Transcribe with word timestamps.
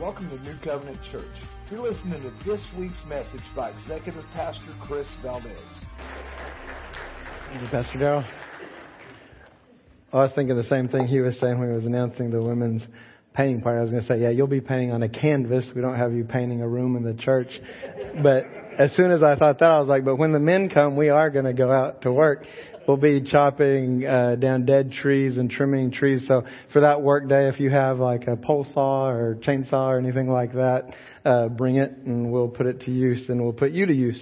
Welcome 0.00 0.30
to 0.30 0.38
New 0.42 0.56
Covenant 0.64 0.98
Church. 1.12 1.24
You're 1.70 1.80
listening 1.80 2.22
to 2.22 2.32
this 2.44 2.60
week's 2.78 3.04
message 3.06 3.42
by 3.54 3.70
Executive 3.70 4.24
Pastor 4.32 4.74
Chris 4.80 5.06
Valdez. 5.22 5.60
Thank 7.48 7.62
you, 7.62 7.68
Pastor 7.68 7.98
Darrell. 7.98 8.24
I 10.12 10.16
was 10.16 10.32
thinking 10.34 10.56
the 10.56 10.64
same 10.64 10.88
thing 10.88 11.06
he 11.06 11.20
was 11.20 11.38
saying 11.40 11.58
when 11.58 11.68
he 11.68 11.74
was 11.74 11.84
announcing 11.84 12.30
the 12.30 12.42
women's 12.42 12.82
painting 13.34 13.60
party. 13.60 13.78
I 13.78 13.82
was 13.82 13.90
going 13.90 14.02
to 14.02 14.08
say, 14.08 14.20
yeah, 14.20 14.30
you'll 14.30 14.46
be 14.46 14.60
painting 14.62 14.92
on 14.92 15.02
a 15.02 15.08
canvas. 15.08 15.66
We 15.74 15.82
don't 15.82 15.96
have 15.96 16.14
you 16.14 16.24
painting 16.24 16.62
a 16.62 16.68
room 16.68 16.96
in 16.96 17.04
the 17.04 17.14
church. 17.14 17.48
But 18.22 18.44
as 18.78 18.94
soon 18.96 19.10
as 19.10 19.22
I 19.22 19.36
thought 19.36 19.58
that, 19.60 19.70
I 19.70 19.78
was 19.78 19.88
like, 19.88 20.04
but 20.04 20.16
when 20.16 20.32
the 20.32 20.40
men 20.40 20.70
come, 20.70 20.96
we 20.96 21.10
are 21.10 21.30
going 21.30 21.44
to 21.44 21.52
go 21.52 21.70
out 21.70 22.02
to 22.02 22.12
work 22.12 22.46
we'll 22.86 22.96
be 22.96 23.22
chopping 23.22 24.06
uh, 24.06 24.36
down 24.36 24.66
dead 24.66 24.92
trees 24.92 25.36
and 25.36 25.50
trimming 25.50 25.90
trees. 25.90 26.24
So 26.26 26.44
for 26.72 26.80
that 26.80 27.02
work 27.02 27.28
day, 27.28 27.48
if 27.48 27.60
you 27.60 27.70
have 27.70 27.98
like 27.98 28.26
a 28.26 28.36
pole 28.36 28.66
saw 28.72 29.08
or 29.08 29.36
chainsaw 29.36 29.88
or 29.88 29.98
anything 29.98 30.28
like 30.28 30.52
that, 30.54 30.94
uh, 31.24 31.48
bring 31.48 31.76
it 31.76 31.92
and 32.04 32.32
we'll 32.32 32.48
put 32.48 32.66
it 32.66 32.80
to 32.82 32.90
use 32.90 33.28
and 33.28 33.42
we'll 33.42 33.52
put 33.52 33.72
you 33.72 33.86
to 33.86 33.94
use. 33.94 34.20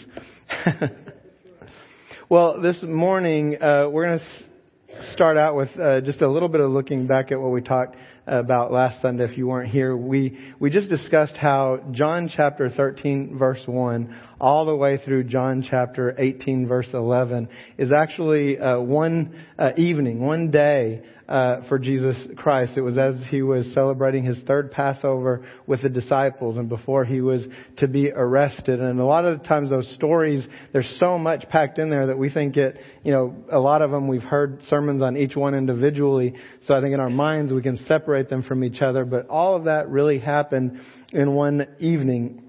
well, 2.29 2.61
this 2.61 2.83
morning 2.83 3.57
uh, 3.61 3.89
we're 3.89 4.07
going 4.07 4.19
to 4.19 5.13
start 5.13 5.37
out 5.37 5.57
with 5.57 5.71
uh, 5.79 6.01
just 6.01 6.21
a 6.21 6.29
little 6.29 6.49
bit 6.49 6.61
of 6.61 6.71
looking 6.71 7.07
back 7.07 7.33
at 7.33 7.41
what 7.41 7.51
we 7.51 7.63
talked 7.63 7.97
about 8.27 8.73
last 8.73 9.01
Sunday 9.03 9.25
if 9.25 9.37
you 9.37 9.47
weren't 9.47 9.71
here. 9.71 9.97
We, 9.97 10.39
we 10.59 10.71
just 10.71 10.89
discussed 10.89 11.37
how 11.37 11.81
John 11.93 12.31
chapter 12.35 12.69
13 12.71 13.37
verse 13.39 13.63
1 13.67 14.17
all 14.41 14.65
the 14.65 14.75
way 14.75 14.99
through 15.05 15.25
John 15.25 15.67
chapter 15.69 16.15
18 16.19 16.67
verse 16.67 16.89
11 16.93 17.49
is 17.79 17.91
actually 17.93 18.59
uh, 18.59 18.79
one 18.79 19.45
uh, 19.59 19.71
evening, 19.77 20.21
one 20.21 20.51
day 20.51 21.03
uh, 21.31 21.63
for 21.69 21.79
Jesus 21.79 22.17
Christ. 22.37 22.73
It 22.77 22.81
was 22.81 22.99
as 22.99 23.15
he 23.31 23.41
was 23.43 23.65
celebrating 23.73 24.25
his 24.25 24.37
third 24.49 24.73
Passover 24.73 25.47
with 25.65 25.81
the 25.81 25.89
disciples 25.89 26.59
and 26.59 26.69
before 26.69 27.05
he 27.05 27.21
was 27.21 27.43
to 27.77 27.87
be 27.87 28.11
arrested. 28.11 28.81
And 28.81 28.99
a 28.99 29.05
lot 29.05 29.25
of 29.25 29.41
the 29.41 29.47
times 29.47 29.71
those 29.71 29.89
stories, 29.95 30.45
there's 30.73 30.93
so 30.99 31.19
much 31.19 31.49
packed 31.49 31.79
in 31.79 31.89
there 31.89 32.09
that 32.09 32.19
we 32.19 32.31
think 32.31 32.57
it, 32.57 32.79
you 33.05 33.13
know, 33.13 33.37
a 33.51 33.61
lot 33.61 33.81
of 33.81 33.93
them 33.93 34.09
we've 34.09 34.23
heard 34.23 34.61
sermons 34.69 35.03
on 35.03 35.17
each 35.17 35.37
one 35.37 35.55
individually. 35.55 36.35
So 36.67 36.75
I 36.75 36.81
think 36.81 36.95
in 36.95 37.01
our 37.01 37.11
minds 37.11 37.53
we 37.53 37.63
can 37.63 37.79
separate 37.87 38.29
them 38.29 38.43
from 38.43 38.65
each 38.65 38.81
other. 38.81 39.05
But 39.05 39.29
all 39.29 39.55
of 39.55 39.65
that 39.65 39.89
really 39.89 40.19
happened 40.19 40.81
in 41.13 41.33
one 41.33 41.65
evening. 41.79 42.43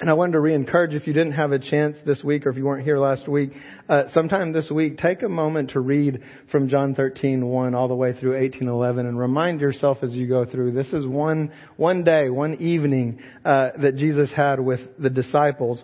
And 0.00 0.08
I 0.08 0.14
wanted 0.14 0.32
to 0.32 0.40
re-encourage 0.40 0.94
if 0.94 1.06
you 1.06 1.12
didn't 1.12 1.32
have 1.32 1.52
a 1.52 1.58
chance 1.58 1.98
this 2.06 2.24
week 2.24 2.46
or 2.46 2.50
if 2.50 2.56
you 2.56 2.64
weren't 2.64 2.84
here 2.84 2.98
last 2.98 3.28
week, 3.28 3.50
uh, 3.86 4.04
sometime 4.14 4.50
this 4.50 4.70
week, 4.70 4.96
take 4.96 5.22
a 5.22 5.28
moment 5.28 5.72
to 5.72 5.80
read 5.80 6.22
from 6.50 6.70
John 6.70 6.94
13, 6.94 7.44
1 7.46 7.74
all 7.74 7.86
the 7.86 7.94
way 7.94 8.18
through 8.18 8.38
18, 8.38 8.66
11 8.66 9.04
and 9.04 9.18
remind 9.18 9.60
yourself 9.60 9.98
as 10.02 10.12
you 10.12 10.26
go 10.26 10.46
through. 10.46 10.72
This 10.72 10.86
is 10.94 11.06
one, 11.06 11.52
one 11.76 12.02
day, 12.02 12.30
one 12.30 12.54
evening, 12.54 13.20
uh, 13.44 13.72
that 13.82 13.96
Jesus 13.96 14.30
had 14.34 14.58
with 14.58 14.80
the 14.98 15.10
disciples. 15.10 15.82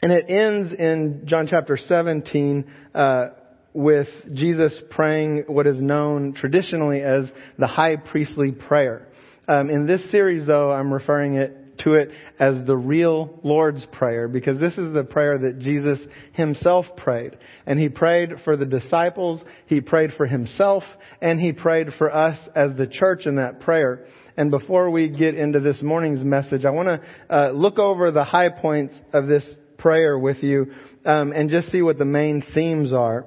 And 0.00 0.12
it 0.12 0.26
ends 0.28 0.72
in 0.72 1.22
John 1.24 1.48
chapter 1.50 1.76
17, 1.76 2.70
uh, 2.94 3.26
with 3.74 4.08
Jesus 4.32 4.74
praying 4.90 5.44
what 5.48 5.66
is 5.66 5.80
known 5.80 6.34
traditionally 6.34 7.00
as 7.00 7.24
the 7.58 7.66
high 7.66 7.96
priestly 7.96 8.52
prayer. 8.52 9.08
Um, 9.48 9.70
in 9.70 9.86
this 9.86 10.08
series, 10.12 10.46
though, 10.46 10.70
I'm 10.70 10.94
referring 10.94 11.34
it 11.34 11.61
to 11.84 11.94
it 11.94 12.10
as 12.38 12.64
the 12.66 12.76
real 12.76 13.40
Lord's 13.42 13.84
Prayer 13.92 14.28
because 14.28 14.58
this 14.58 14.72
is 14.74 14.92
the 14.92 15.04
prayer 15.04 15.38
that 15.38 15.58
Jesus 15.58 15.98
himself 16.32 16.86
prayed. 16.96 17.36
And 17.66 17.78
he 17.78 17.88
prayed 17.88 18.30
for 18.44 18.56
the 18.56 18.64
disciples, 18.64 19.42
he 19.66 19.80
prayed 19.80 20.12
for 20.16 20.26
himself, 20.26 20.84
and 21.20 21.40
he 21.40 21.52
prayed 21.52 21.88
for 21.98 22.14
us 22.14 22.38
as 22.54 22.76
the 22.76 22.86
church 22.86 23.26
in 23.26 23.36
that 23.36 23.60
prayer. 23.60 24.06
And 24.36 24.50
before 24.50 24.90
we 24.90 25.08
get 25.08 25.34
into 25.34 25.60
this 25.60 25.82
morning's 25.82 26.24
message, 26.24 26.64
I 26.64 26.70
want 26.70 26.88
to 26.88 27.34
uh, 27.34 27.50
look 27.50 27.78
over 27.78 28.10
the 28.10 28.24
high 28.24 28.48
points 28.48 28.94
of 29.12 29.26
this 29.26 29.44
prayer 29.78 30.18
with 30.18 30.42
you 30.42 30.72
um, 31.04 31.32
and 31.32 31.50
just 31.50 31.70
see 31.70 31.82
what 31.82 31.98
the 31.98 32.04
main 32.04 32.42
themes 32.54 32.92
are. 32.92 33.26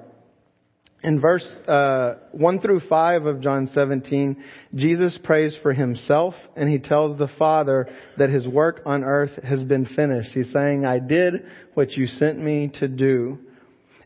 In 1.06 1.20
verse 1.20 1.46
uh, 1.68 2.14
1 2.32 2.60
through 2.60 2.80
5 2.88 3.26
of 3.26 3.40
John 3.40 3.70
17, 3.72 4.42
Jesus 4.74 5.16
prays 5.22 5.56
for 5.62 5.72
himself 5.72 6.34
and 6.56 6.68
he 6.68 6.80
tells 6.80 7.16
the 7.16 7.30
Father 7.38 7.88
that 8.18 8.28
his 8.28 8.44
work 8.44 8.80
on 8.84 9.04
earth 9.04 9.30
has 9.44 9.62
been 9.62 9.86
finished. 9.86 10.30
He's 10.32 10.52
saying, 10.52 10.84
I 10.84 10.98
did 10.98 11.46
what 11.74 11.92
you 11.92 12.08
sent 12.08 12.42
me 12.42 12.72
to 12.80 12.88
do. 12.88 13.38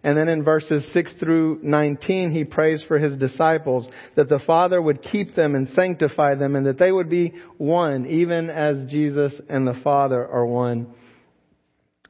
And 0.04 0.14
then 0.14 0.28
in 0.28 0.44
verses 0.44 0.84
6 0.92 1.12
through 1.18 1.60
19, 1.62 2.32
he 2.32 2.44
prays 2.44 2.84
for 2.86 2.98
his 2.98 3.16
disciples 3.16 3.86
that 4.16 4.28
the 4.28 4.40
Father 4.46 4.80
would 4.80 5.02
keep 5.02 5.34
them 5.34 5.54
and 5.54 5.70
sanctify 5.70 6.34
them 6.34 6.54
and 6.54 6.66
that 6.66 6.78
they 6.78 6.92
would 6.92 7.08
be 7.08 7.32
one, 7.56 8.04
even 8.08 8.50
as 8.50 8.90
Jesus 8.90 9.32
and 9.48 9.66
the 9.66 9.80
Father 9.82 10.28
are 10.28 10.44
one. 10.44 10.86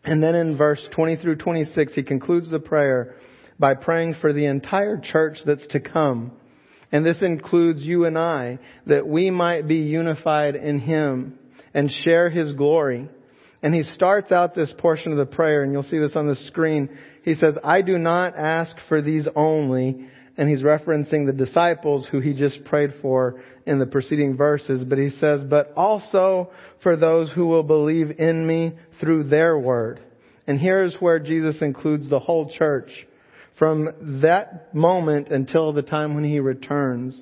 And 0.03 0.21
then 0.21 0.34
in 0.34 0.57
verse 0.57 0.84
20 0.91 1.15
through 1.19 1.37
26, 1.37 1.95
he 1.95 2.03
concludes 2.03 2.51
the 2.51 2.59
prayer 2.59 3.15
by 3.60 3.75
praying 3.75 4.16
for 4.21 4.32
the 4.32 4.47
entire 4.47 4.98
church 4.98 5.38
that's 5.44 5.66
to 5.69 5.81
come. 5.81 6.32
And 6.91 7.06
this 7.06 7.19
includes 7.21 7.82
you 7.82 8.06
and 8.06 8.19
I, 8.19 8.59
that 8.87 9.06
we 9.06 9.31
might 9.31 9.69
be 9.69 9.76
unified 9.76 10.56
in 10.56 10.81
Him 10.81 11.38
and 11.72 11.91
share 12.03 12.31
His 12.31 12.53
glory. 12.54 13.09
And 13.62 13.75
he 13.75 13.82
starts 13.82 14.32
out 14.32 14.54
this 14.54 14.72
portion 14.78 15.12
of 15.12 15.19
the 15.19 15.26
prayer, 15.26 15.62
and 15.62 15.72
you'll 15.72 15.82
see 15.82 15.98
this 15.98 16.16
on 16.16 16.26
the 16.26 16.37
screen. 16.47 16.88
He 17.25 17.34
says, 17.34 17.56
I 17.62 17.82
do 17.82 17.98
not 17.98 18.34
ask 18.37 18.75
for 18.88 19.03
these 19.03 19.26
only, 19.37 20.09
and 20.38 20.48
he's 20.48 20.62
referencing 20.62 21.27
the 21.27 21.44
disciples 21.44 22.06
who 22.10 22.21
he 22.21 22.32
just 22.32 22.65
prayed 22.65 22.94
for 23.03 23.42
in 23.66 23.78
the 23.78 23.84
preceding 23.84 24.37
verses, 24.37 24.82
but 24.82 24.97
he 24.97 25.10
says, 25.21 25.42
but 25.48 25.75
also 25.77 26.50
for 26.82 26.97
those 26.97 27.31
who 27.31 27.47
will 27.47 27.62
believe 27.62 28.19
in 28.19 28.47
me 28.47 28.72
through 28.98 29.25
their 29.25 29.59
word. 29.59 30.00
And 30.47 30.59
here's 30.59 30.94
where 30.97 31.19
Jesus 31.19 31.56
includes 31.60 32.09
the 32.09 32.19
whole 32.19 32.50
church 32.50 32.91
from 33.60 33.91
that 34.22 34.75
moment 34.75 35.28
until 35.28 35.75
the 35.75 35.82
time 35.82 36.15
when 36.15 36.25
he 36.25 36.41
returns, 36.41 37.21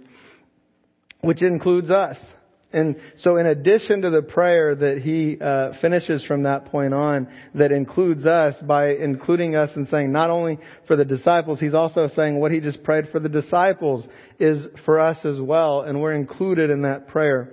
which 1.21 1.43
includes 1.43 1.91
us. 1.91 2.17
And 2.73 2.95
so 3.23 3.39
in 3.39 3.47
addition 3.47 4.03
to 4.03 4.11
the 4.11 4.23
prayer 4.23 4.77
that 4.77 4.99
he 4.99 5.37
uh, 5.41 5.73
finishes 5.81 6.25
from 6.25 6.45
that 6.45 6.67
point 6.67 6.95
on, 6.95 7.27
that 7.57 7.73
includes 7.73 8.25
us 8.25 8.55
by 8.63 8.91
including 8.91 9.57
us 9.57 9.71
and 9.75 9.89
saying 9.89 10.13
not 10.13 10.31
only 10.31 10.61
for 10.87 10.95
the 10.95 11.05
disciples, 11.05 11.59
he's 11.59 11.75
also 11.75 12.09
saying 12.15 12.39
what 12.39 12.53
he 12.53 12.61
just 12.61 12.85
prayed 12.85 13.09
for 13.11 13.19
the 13.19 13.29
disciples 13.29 14.07
is 14.39 14.65
for 14.85 15.01
us 15.01 15.19
as 15.25 15.41
well, 15.41 15.81
and 15.81 16.01
we're 16.01 16.15
included 16.15 16.71
in 16.71 16.83
that 16.83 17.09
prayer. 17.09 17.53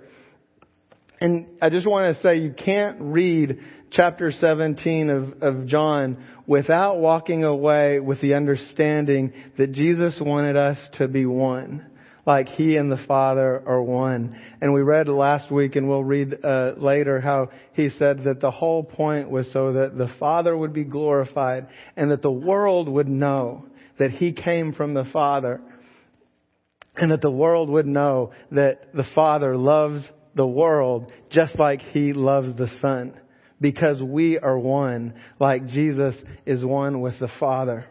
And 1.20 1.48
I 1.60 1.72
just 1.72 1.88
want 1.88 2.16
to 2.16 2.22
say 2.22 2.36
you 2.36 2.54
can't 2.54 2.98
read 3.00 3.58
chapter 3.96 4.30
17 4.30 5.10
of, 5.10 5.42
of 5.42 5.68
John 5.68 6.18
without 6.46 7.00
walking 7.00 7.46
away 7.46 8.00
with 8.00 8.20
the 8.20 8.34
understanding 8.34 9.32
that 9.58 9.72
Jesus 9.72 10.16
wanted 10.20 10.58
us 10.58 10.78
to 10.98 11.08
be 11.08 11.26
one. 11.26 11.86
Like 12.28 12.50
He 12.50 12.76
and 12.76 12.92
the 12.92 13.04
Father 13.08 13.64
are 13.66 13.82
one. 13.82 14.38
And 14.60 14.74
we 14.74 14.82
read 14.82 15.08
last 15.08 15.52
week 15.52 15.76
and 15.76 15.88
we'll 15.88 16.04
read 16.04 16.44
uh, 16.44 16.74
later 16.78 17.22
how 17.22 17.52
He 17.74 17.90
said 17.90 18.26
that 18.26 18.42
the 18.42 18.52
whole 18.52 18.84
point 18.84 19.30
was 19.30 19.48
so 19.54 19.74
that 19.74 19.98
the 19.98 20.10
Father 20.20 20.56
would 20.58 20.74
be 20.74 20.84
glorified 20.84 21.68
and 21.96 22.12
that 22.12 22.22
the 22.22 22.32
world 22.32 22.90
would 22.90 23.08
know 23.08 23.66
that 23.98 24.12
He 24.12 24.34
came 24.34 24.74
from 24.74 24.94
the 24.94 25.06
Father 25.06 25.62
and 26.98 27.12
that 27.12 27.22
the 27.22 27.32
world 27.32 27.70
would 27.70 27.88
know 27.88 28.34
that 28.52 28.94
the 28.94 29.06
Father 29.16 29.56
loves 29.56 30.04
the 30.36 30.48
world 30.48 31.12
just 31.30 31.58
like 31.58 31.82
He 31.82 32.12
loves 32.12 32.58
the 32.58 32.70
Son 32.82 33.14
because 33.66 34.00
we 34.00 34.38
are 34.38 34.60
one, 34.60 35.16
like 35.40 35.66
Jesus 35.66 36.14
is 36.46 36.64
one 36.64 37.02
with 37.02 37.18
the 37.20 37.30
Father. 37.40 37.88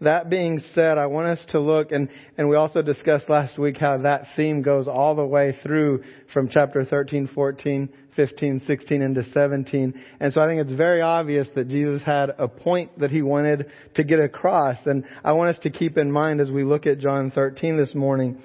That 0.00 0.30
being 0.30 0.62
said, 0.76 0.96
I 0.96 1.06
want 1.06 1.26
us 1.26 1.44
to 1.50 1.58
look, 1.58 1.90
and, 1.90 2.08
and 2.38 2.48
we 2.48 2.54
also 2.54 2.82
discussed 2.82 3.28
last 3.28 3.58
week 3.58 3.78
how 3.78 3.98
that 3.98 4.28
theme 4.36 4.62
goes 4.62 4.86
all 4.86 5.16
the 5.16 5.26
way 5.26 5.58
through 5.60 6.04
from 6.32 6.50
chapter 6.50 6.84
13, 6.84 7.30
14, 7.34 7.88
15, 8.14 8.62
16, 8.64 9.02
into 9.02 9.24
17. 9.32 10.00
And 10.20 10.32
so 10.32 10.40
I 10.40 10.46
think 10.46 10.60
it's 10.60 10.70
very 10.70 11.02
obvious 11.02 11.48
that 11.56 11.66
Jesus 11.66 12.02
had 12.06 12.30
a 12.38 12.46
point 12.46 12.96
that 13.00 13.10
he 13.10 13.22
wanted 13.22 13.72
to 13.96 14.04
get 14.04 14.20
across. 14.20 14.78
And 14.86 15.02
I 15.24 15.32
want 15.32 15.56
us 15.56 15.62
to 15.64 15.70
keep 15.70 15.98
in 15.98 16.12
mind 16.12 16.40
as 16.40 16.48
we 16.48 16.62
look 16.62 16.86
at 16.86 17.00
John 17.00 17.32
13 17.32 17.76
this 17.76 17.92
morning 17.92 18.40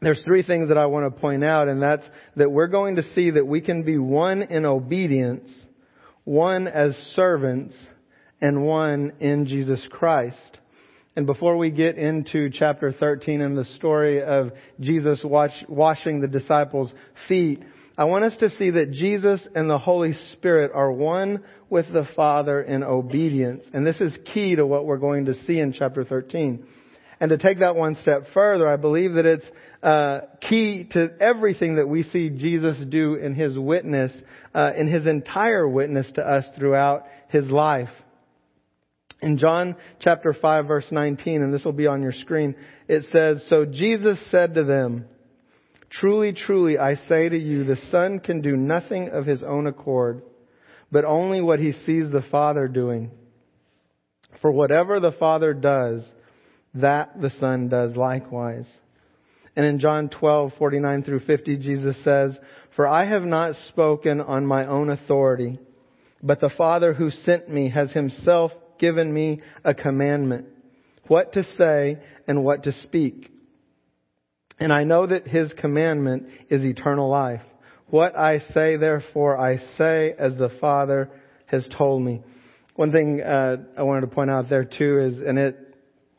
there's 0.00 0.20
three 0.24 0.42
things 0.42 0.68
that 0.68 0.78
I 0.78 0.86
want 0.86 1.12
to 1.12 1.20
point 1.20 1.44
out, 1.44 1.68
and 1.68 1.80
that's 1.80 2.04
that 2.36 2.50
we're 2.50 2.66
going 2.66 2.96
to 2.96 3.14
see 3.14 3.30
that 3.30 3.46
we 3.46 3.60
can 3.60 3.82
be 3.82 3.98
one 3.98 4.42
in 4.42 4.66
obedience, 4.66 5.50
one 6.24 6.68
as 6.68 6.94
servants, 7.14 7.74
and 8.40 8.64
one 8.64 9.12
in 9.20 9.46
Jesus 9.46 9.80
Christ. 9.90 10.58
And 11.16 11.24
before 11.24 11.56
we 11.56 11.70
get 11.70 11.96
into 11.96 12.50
chapter 12.50 12.92
13 12.92 13.40
and 13.40 13.56
the 13.56 13.64
story 13.76 14.22
of 14.22 14.52
Jesus 14.80 15.20
wash, 15.24 15.64
washing 15.66 16.20
the 16.20 16.28
disciples' 16.28 16.92
feet, 17.26 17.62
I 17.96 18.04
want 18.04 18.26
us 18.26 18.36
to 18.40 18.50
see 18.50 18.68
that 18.72 18.92
Jesus 18.92 19.40
and 19.54 19.70
the 19.70 19.78
Holy 19.78 20.12
Spirit 20.34 20.72
are 20.74 20.92
one 20.92 21.42
with 21.70 21.90
the 21.90 22.06
Father 22.14 22.60
in 22.60 22.84
obedience. 22.84 23.64
And 23.72 23.86
this 23.86 23.98
is 24.02 24.14
key 24.34 24.56
to 24.56 24.66
what 24.66 24.84
we're 24.84 24.98
going 24.98 25.24
to 25.24 25.44
see 25.46 25.58
in 25.58 25.72
chapter 25.72 26.04
13. 26.04 26.66
And 27.18 27.30
to 27.30 27.38
take 27.38 27.60
that 27.60 27.76
one 27.76 27.94
step 28.02 28.26
further, 28.34 28.68
I 28.68 28.76
believe 28.76 29.14
that 29.14 29.24
it's 29.24 29.46
uh, 29.82 30.20
key 30.48 30.88
to 30.92 31.10
everything 31.20 31.76
that 31.76 31.88
we 31.88 32.02
see 32.04 32.30
Jesus 32.30 32.76
do 32.88 33.14
in 33.14 33.34
his 33.34 33.58
witness, 33.58 34.12
uh, 34.54 34.72
in 34.76 34.88
his 34.88 35.06
entire 35.06 35.68
witness 35.68 36.10
to 36.14 36.22
us 36.22 36.44
throughout 36.56 37.04
his 37.28 37.48
life. 37.50 37.90
In 39.22 39.38
John 39.38 39.76
chapter 40.00 40.34
5 40.34 40.66
verse 40.66 40.86
19, 40.90 41.42
and 41.42 41.52
this 41.52 41.64
will 41.64 41.72
be 41.72 41.86
on 41.86 42.02
your 42.02 42.12
screen, 42.12 42.54
it 42.88 43.04
says, 43.12 43.42
So 43.48 43.64
Jesus 43.64 44.18
said 44.30 44.54
to 44.54 44.64
them, 44.64 45.06
Truly, 45.90 46.32
truly, 46.32 46.78
I 46.78 46.96
say 47.08 47.28
to 47.28 47.38
you, 47.38 47.64
the 47.64 47.78
Son 47.90 48.18
can 48.18 48.42
do 48.42 48.56
nothing 48.56 49.08
of 49.10 49.24
his 49.24 49.42
own 49.42 49.66
accord, 49.66 50.22
but 50.90 51.04
only 51.04 51.40
what 51.40 51.60
he 51.60 51.72
sees 51.72 52.10
the 52.10 52.24
Father 52.30 52.68
doing. 52.68 53.10
For 54.42 54.50
whatever 54.50 55.00
the 55.00 55.12
Father 55.12 55.54
does, 55.54 56.02
that 56.74 57.20
the 57.20 57.30
Son 57.40 57.68
does 57.68 57.96
likewise. 57.96 58.66
And 59.56 59.64
in 59.64 59.78
John 59.80 60.10
12, 60.10 60.52
49 60.58 61.02
through 61.02 61.20
50, 61.20 61.56
Jesus 61.56 61.96
says, 62.04 62.36
For 62.76 62.86
I 62.86 63.06
have 63.06 63.24
not 63.24 63.56
spoken 63.68 64.20
on 64.20 64.46
my 64.46 64.66
own 64.66 64.90
authority, 64.90 65.58
but 66.22 66.40
the 66.40 66.50
Father 66.50 66.92
who 66.92 67.10
sent 67.10 67.48
me 67.48 67.70
has 67.70 67.90
himself 67.92 68.52
given 68.78 69.12
me 69.12 69.40
a 69.64 69.72
commandment, 69.72 70.46
what 71.08 71.32
to 71.32 71.42
say 71.56 71.98
and 72.28 72.44
what 72.44 72.64
to 72.64 72.72
speak. 72.82 73.30
And 74.58 74.72
I 74.72 74.84
know 74.84 75.06
that 75.06 75.26
his 75.26 75.52
commandment 75.54 76.26
is 76.50 76.62
eternal 76.62 77.08
life. 77.08 77.42
What 77.88 78.16
I 78.16 78.40
say, 78.52 78.76
therefore, 78.76 79.38
I 79.38 79.58
say 79.78 80.14
as 80.18 80.36
the 80.36 80.50
Father 80.60 81.10
has 81.46 81.66
told 81.78 82.02
me. 82.02 82.22
One 82.74 82.90
thing 82.90 83.22
uh, 83.22 83.56
I 83.78 83.82
wanted 83.82 84.02
to 84.02 84.06
point 84.08 84.30
out 84.30 84.50
there 84.50 84.64
too 84.64 85.00
is, 85.00 85.26
and 85.26 85.38
it, 85.38 85.65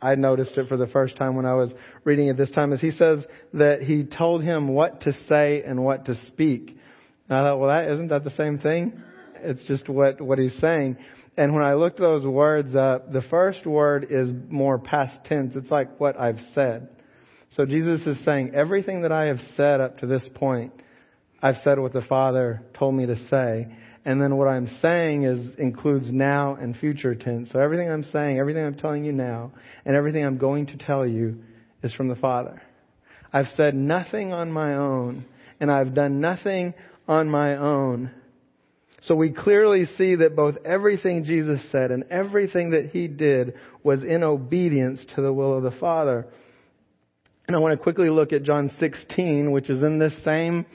I 0.01 0.15
noticed 0.15 0.57
it 0.57 0.67
for 0.67 0.77
the 0.77 0.87
first 0.87 1.15
time 1.17 1.35
when 1.35 1.45
I 1.45 1.55
was 1.55 1.71
reading 2.03 2.27
it 2.27 2.37
this 2.37 2.51
time, 2.51 2.71
is 2.73 2.81
he 2.81 2.91
says 2.91 3.25
that 3.53 3.81
he 3.81 4.03
told 4.03 4.43
him 4.43 4.67
what 4.67 5.01
to 5.01 5.13
say 5.27 5.63
and 5.63 5.83
what 5.83 6.05
to 6.05 6.15
speak. 6.27 6.77
And 7.27 7.37
I 7.37 7.43
thought, 7.43 7.59
well, 7.59 7.69
that 7.69 7.89
isn't 7.91 8.09
that 8.09 8.23
the 8.23 8.35
same 8.37 8.59
thing? 8.59 9.01
It's 9.41 9.65
just 9.67 9.89
what 9.89 10.21
what 10.21 10.39
he's 10.39 10.55
saying. 10.59 10.97
And 11.35 11.53
when 11.53 11.63
I 11.63 11.75
looked 11.75 11.99
those 11.99 12.25
words 12.25 12.75
up, 12.75 13.11
the 13.13 13.21
first 13.21 13.65
word 13.65 14.07
is 14.09 14.29
more 14.49 14.79
past 14.79 15.23
tense. 15.25 15.53
It's 15.55 15.69
like 15.69 15.99
what 15.99 16.19
I've 16.19 16.39
said. 16.55 16.89
So 17.55 17.65
Jesus 17.65 18.01
is 18.07 18.17
saying, 18.25 18.53
everything 18.55 19.03
that 19.03 19.11
I 19.11 19.25
have 19.25 19.39
said 19.55 19.79
up 19.79 19.99
to 19.99 20.07
this 20.07 20.23
point, 20.35 20.73
I've 21.41 21.57
said 21.63 21.79
what 21.79 21.93
the 21.93 22.01
Father 22.01 22.63
told 22.77 22.95
me 22.95 23.05
to 23.05 23.15
say. 23.29 23.67
And 24.07 24.21
then 24.21 24.37
what 24.37 24.47
I'm 24.47 24.69
saying 24.81 25.23
is 25.23 25.59
includes 25.59 26.05
now 26.09 26.55
and 26.55 26.77
future 26.77 27.13
tense. 27.13 27.49
So 27.51 27.59
everything 27.59 27.91
I'm 27.91 28.05
saying, 28.05 28.39
everything 28.39 28.63
I'm 28.63 28.77
telling 28.77 29.03
you 29.03 29.11
now, 29.11 29.51
and 29.85 29.97
everything 29.97 30.25
I'm 30.25 30.37
going 30.37 30.67
to 30.67 30.77
tell 30.77 31.05
you 31.05 31.39
is 31.83 31.91
from 31.91 32.07
the 32.07 32.15
Father. 32.15 32.61
I've 33.33 33.49
said 33.57 33.75
nothing 33.75 34.31
on 34.31 34.49
my 34.49 34.75
own, 34.75 35.25
and 35.59 35.69
I've 35.69 35.93
done 35.93 36.21
nothing 36.21 36.73
on 37.05 37.29
my 37.29 37.57
own. 37.57 38.11
So 39.01 39.13
we 39.13 39.31
clearly 39.31 39.85
see 39.97 40.15
that 40.15 40.37
both 40.37 40.55
everything 40.63 41.25
Jesus 41.25 41.59
said 41.69 41.91
and 41.91 42.05
everything 42.09 42.69
that 42.69 42.91
he 42.91 43.09
did 43.09 43.55
was 43.83 44.05
in 44.05 44.23
obedience 44.23 45.01
to 45.15 45.21
the 45.21 45.33
will 45.33 45.57
of 45.57 45.63
the 45.63 45.77
Father. 45.81 46.27
And 47.45 47.57
I 47.57 47.59
want 47.59 47.77
to 47.77 47.83
quickly 47.83 48.09
look 48.09 48.31
at 48.31 48.43
John 48.43 48.71
16, 48.79 49.51
which 49.51 49.69
is 49.69 49.83
in 49.83 49.99
this 49.99 50.13
same 50.23 50.65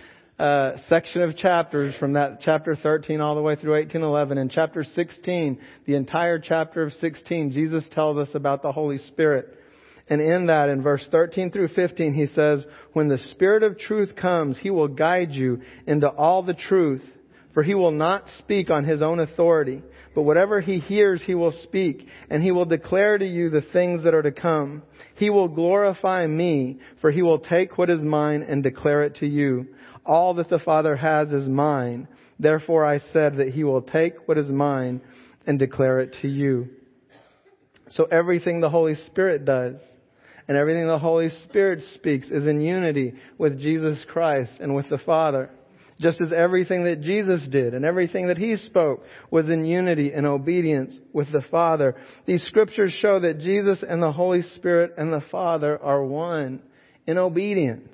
uh, 0.43 0.77
section 0.89 1.23
of 1.23 1.37
chapters 1.37 1.95
from 2.01 2.15
that 2.15 2.41
chapter 2.41 2.75
13 2.75 3.21
all 3.21 3.37
the 3.37 3.41
way 3.41 3.55
through 3.55 3.75
1811. 3.75 4.39
In 4.39 4.49
chapter 4.49 4.83
16, 4.83 5.57
the 5.87 5.95
entire 5.95 6.41
chapter 6.41 6.83
of 6.83 6.93
16, 6.95 7.53
Jesus 7.53 7.85
tells 7.93 8.19
us 8.19 8.35
about 8.35 8.61
the 8.61 8.73
Holy 8.73 8.99
Spirit. 8.99 9.57
And 10.09 10.21
in 10.21 10.47
that, 10.47 10.69
in 10.69 10.83
verse 10.83 11.07
13 11.13 11.53
through 11.53 11.69
15, 11.69 12.15
he 12.15 12.27
says, 12.27 12.65
When 12.93 13.07
the 13.07 13.19
Spirit 13.31 13.63
of 13.63 13.79
truth 13.79 14.17
comes, 14.17 14.59
he 14.59 14.71
will 14.71 14.89
guide 14.89 15.31
you 15.31 15.63
into 15.87 16.09
all 16.09 16.43
the 16.43 16.55
truth. 16.55 17.03
For 17.55 17.63
he 17.63 17.75
will 17.75 17.93
not 17.93 18.25
speak 18.39 18.69
on 18.69 18.85
his 18.85 19.01
own 19.01 19.21
authority, 19.21 19.83
but 20.15 20.23
whatever 20.23 20.61
he 20.61 20.81
hears 20.81 21.23
he 21.23 21.35
will 21.35 21.53
speak, 21.63 22.07
and 22.31 22.43
he 22.43 22.51
will 22.51 22.65
declare 22.65 23.17
to 23.17 23.27
you 23.27 23.51
the 23.51 23.61
things 23.61 24.03
that 24.05 24.15
are 24.15 24.23
to 24.23 24.33
come. 24.33 24.83
He 25.17 25.31
will 25.31 25.49
glorify 25.49 26.27
me, 26.27 26.81
for 27.01 27.11
he 27.11 27.23
will 27.23 27.39
take 27.39 27.79
what 27.79 27.91
is 27.91 28.01
mine 28.01 28.43
and 28.43 28.63
declare 28.63 29.03
it 29.03 29.17
to 29.17 29.27
you. 29.27 29.69
All 30.05 30.35
that 30.35 30.49
the 30.49 30.59
Father 30.59 30.97
has 30.97 31.31
is 31.31 31.49
mine. 31.49 32.09
Therefore 32.39 32.85
I 32.85 33.01
said 33.13 33.37
that 33.37 33.51
he 33.51 33.65
will 33.65 33.83
take 33.83 34.27
what 34.27 34.39
is 34.39 34.49
mine 34.49 35.01
and 35.47 35.59
declare 35.59 36.01
it 36.01 36.17
to 36.23 36.29
you. 36.29 36.69
So 37.91 38.05
everything 38.05 38.61
the 38.61 38.71
Holy 38.71 38.95
Spirit 39.07 39.45
does, 39.45 39.77
and 40.49 40.57
everything 40.57 40.87
the 40.87 40.99
Holy 40.99 41.29
Spirit 41.45 41.85
speaks 41.95 42.27
is 42.29 42.47
in 42.47 42.61
unity 42.61 43.15
with 43.39 43.61
Jesus 43.61 43.99
Christ 44.09 44.53
and 44.61 44.75
with 44.75 44.89
the 44.89 44.99
Father 44.99 45.51
just 46.03 46.21
as 46.21 46.33
everything 46.33 46.85
that 46.85 47.01
Jesus 47.01 47.41
did 47.49 47.75
and 47.75 47.85
everything 47.85 48.27
that 48.27 48.37
he 48.37 48.57
spoke 48.57 49.05
was 49.31 49.49
in 49.49 49.65
unity 49.65 50.13
and 50.13 50.27
obedience 50.27 50.93
with 51.13 51.31
the 51.33 51.45
Father. 51.51 51.97
These 52.27 52.43
scriptures 52.45 52.93
show 53.01 53.21
that 53.21 53.39
Jesus 53.39 53.85
and 53.89 54.03
the 54.03 54.13
Holy 54.13 54.43
Spirit 54.57 54.95
and 54.99 55.13
the 55.13 55.23
Father 55.31 55.81
are 55.81 56.05
one 56.05 56.61
in 57.07 57.19
obedience. 57.19 57.89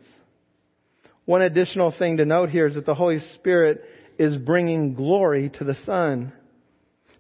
One 1.29 1.43
additional 1.43 1.91
thing 1.91 2.17
to 2.17 2.25
note 2.25 2.49
here 2.49 2.69
is 2.69 2.75
that 2.77 2.87
the 2.87 2.95
Holy 2.95 3.19
Spirit 3.35 3.85
is 4.19 4.35
bringing 4.39 4.95
glory 4.95 5.51
to 5.59 5.65
the 5.65 5.77
Son. 5.85 6.33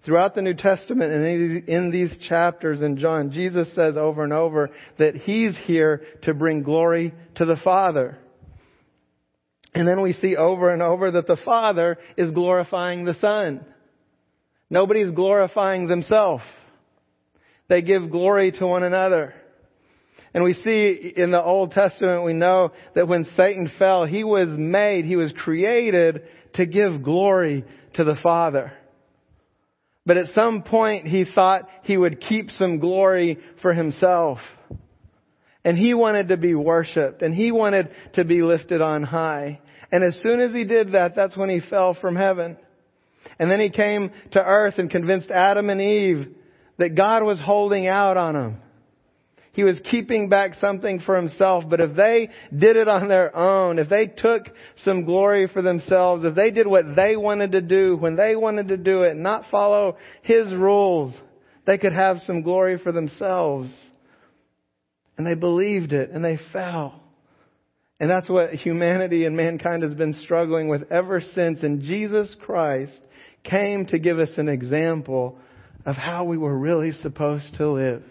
Throughout 0.02 0.34
the 0.34 0.40
New 0.40 0.54
Testament 0.54 1.12
and 1.12 1.68
in 1.68 1.90
these 1.90 2.16
chapters 2.26 2.80
in 2.80 2.96
John, 2.96 3.32
Jesus 3.32 3.68
says 3.74 3.98
over 3.98 4.24
and 4.24 4.32
over 4.32 4.70
that 4.98 5.14
He's 5.14 5.54
here 5.64 6.06
to 6.22 6.32
bring 6.32 6.62
glory 6.62 7.12
to 7.34 7.44
the 7.44 7.58
Father. 7.62 8.16
And 9.74 9.86
then 9.86 10.00
we 10.00 10.14
see 10.14 10.36
over 10.36 10.72
and 10.72 10.80
over 10.80 11.10
that 11.10 11.26
the 11.26 11.36
Father 11.44 11.98
is 12.16 12.30
glorifying 12.30 13.04
the 13.04 13.18
Son. 13.20 13.62
Nobody's 14.70 15.10
glorifying 15.10 15.86
themselves. 15.86 16.44
They 17.68 17.82
give 17.82 18.10
glory 18.10 18.52
to 18.52 18.66
one 18.66 18.84
another. 18.84 19.34
And 20.38 20.44
we 20.44 20.54
see 20.54 21.14
in 21.16 21.32
the 21.32 21.42
Old 21.42 21.72
Testament, 21.72 22.22
we 22.22 22.32
know 22.32 22.70
that 22.94 23.08
when 23.08 23.26
Satan 23.36 23.72
fell, 23.76 24.04
he 24.04 24.22
was 24.22 24.46
made, 24.48 25.04
he 25.04 25.16
was 25.16 25.32
created 25.36 26.22
to 26.54 26.64
give 26.64 27.02
glory 27.02 27.64
to 27.94 28.04
the 28.04 28.14
Father. 28.22 28.72
But 30.06 30.16
at 30.16 30.32
some 30.36 30.62
point, 30.62 31.08
he 31.08 31.24
thought 31.24 31.68
he 31.82 31.96
would 31.96 32.20
keep 32.20 32.52
some 32.52 32.78
glory 32.78 33.40
for 33.62 33.74
himself. 33.74 34.38
And 35.64 35.76
he 35.76 35.92
wanted 35.92 36.28
to 36.28 36.36
be 36.36 36.54
worshiped, 36.54 37.20
and 37.22 37.34
he 37.34 37.50
wanted 37.50 37.90
to 38.12 38.24
be 38.24 38.40
lifted 38.40 38.80
on 38.80 39.02
high. 39.02 39.58
And 39.90 40.04
as 40.04 40.16
soon 40.22 40.38
as 40.38 40.52
he 40.52 40.62
did 40.62 40.92
that, 40.92 41.16
that's 41.16 41.36
when 41.36 41.50
he 41.50 41.58
fell 41.68 41.94
from 41.94 42.14
heaven. 42.14 42.56
And 43.40 43.50
then 43.50 43.58
he 43.58 43.70
came 43.70 44.12
to 44.34 44.38
earth 44.38 44.74
and 44.78 44.88
convinced 44.88 45.32
Adam 45.32 45.68
and 45.68 45.80
Eve 45.80 46.28
that 46.78 46.94
God 46.94 47.24
was 47.24 47.40
holding 47.40 47.88
out 47.88 48.16
on 48.16 48.34
them. 48.34 48.62
He 49.58 49.64
was 49.64 49.80
keeping 49.90 50.28
back 50.28 50.54
something 50.60 51.00
for 51.00 51.16
himself, 51.16 51.64
but 51.68 51.80
if 51.80 51.96
they 51.96 52.28
did 52.56 52.76
it 52.76 52.86
on 52.86 53.08
their 53.08 53.34
own, 53.34 53.80
if 53.80 53.88
they 53.88 54.06
took 54.06 54.44
some 54.84 55.04
glory 55.04 55.48
for 55.48 55.62
themselves, 55.62 56.22
if 56.22 56.36
they 56.36 56.52
did 56.52 56.68
what 56.68 56.94
they 56.94 57.16
wanted 57.16 57.50
to 57.50 57.60
do 57.60 57.96
when 57.96 58.14
they 58.14 58.36
wanted 58.36 58.68
to 58.68 58.76
do 58.76 59.02
it, 59.02 59.16
not 59.16 59.46
follow 59.50 59.96
his 60.22 60.54
rules, 60.54 61.12
they 61.66 61.76
could 61.76 61.92
have 61.92 62.18
some 62.24 62.42
glory 62.42 62.78
for 62.78 62.92
themselves. 62.92 63.68
And 65.16 65.26
they 65.26 65.34
believed 65.34 65.92
it 65.92 66.10
and 66.10 66.24
they 66.24 66.38
fell. 66.52 67.02
And 67.98 68.08
that's 68.08 68.28
what 68.28 68.50
humanity 68.50 69.24
and 69.24 69.36
mankind 69.36 69.82
has 69.82 69.94
been 69.94 70.14
struggling 70.22 70.68
with 70.68 70.84
ever 70.92 71.20
since. 71.34 71.64
And 71.64 71.82
Jesus 71.82 72.32
Christ 72.46 73.00
came 73.42 73.86
to 73.86 73.98
give 73.98 74.20
us 74.20 74.30
an 74.36 74.48
example 74.48 75.36
of 75.84 75.96
how 75.96 76.22
we 76.22 76.38
were 76.38 76.56
really 76.56 76.92
supposed 76.92 77.56
to 77.56 77.72
live 77.72 78.04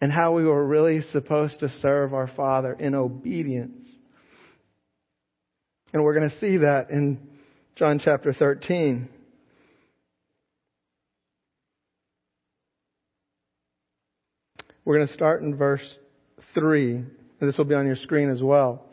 and 0.00 0.10
how 0.10 0.32
we 0.32 0.44
were 0.44 0.66
really 0.66 1.02
supposed 1.12 1.60
to 1.60 1.68
serve 1.80 2.14
our 2.14 2.28
Father 2.28 2.72
in 2.72 2.94
obedience. 2.94 3.88
And 5.92 6.02
we're 6.02 6.14
going 6.14 6.30
to 6.30 6.38
see 6.38 6.58
that 6.58 6.90
in 6.90 7.18
John 7.76 8.00
chapter 8.02 8.32
13. 8.32 9.08
We're 14.84 14.96
going 14.96 15.08
to 15.08 15.14
start 15.14 15.42
in 15.42 15.56
verse 15.56 15.86
3, 16.54 16.94
and 16.94 17.08
this 17.40 17.56
will 17.58 17.64
be 17.64 17.74
on 17.74 17.86
your 17.86 17.96
screen 17.96 18.30
as 18.30 18.42
well. 18.42 18.86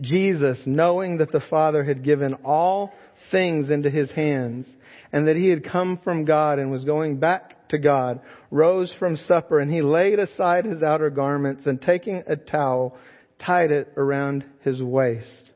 Jesus, 0.00 0.58
knowing 0.66 1.18
that 1.18 1.32
the 1.32 1.42
Father 1.48 1.84
had 1.84 2.02
given 2.02 2.34
all 2.44 2.92
things 3.30 3.70
into 3.70 3.90
his 3.90 4.10
hands, 4.10 4.66
and 5.12 5.28
that 5.28 5.36
he 5.36 5.48
had 5.48 5.64
come 5.64 5.98
from 6.02 6.24
God 6.24 6.58
and 6.58 6.70
was 6.70 6.84
going 6.84 7.18
back 7.18 7.61
to 7.72 7.78
God, 7.78 8.20
rose 8.50 8.94
from 8.98 9.16
supper, 9.16 9.58
and 9.58 9.70
he 9.70 9.82
laid 9.82 10.18
aside 10.18 10.64
his 10.64 10.82
outer 10.82 11.10
garments, 11.10 11.66
and 11.66 11.82
taking 11.82 12.22
a 12.26 12.36
towel, 12.36 12.96
tied 13.44 13.72
it 13.72 13.92
around 13.96 14.44
his 14.62 14.80
waist. 14.80 15.50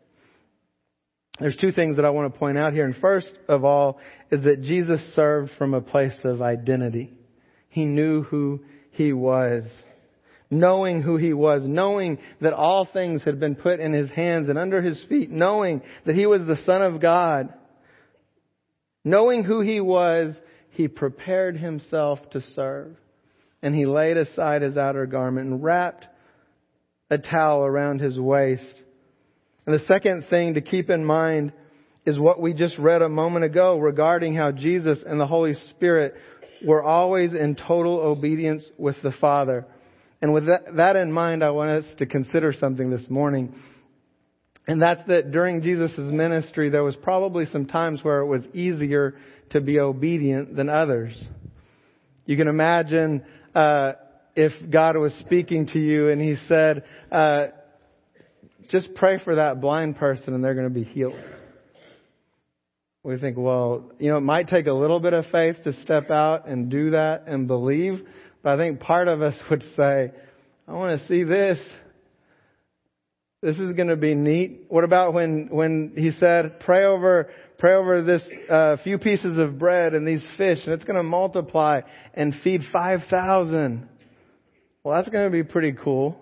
There's 1.39 1.57
two 1.57 1.71
things 1.71 1.97
that 1.97 2.05
I 2.05 2.11
want 2.11 2.33
to 2.33 2.39
point 2.39 2.59
out 2.59 2.73
here. 2.73 2.85
And 2.85 2.97
first 2.97 3.31
of 3.49 3.65
all 3.65 4.01
is 4.31 4.43
that 4.45 4.63
Jesus 4.63 5.01
served 5.15 5.53
from 5.57 5.75
a 5.75 5.81
place 5.81 6.19
of 6.25 6.43
identity. 6.43 7.13
He 7.69 7.85
knew 7.85 8.23
who 8.23 8.65
he 8.91 9.13
was. 9.13 9.65
knowing 10.51 11.03
who 11.03 11.17
he 11.17 11.33
was, 11.33 11.63
knowing 11.65 12.19
that 12.41 12.53
all 12.53 12.87
things 12.91 13.23
had 13.23 13.41
been 13.41 13.55
put 13.55 13.81
in 13.81 13.93
his 13.93 14.11
hands 14.11 14.49
and 14.49 14.59
under 14.59 14.81
his 14.81 15.03
feet, 15.09 15.31
knowing 15.31 15.83
that 16.05 16.15
he 16.15 16.27
was 16.27 16.43
the 16.43 16.59
Son 16.65 16.83
of 16.83 17.01
God, 17.01 17.53
knowing 19.05 19.45
who 19.45 19.61
he 19.61 19.81
was, 19.81 20.35
he 20.77 20.89
prepared 20.89 21.57
himself 21.57 22.19
to 22.31 22.43
serve. 22.55 22.97
And 23.63 23.75
he 23.75 23.87
laid 23.87 24.19
aside 24.19 24.61
his 24.61 24.77
outer 24.77 25.07
garment 25.07 25.49
and 25.49 25.65
wrapped 25.65 26.07
a 27.11 27.17
towel 27.17 27.65
around 27.65 28.01
his 28.01 28.19
waist. 28.19 28.83
And 29.65 29.75
the 29.75 29.85
second 29.87 30.27
thing 30.29 30.55
to 30.55 30.61
keep 30.61 30.91
in 30.91 31.05
mind 31.05 31.53
is 32.05 32.19
what 32.19 32.41
we 32.41 32.53
just 32.53 32.77
read 32.79 33.01
a 33.01 33.09
moment 33.09 33.47
ago 33.47 33.79
regarding 33.79 34.35
how 34.35 34.53
Jesus 34.53 34.99
and 35.05 35.19
the 35.19 35.27
Holy 35.27 35.55
Spirit 35.71 36.15
were 36.65 36.83
always 36.83 37.33
in 37.33 37.57
total 37.57 37.99
obedience 37.99 38.63
with 38.77 38.97
the 39.03 39.13
Father. 39.19 39.67
And 40.21 40.35
with 40.35 40.45
that, 40.77 40.97
in 40.97 41.11
mind, 41.11 41.43
I 41.43 41.51
want 41.51 41.71
us 41.71 41.95
to 41.99 42.07
consider 42.07 42.53
something 42.53 42.91
this 42.91 43.09
morning. 43.09 43.55
And 44.67 44.83
that's 44.83 45.07
that 45.07 45.31
during 45.31 45.63
Jesus' 45.63 45.97
ministry, 45.97 46.71
there 46.71 46.83
was 46.83 46.97
probably 46.97 47.47
some 47.47 47.67
times 47.67 48.03
where 48.03 48.19
it 48.19 48.27
was 48.27 48.43
easier 48.53 49.17
to 49.51 49.61
be 49.61 49.79
obedient 49.79 50.57
than 50.57 50.69
others. 50.69 51.15
You 52.25 52.37
can 52.37 52.49
imagine 52.49 53.25
uh, 53.55 53.93
if 54.35 54.53
God 54.69 54.97
was 54.97 55.13
speaking 55.21 55.67
to 55.69 55.79
you 55.79 56.09
and 56.09 56.21
He 56.21 56.35
said, 56.49 56.83
uh, 57.13 57.47
"Just 58.69 58.95
pray 58.97 59.21
for 59.23 59.37
that 59.37 59.61
blind 59.61 59.97
person, 59.97 60.35
and 60.35 60.43
they're 60.43 60.55
going 60.55 60.69
to 60.69 60.75
be 60.75 60.85
healed." 60.85 61.19
We 63.05 63.19
think, 63.19 63.37
well, 63.39 63.93
you 64.01 64.11
know, 64.11 64.17
it 64.17 64.23
might 64.23 64.49
take 64.49 64.67
a 64.67 64.73
little 64.73 64.99
bit 64.99 65.13
of 65.13 65.27
faith 65.31 65.59
to 65.63 65.81
step 65.83 66.11
out 66.11 66.49
and 66.49 66.69
do 66.69 66.91
that 66.91 67.29
and 67.29 67.47
believe, 67.47 68.05
but 68.43 68.55
I 68.55 68.57
think 68.57 68.81
part 68.81 69.07
of 69.07 69.23
us 69.23 69.37
would 69.51 69.63
say, 69.77 70.11
"I 70.67 70.73
want 70.73 71.01
to 71.01 71.07
see 71.07 71.23
this." 71.23 71.59
This 73.43 73.59
is 73.59 73.73
going 73.73 73.89
to 73.89 73.97
be 73.97 74.15
neat. 74.15 74.65
What 74.69 74.85
about 74.85 75.13
when, 75.13 75.49
when 75.51 75.93
he 75.95 76.11
said, 76.19 76.61
pray 76.61 76.85
over, 76.85 77.31
pray 77.59 77.75
over 77.75 78.03
this 78.03 78.23
uh, 78.51 78.77
few 78.83 78.99
pieces 78.99 79.37
of 79.37 79.59
bread 79.59 79.95
and 79.95 80.09
these 80.09 80.25
fish 80.39 80.59
and 80.65 80.73
it's 80.73 80.85
going 80.85 80.97
to 80.97 81.03
multiply 81.03 81.81
and 82.15 82.35
feed 82.43 82.63
5,000. 82.73 83.89
Well, 84.83 84.97
that's 84.97 85.09
going 85.11 85.25
to 85.25 85.31
be 85.31 85.43
pretty 85.43 85.73
cool. 85.73 86.19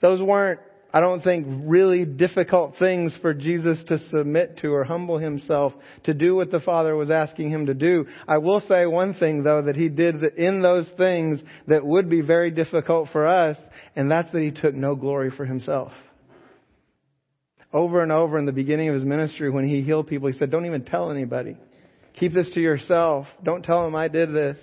Those 0.00 0.20
weren't, 0.22 0.60
I 0.92 1.00
don't 1.00 1.22
think, 1.22 1.46
really 1.66 2.04
difficult 2.04 2.74
things 2.78 3.16
for 3.22 3.32
Jesus 3.32 3.78
to 3.88 4.00
submit 4.10 4.58
to 4.58 4.72
or 4.72 4.84
humble 4.84 5.18
himself 5.18 5.72
to 6.04 6.14
do 6.14 6.34
what 6.34 6.50
the 6.50 6.60
Father 6.60 6.96
was 6.96 7.10
asking 7.10 7.50
him 7.50 7.66
to 7.66 7.74
do. 7.74 8.06
I 8.26 8.38
will 8.38 8.60
say 8.68 8.86
one 8.86 9.14
thing 9.14 9.44
though 9.44 9.62
that 9.62 9.76
he 9.76 9.88
did 9.88 10.22
in 10.36 10.62
those 10.62 10.88
things 10.96 11.40
that 11.68 11.86
would 11.86 12.10
be 12.10 12.22
very 12.22 12.50
difficult 12.50 13.08
for 13.12 13.28
us, 13.28 13.56
and 13.94 14.10
that's 14.10 14.32
that 14.32 14.42
he 14.42 14.50
took 14.50 14.74
no 14.74 14.96
glory 14.96 15.30
for 15.30 15.44
himself. 15.44 15.92
Over 17.72 18.02
and 18.02 18.10
over 18.10 18.36
in 18.36 18.46
the 18.46 18.52
beginning 18.52 18.88
of 18.88 18.96
his 18.96 19.04
ministry 19.04 19.48
when 19.48 19.68
he 19.68 19.82
healed 19.82 20.08
people, 20.08 20.30
he 20.30 20.36
said, 20.38 20.50
don't 20.50 20.66
even 20.66 20.84
tell 20.84 21.12
anybody. 21.12 21.56
Keep 22.18 22.34
this 22.34 22.50
to 22.54 22.60
yourself. 22.60 23.26
Don't 23.44 23.62
tell 23.62 23.84
them 23.84 23.94
I 23.94 24.08
did 24.08 24.34
this. 24.34 24.56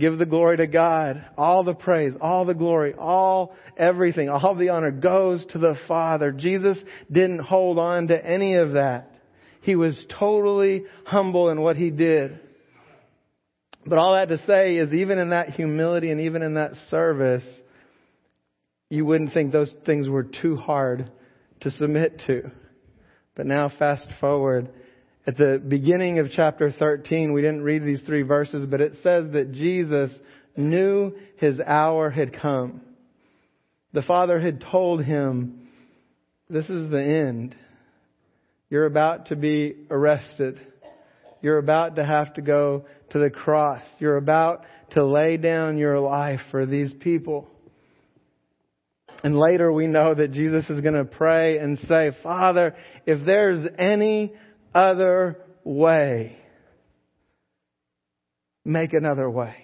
Give 0.00 0.16
the 0.16 0.24
glory 0.24 0.56
to 0.56 0.66
God. 0.66 1.22
All 1.36 1.62
the 1.62 1.74
praise, 1.74 2.14
all 2.22 2.46
the 2.46 2.54
glory, 2.54 2.94
all 2.94 3.54
everything, 3.76 4.30
all 4.30 4.54
the 4.54 4.70
honor 4.70 4.90
goes 4.90 5.44
to 5.50 5.58
the 5.58 5.76
Father. 5.86 6.32
Jesus 6.32 6.78
didn't 7.12 7.40
hold 7.40 7.78
on 7.78 8.08
to 8.08 8.26
any 8.26 8.54
of 8.54 8.72
that. 8.72 9.10
He 9.60 9.76
was 9.76 9.94
totally 10.18 10.84
humble 11.04 11.50
in 11.50 11.60
what 11.60 11.76
he 11.76 11.90
did. 11.90 12.40
But 13.84 13.98
all 13.98 14.14
that 14.14 14.30
to 14.30 14.38
say 14.46 14.76
is 14.76 14.94
even 14.94 15.18
in 15.18 15.30
that 15.30 15.50
humility 15.50 16.10
and 16.10 16.22
even 16.22 16.40
in 16.40 16.54
that 16.54 16.72
service, 16.90 17.44
you 18.88 19.04
wouldn't 19.04 19.34
think 19.34 19.52
those 19.52 19.74
things 19.84 20.08
were 20.08 20.24
too 20.24 20.56
hard 20.56 21.10
to 21.60 21.70
submit 21.72 22.22
to. 22.26 22.50
But 23.36 23.44
now 23.44 23.70
fast 23.78 24.06
forward 24.18 24.70
at 25.26 25.36
the 25.36 25.62
beginning 25.66 26.18
of 26.18 26.30
chapter 26.32 26.72
13, 26.72 27.32
we 27.32 27.42
didn't 27.42 27.62
read 27.62 27.84
these 27.84 28.00
three 28.06 28.22
verses, 28.22 28.66
but 28.66 28.80
it 28.80 28.94
says 29.02 29.32
that 29.32 29.52
Jesus 29.52 30.10
knew 30.56 31.12
his 31.36 31.60
hour 31.60 32.10
had 32.10 32.40
come. 32.40 32.80
The 33.92 34.02
Father 34.02 34.40
had 34.40 34.60
told 34.60 35.04
him, 35.04 35.68
this 36.48 36.64
is 36.64 36.90
the 36.90 37.02
end. 37.02 37.54
You're 38.70 38.86
about 38.86 39.26
to 39.26 39.36
be 39.36 39.74
arrested. 39.90 40.60
You're 41.42 41.58
about 41.58 41.96
to 41.96 42.04
have 42.04 42.34
to 42.34 42.42
go 42.42 42.86
to 43.10 43.18
the 43.18 43.30
cross. 43.30 43.82
You're 43.98 44.16
about 44.16 44.64
to 44.92 45.04
lay 45.04 45.36
down 45.36 45.76
your 45.76 46.00
life 46.00 46.40
for 46.50 46.66
these 46.66 46.92
people. 46.94 47.48
And 49.22 49.38
later 49.38 49.70
we 49.70 49.86
know 49.86 50.14
that 50.14 50.32
Jesus 50.32 50.64
is 50.70 50.80
going 50.80 50.94
to 50.94 51.04
pray 51.04 51.58
and 51.58 51.78
say, 51.86 52.12
Father, 52.22 52.74
if 53.06 53.24
there's 53.26 53.68
any 53.78 54.32
other 54.74 55.38
way. 55.64 56.36
Make 58.64 58.92
another 58.92 59.28
way. 59.28 59.54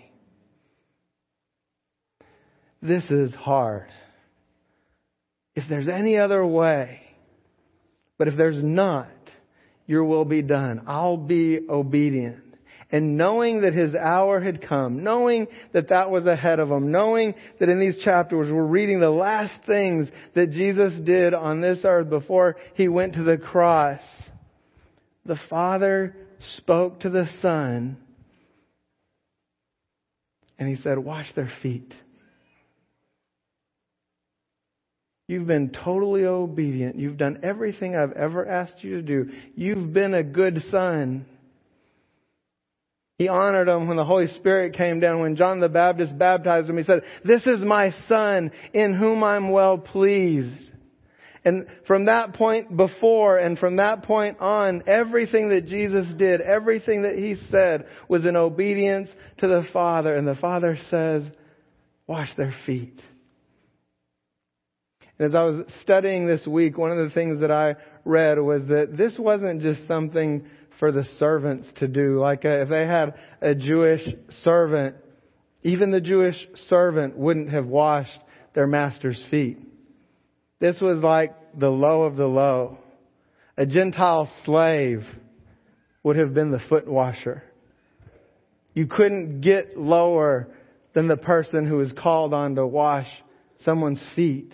This 2.82 3.04
is 3.10 3.34
hard. 3.34 3.88
If 5.54 5.64
there's 5.68 5.88
any 5.88 6.18
other 6.18 6.44
way, 6.46 7.00
but 8.18 8.28
if 8.28 8.36
there's 8.36 8.62
not, 8.62 9.08
your 9.86 10.04
will 10.04 10.24
be 10.24 10.42
done. 10.42 10.82
I'll 10.86 11.16
be 11.16 11.60
obedient. 11.68 12.42
And 12.90 13.16
knowing 13.16 13.62
that 13.62 13.74
his 13.74 13.94
hour 13.94 14.40
had 14.40 14.66
come, 14.66 15.02
knowing 15.02 15.48
that 15.72 15.88
that 15.88 16.10
was 16.10 16.26
ahead 16.26 16.60
of 16.60 16.70
him, 16.70 16.92
knowing 16.92 17.34
that 17.58 17.68
in 17.68 17.80
these 17.80 17.98
chapters 17.98 18.50
we're 18.52 18.62
reading 18.62 19.00
the 19.00 19.10
last 19.10 19.52
things 19.66 20.08
that 20.34 20.52
Jesus 20.52 20.92
did 21.04 21.34
on 21.34 21.60
this 21.60 21.80
earth 21.84 22.08
before 22.08 22.56
he 22.74 22.86
went 22.86 23.14
to 23.14 23.24
the 23.24 23.38
cross, 23.38 24.00
the 25.26 25.38
Father 25.48 26.14
spoke 26.56 27.00
to 27.00 27.10
the 27.10 27.26
Son 27.40 27.96
and 30.58 30.68
he 30.68 30.76
said, 30.82 30.98
Wash 30.98 31.32
their 31.34 31.50
feet. 31.62 31.92
You've 35.28 35.46
been 35.46 35.70
totally 35.70 36.24
obedient. 36.24 36.96
You've 36.96 37.18
done 37.18 37.40
everything 37.42 37.96
I've 37.96 38.12
ever 38.12 38.46
asked 38.46 38.82
you 38.82 38.96
to 38.96 39.02
do. 39.02 39.30
You've 39.56 39.92
been 39.92 40.14
a 40.14 40.22
good 40.22 40.62
son. 40.70 41.26
He 43.18 43.28
honored 43.28 43.68
him 43.68 43.88
when 43.88 43.96
the 43.96 44.04
Holy 44.04 44.28
Spirit 44.28 44.74
came 44.74 45.00
down. 45.00 45.20
When 45.20 45.36
John 45.36 45.58
the 45.58 45.68
Baptist 45.68 46.16
baptized 46.16 46.68
him, 46.68 46.78
he 46.78 46.84
said, 46.84 47.02
This 47.24 47.44
is 47.44 47.58
my 47.60 47.92
son 48.08 48.52
in 48.72 48.94
whom 48.94 49.24
I'm 49.24 49.50
well 49.50 49.78
pleased. 49.78 50.70
And 51.46 51.68
from 51.86 52.06
that 52.06 52.34
point 52.34 52.76
before 52.76 53.38
and 53.38 53.56
from 53.56 53.76
that 53.76 54.02
point 54.02 54.40
on, 54.40 54.82
everything 54.88 55.50
that 55.50 55.66
Jesus 55.66 56.04
did, 56.18 56.40
everything 56.40 57.02
that 57.02 57.16
he 57.16 57.36
said 57.52 57.86
was 58.08 58.24
in 58.24 58.34
obedience 58.34 59.08
to 59.38 59.46
the 59.46 59.64
Father. 59.72 60.16
And 60.16 60.26
the 60.26 60.34
Father 60.34 60.76
says, 60.90 61.22
wash 62.08 62.30
their 62.36 62.52
feet. 62.66 63.00
And 65.20 65.28
as 65.28 65.36
I 65.36 65.44
was 65.44 65.64
studying 65.82 66.26
this 66.26 66.44
week, 66.48 66.76
one 66.76 66.90
of 66.90 66.98
the 66.98 67.14
things 67.14 67.38
that 67.38 67.52
I 67.52 67.76
read 68.04 68.40
was 68.40 68.62
that 68.64 68.96
this 68.96 69.14
wasn't 69.16 69.62
just 69.62 69.86
something 69.86 70.46
for 70.80 70.90
the 70.90 71.04
servants 71.20 71.68
to 71.76 71.86
do. 71.86 72.18
Like 72.18 72.44
uh, 72.44 72.62
if 72.62 72.68
they 72.68 72.88
had 72.88 73.14
a 73.40 73.54
Jewish 73.54 74.02
servant, 74.42 74.96
even 75.62 75.92
the 75.92 76.00
Jewish 76.00 76.36
servant 76.68 77.16
wouldn't 77.16 77.50
have 77.50 77.66
washed 77.66 78.18
their 78.52 78.66
master's 78.66 79.22
feet. 79.30 79.60
This 80.58 80.80
was 80.80 80.98
like 80.98 81.34
the 81.58 81.68
low 81.68 82.02
of 82.02 82.16
the 82.16 82.26
low. 82.26 82.78
A 83.56 83.66
Gentile 83.66 84.30
slave 84.44 85.04
would 86.02 86.16
have 86.16 86.34
been 86.34 86.50
the 86.50 86.62
foot 86.68 86.86
washer. 86.86 87.42
You 88.74 88.86
couldn't 88.86 89.40
get 89.40 89.78
lower 89.78 90.48
than 90.94 91.08
the 91.08 91.16
person 91.16 91.66
who 91.66 91.78
was 91.78 91.92
called 91.92 92.32
on 92.32 92.54
to 92.54 92.66
wash 92.66 93.08
someone's 93.60 94.02
feet. 94.14 94.52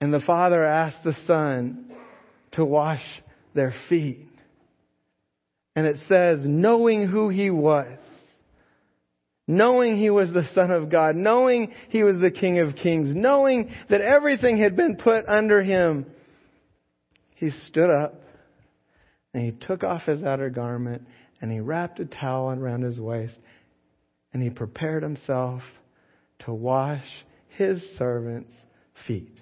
And 0.00 0.12
the 0.12 0.20
father 0.20 0.64
asked 0.64 1.04
the 1.04 1.16
son 1.26 1.90
to 2.52 2.64
wash 2.64 3.02
their 3.54 3.74
feet. 3.88 4.28
And 5.76 5.86
it 5.86 5.96
says, 6.08 6.40
knowing 6.42 7.06
who 7.06 7.28
he 7.28 7.50
was, 7.50 7.98
knowing 9.50 9.98
he 9.98 10.10
was 10.10 10.30
the 10.30 10.48
Son 10.54 10.70
of 10.70 10.88
God, 10.88 11.16
knowing 11.16 11.72
he 11.88 12.04
was 12.04 12.18
the 12.18 12.30
King 12.30 12.60
of 12.60 12.76
Kings, 12.76 13.08
knowing 13.12 13.74
that 13.88 14.00
everything 14.00 14.58
had 14.58 14.76
been 14.76 14.96
put 14.96 15.28
under 15.28 15.60
him, 15.60 16.06
he 17.34 17.50
stood 17.68 17.90
up 17.90 18.22
and 19.34 19.44
he 19.44 19.50
took 19.66 19.82
off 19.82 20.02
his 20.02 20.22
outer 20.22 20.50
garment 20.50 21.02
and 21.40 21.50
he 21.50 21.58
wrapped 21.58 21.98
a 21.98 22.04
towel 22.04 22.50
around 22.50 22.82
his 22.82 23.00
waist 23.00 23.36
and 24.32 24.40
he 24.40 24.50
prepared 24.50 25.02
himself 25.02 25.62
to 26.40 26.54
wash 26.54 27.04
his 27.48 27.82
servants' 27.98 28.54
feet. 29.06 29.36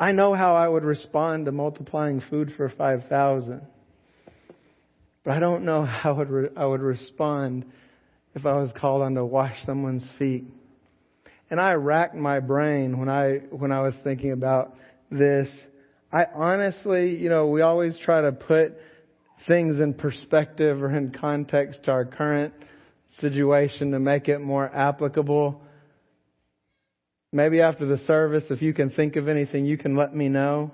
I 0.00 0.12
know 0.12 0.32
how 0.32 0.54
I 0.54 0.66
would 0.66 0.84
respond 0.84 1.46
to 1.46 1.52
multiplying 1.52 2.22
food 2.30 2.54
for 2.56 2.70
5,000. 2.70 3.60
But 5.28 5.36
I 5.36 5.40
don't 5.40 5.66
know 5.66 5.84
how 5.84 6.14
I 6.14 6.16
would, 6.16 6.30
re- 6.30 6.48
I 6.56 6.64
would 6.64 6.80
respond 6.80 7.66
if 8.34 8.46
I 8.46 8.54
was 8.54 8.70
called 8.74 9.02
on 9.02 9.14
to 9.16 9.26
wash 9.26 9.54
someone's 9.66 10.04
feet. 10.18 10.44
And 11.50 11.60
I 11.60 11.72
racked 11.72 12.14
my 12.14 12.40
brain 12.40 12.98
when 12.98 13.10
I, 13.10 13.40
when 13.50 13.70
I 13.70 13.82
was 13.82 13.94
thinking 14.02 14.32
about 14.32 14.74
this. 15.10 15.48
I 16.10 16.24
honestly, 16.34 17.18
you 17.18 17.28
know, 17.28 17.48
we 17.48 17.60
always 17.60 17.98
try 18.02 18.22
to 18.22 18.32
put 18.32 18.78
things 19.46 19.80
in 19.80 19.92
perspective 19.92 20.82
or 20.82 20.96
in 20.96 21.12
context 21.12 21.84
to 21.84 21.90
our 21.90 22.06
current 22.06 22.54
situation 23.20 23.90
to 23.90 23.98
make 23.98 24.28
it 24.28 24.38
more 24.38 24.74
applicable. 24.74 25.60
Maybe 27.32 27.60
after 27.60 27.84
the 27.84 28.02
service, 28.06 28.44
if 28.48 28.62
you 28.62 28.72
can 28.72 28.88
think 28.88 29.16
of 29.16 29.28
anything, 29.28 29.66
you 29.66 29.76
can 29.76 29.94
let 29.94 30.16
me 30.16 30.30
know. 30.30 30.70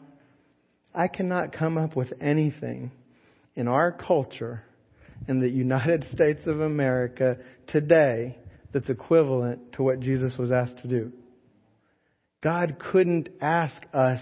I 0.95 1.09
cannot 1.09 1.53
come 1.53 1.77
up 1.77 1.97
with 1.97 2.13
anything 2.21 2.93
in 3.57 3.69
our 3.69 3.93
culture 3.93 4.63
in 5.29 5.41
the 5.41 5.49
United 5.49 6.07
States 6.15 6.47
of 6.47 6.61
America 6.61 7.37
today 7.69 8.39
that's 8.73 8.89
equivalent 8.89 9.73
to 9.75 9.83
what 9.83 10.01
Jesus 10.01 10.37
was 10.37 10.51
asked 10.51 10.79
to 10.83 10.89
do. 10.89 11.13
God 12.43 12.77
couldn't 12.93 13.29
ask 13.41 13.75
us 13.95 14.21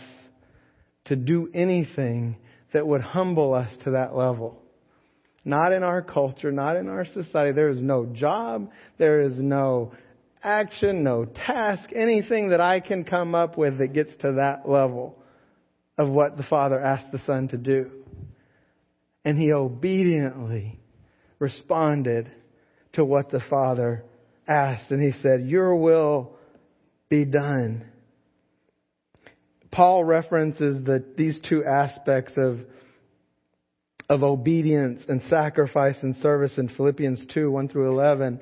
to 1.07 1.17
do 1.17 1.51
anything 1.53 2.37
that 2.73 2.87
would 2.87 3.01
humble 3.01 3.53
us 3.55 3.71
to 3.85 3.93
that 3.93 4.15
level. 4.15 4.63
Not 5.45 5.73
in 5.73 5.83
our 5.83 6.03
culture, 6.03 6.53
not 6.53 6.77
in 6.77 6.89
our 6.89 7.05
society. 7.05 7.53
There 7.53 7.71
is 7.71 7.81
no 7.81 8.07
job, 8.07 8.71
there 8.99 9.23
is 9.23 9.33
no 9.37 9.93
action, 10.43 11.03
no 11.03 11.25
task, 11.25 11.91
anything 11.95 12.51
that 12.51 12.61
I 12.61 12.81
can 12.81 13.05
come 13.05 13.35
up 13.35 13.59
with 13.59 13.79
that 13.79 13.93
gets 13.93 14.13
to 14.21 14.35
that 14.41 14.69
level 14.69 15.19
of 15.99 16.09
what 16.09 16.37
the 16.37 16.45
Father 16.45 16.81
asked 16.81 17.11
the 17.11 17.21
Son 17.27 17.49
to 17.49 17.57
do. 17.57 17.91
And 19.25 19.39
he 19.39 19.53
obediently 19.53 20.81
responded 21.39 22.31
to 22.95 23.05
what 23.05 23.31
the 23.31 23.41
Father 23.49 24.05
asked. 24.49 24.91
And 24.91 25.01
he 25.03 25.19
said, 25.23 25.47
Your 25.47 25.77
will 25.77 26.33
be 27.09 27.25
done. 27.25 27.87
Paul 29.71 30.05
references 30.05 30.85
the, 30.85 31.05
these 31.17 31.41
two 31.49 31.65
aspects 31.65 32.33
of, 32.37 32.61
of 34.09 34.23
obedience 34.23 35.03
and 35.09 35.23
sacrifice 35.31 35.97
and 36.03 36.15
service 36.17 36.53
in 36.59 36.69
Philippians 36.69 37.25
2, 37.33 37.51
1 37.51 37.69
through 37.69 37.99
11 37.99 38.41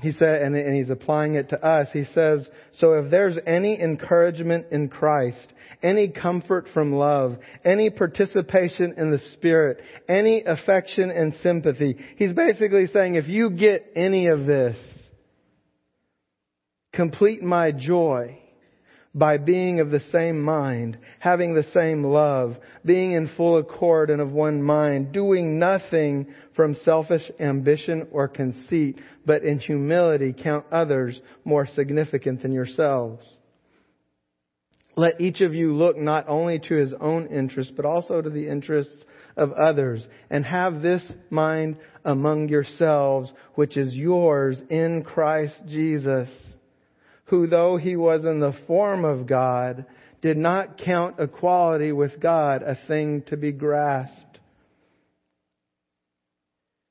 he 0.00 0.12
said, 0.12 0.42
and, 0.42 0.54
and 0.56 0.74
he's 0.74 0.90
applying 0.90 1.34
it 1.34 1.50
to 1.50 1.64
us. 1.64 1.88
He 1.92 2.04
says, 2.14 2.48
so 2.78 2.94
if 2.94 3.10
there's 3.10 3.36
any 3.46 3.80
encouragement 3.80 4.66
in 4.70 4.88
Christ, 4.88 5.52
any 5.82 6.08
comfort 6.08 6.68
from 6.72 6.92
love, 6.92 7.36
any 7.64 7.90
participation 7.90 8.94
in 8.96 9.10
the 9.10 9.20
Spirit, 9.34 9.80
any 10.08 10.42
affection 10.44 11.10
and 11.10 11.34
sympathy, 11.42 11.96
he's 12.16 12.32
basically 12.32 12.86
saying, 12.88 13.14
if 13.14 13.28
you 13.28 13.50
get 13.50 13.92
any 13.94 14.28
of 14.28 14.46
this, 14.46 14.76
complete 16.92 17.42
my 17.42 17.70
joy 17.72 18.38
by 19.14 19.38
being 19.38 19.80
of 19.80 19.90
the 19.90 20.02
same 20.12 20.40
mind, 20.40 20.96
having 21.18 21.54
the 21.54 21.66
same 21.74 22.04
love, 22.04 22.56
being 22.84 23.12
in 23.12 23.28
full 23.36 23.58
accord 23.58 24.08
and 24.08 24.20
of 24.20 24.30
one 24.30 24.62
mind, 24.62 25.12
doing 25.12 25.58
nothing 25.58 26.32
from 26.60 26.76
selfish 26.84 27.22
ambition 27.40 28.06
or 28.12 28.28
conceit, 28.28 28.98
but 29.24 29.42
in 29.44 29.58
humility 29.58 30.34
count 30.34 30.66
others 30.70 31.18
more 31.42 31.66
significant 31.66 32.42
than 32.42 32.52
yourselves. 32.52 33.24
Let 34.94 35.22
each 35.22 35.40
of 35.40 35.54
you 35.54 35.74
look 35.74 35.96
not 35.96 36.28
only 36.28 36.58
to 36.58 36.74
his 36.74 36.92
own 37.00 37.28
interests, 37.28 37.72
but 37.74 37.86
also 37.86 38.20
to 38.20 38.28
the 38.28 38.46
interests 38.46 39.04
of 39.38 39.52
others, 39.52 40.06
and 40.28 40.44
have 40.44 40.82
this 40.82 41.02
mind 41.30 41.78
among 42.04 42.50
yourselves, 42.50 43.32
which 43.54 43.78
is 43.78 43.94
yours 43.94 44.58
in 44.68 45.02
Christ 45.02 45.54
Jesus 45.66 46.28
who 47.30 47.46
though 47.46 47.76
he 47.76 47.94
was 47.94 48.24
in 48.24 48.40
the 48.40 48.54
form 48.66 49.04
of 49.04 49.24
God, 49.24 49.86
did 50.20 50.36
not 50.36 50.76
count 50.76 51.14
equality 51.20 51.92
with 51.92 52.20
God 52.20 52.62
a 52.62 52.76
thing 52.88 53.22
to 53.28 53.36
be 53.36 53.52
grasped. 53.52 54.29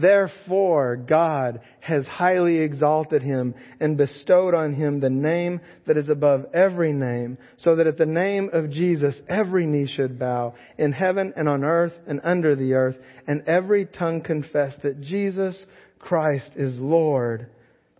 Therefore, 0.00 0.96
God 0.96 1.60
has 1.80 2.06
highly 2.06 2.58
exalted 2.58 3.22
him 3.22 3.54
and 3.80 3.96
bestowed 3.96 4.54
on 4.54 4.72
him 4.74 5.00
the 5.00 5.10
name 5.10 5.60
that 5.86 5.96
is 5.96 6.08
above 6.08 6.46
every 6.54 6.92
name, 6.92 7.36
so 7.58 7.74
that 7.76 7.88
at 7.88 7.98
the 7.98 8.06
name 8.06 8.50
of 8.52 8.70
Jesus 8.70 9.16
every 9.28 9.66
knee 9.66 9.86
should 9.92 10.18
bow 10.18 10.54
in 10.76 10.92
heaven 10.92 11.32
and 11.36 11.48
on 11.48 11.64
earth 11.64 11.94
and 12.06 12.20
under 12.22 12.54
the 12.54 12.74
earth, 12.74 12.96
and 13.26 13.42
every 13.48 13.86
tongue 13.86 14.20
confess 14.20 14.74
that 14.84 15.00
Jesus 15.00 15.56
Christ 15.98 16.52
is 16.54 16.78
Lord 16.78 17.48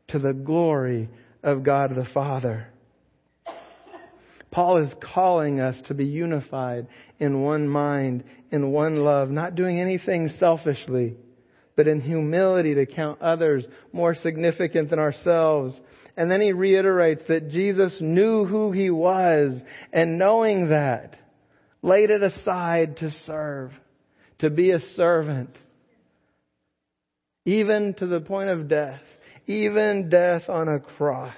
to 0.08 0.20
the 0.20 0.32
glory 0.32 1.08
of 1.42 1.64
God 1.64 1.96
the 1.96 2.06
Father. 2.14 2.68
Paul 4.52 4.82
is 4.82 4.92
calling 5.14 5.60
us 5.60 5.76
to 5.88 5.94
be 5.94 6.06
unified 6.06 6.86
in 7.18 7.42
one 7.42 7.68
mind, 7.68 8.24
in 8.50 8.70
one 8.70 8.96
love, 8.96 9.30
not 9.30 9.56
doing 9.56 9.80
anything 9.80 10.30
selfishly 10.38 11.16
but 11.78 11.86
in 11.86 12.00
humility 12.00 12.74
to 12.74 12.86
count 12.86 13.22
others 13.22 13.64
more 13.92 14.12
significant 14.16 14.90
than 14.90 14.98
ourselves. 14.98 15.72
And 16.16 16.28
then 16.28 16.40
he 16.40 16.52
reiterates 16.52 17.22
that 17.28 17.50
Jesus 17.50 17.92
knew 18.00 18.44
who 18.44 18.72
he 18.72 18.90
was, 18.90 19.60
and 19.92 20.18
knowing 20.18 20.70
that, 20.70 21.14
laid 21.80 22.10
it 22.10 22.20
aside 22.20 22.96
to 22.96 23.14
serve, 23.26 23.70
to 24.40 24.50
be 24.50 24.72
a 24.72 24.80
servant, 24.96 25.56
even 27.44 27.94
to 27.94 28.08
the 28.08 28.18
point 28.18 28.50
of 28.50 28.66
death, 28.66 29.02
even 29.46 30.08
death 30.08 30.48
on 30.48 30.66
a 30.66 30.80
cross. 30.80 31.32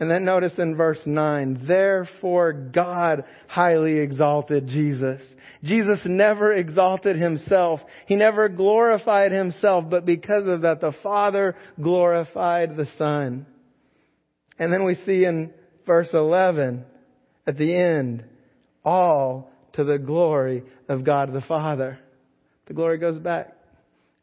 And 0.00 0.10
then 0.10 0.24
notice 0.24 0.52
in 0.58 0.74
verse 0.74 0.98
9, 1.04 1.64
therefore 1.66 2.52
God 2.52 3.24
highly 3.46 3.98
exalted 3.98 4.66
Jesus. 4.66 5.22
Jesus 5.62 6.00
never 6.04 6.52
exalted 6.52 7.16
himself. 7.16 7.80
He 8.06 8.16
never 8.16 8.48
glorified 8.48 9.30
himself, 9.30 9.84
but 9.88 10.04
because 10.04 10.48
of 10.48 10.62
that, 10.62 10.80
the 10.80 10.92
Father 11.02 11.54
glorified 11.80 12.76
the 12.76 12.88
Son. 12.98 13.46
And 14.58 14.72
then 14.72 14.84
we 14.84 14.96
see 15.06 15.24
in 15.24 15.52
verse 15.86 16.08
11, 16.12 16.84
at 17.46 17.56
the 17.56 17.74
end, 17.74 18.24
all 18.84 19.50
to 19.74 19.84
the 19.84 19.98
glory 19.98 20.64
of 20.88 21.04
God 21.04 21.32
the 21.32 21.40
Father. 21.42 21.98
The 22.66 22.74
glory 22.74 22.98
goes 22.98 23.18
back 23.18 23.56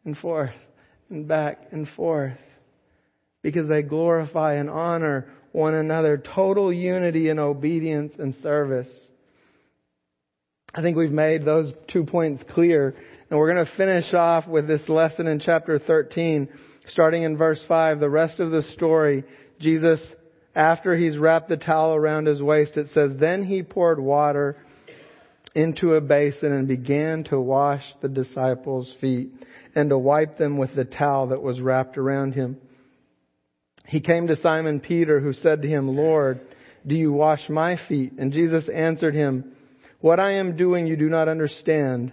and 0.05 0.17
forth 0.17 0.55
and 1.09 1.27
back 1.27 1.67
and 1.71 1.87
forth 1.95 2.37
because 3.41 3.67
they 3.69 3.81
glorify 3.81 4.55
and 4.55 4.69
honor 4.69 5.31
one 5.51 5.73
another, 5.73 6.17
total 6.17 6.71
unity 6.71 7.29
in 7.29 7.39
obedience 7.39 8.13
and 8.19 8.35
service. 8.43 8.87
I 10.73 10.81
think 10.81 10.97
we've 10.97 11.11
made 11.11 11.45
those 11.45 11.73
two 11.91 12.05
points 12.05 12.43
clear. 12.51 12.95
And 13.29 13.37
we're 13.37 13.53
going 13.53 13.65
to 13.65 13.75
finish 13.75 14.13
off 14.13 14.47
with 14.47 14.67
this 14.67 14.87
lesson 14.87 15.27
in 15.27 15.39
chapter 15.39 15.79
13, 15.79 16.49
starting 16.89 17.23
in 17.23 17.37
verse 17.37 17.61
5. 17.67 17.99
The 17.99 18.09
rest 18.09 18.39
of 18.39 18.51
the 18.51 18.63
story, 18.73 19.23
Jesus, 19.59 19.99
after 20.55 20.95
he's 20.95 21.17
wrapped 21.17 21.49
the 21.49 21.57
towel 21.57 21.93
around 21.95 22.27
his 22.27 22.41
waist, 22.41 22.77
it 22.77 22.87
says, 22.93 23.11
Then 23.19 23.43
he 23.43 23.63
poured 23.63 23.99
water 23.99 24.57
into 25.55 25.95
a 25.95 26.01
basin 26.01 26.51
and 26.51 26.67
began 26.67 27.23
to 27.25 27.39
wash 27.39 27.83
the 28.01 28.09
disciples' 28.09 28.93
feet 29.01 29.31
and 29.75 29.89
to 29.89 29.97
wipe 29.97 30.37
them 30.37 30.57
with 30.57 30.75
the 30.75 30.85
towel 30.85 31.27
that 31.27 31.41
was 31.41 31.59
wrapped 31.59 31.97
around 31.97 32.33
him. 32.33 32.57
He 33.89 34.01
came 34.01 34.27
to 34.27 34.35
Simon 34.35 34.81
Peter, 34.81 35.19
who 35.19 35.33
said 35.33 35.63
to 35.63 35.67
him, 35.67 35.95
Lord, 35.95 36.41
do 36.85 36.93
you 36.93 37.11
wash 37.11 37.49
my 37.49 37.75
feet? 37.87 38.13
And 38.19 38.31
Jesus 38.31 38.69
answered 38.71 39.15
him, 39.15 39.53
What 39.99 40.19
I 40.19 40.33
am 40.33 40.55
doing 40.55 40.85
you 40.85 40.95
do 40.95 41.09
not 41.09 41.27
understand, 41.27 42.11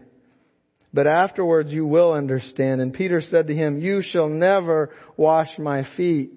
but 0.95 1.07
afterwards 1.07 1.71
you 1.71 1.87
will 1.87 2.13
understand. 2.13 2.81
And 2.81 2.95
Peter 2.95 3.21
said 3.21 3.49
to 3.49 3.55
him, 3.55 3.79
You 3.79 4.01
shall 4.01 4.31
never 4.31 4.95
wash 5.19 5.51
my 5.59 5.87
feet. 5.99 6.33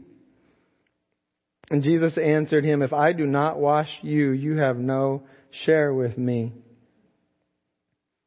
And 1.71 1.83
Jesus 1.83 2.17
answered 2.17 2.65
him, 2.65 2.81
If 2.81 2.91
I 2.91 3.13
do 3.13 3.25
not 3.25 3.57
wash 3.57 3.89
you, 4.01 4.31
you 4.31 4.57
have 4.57 4.75
no 4.75 5.23
share 5.63 5.93
with 5.93 6.17
me. 6.17 6.51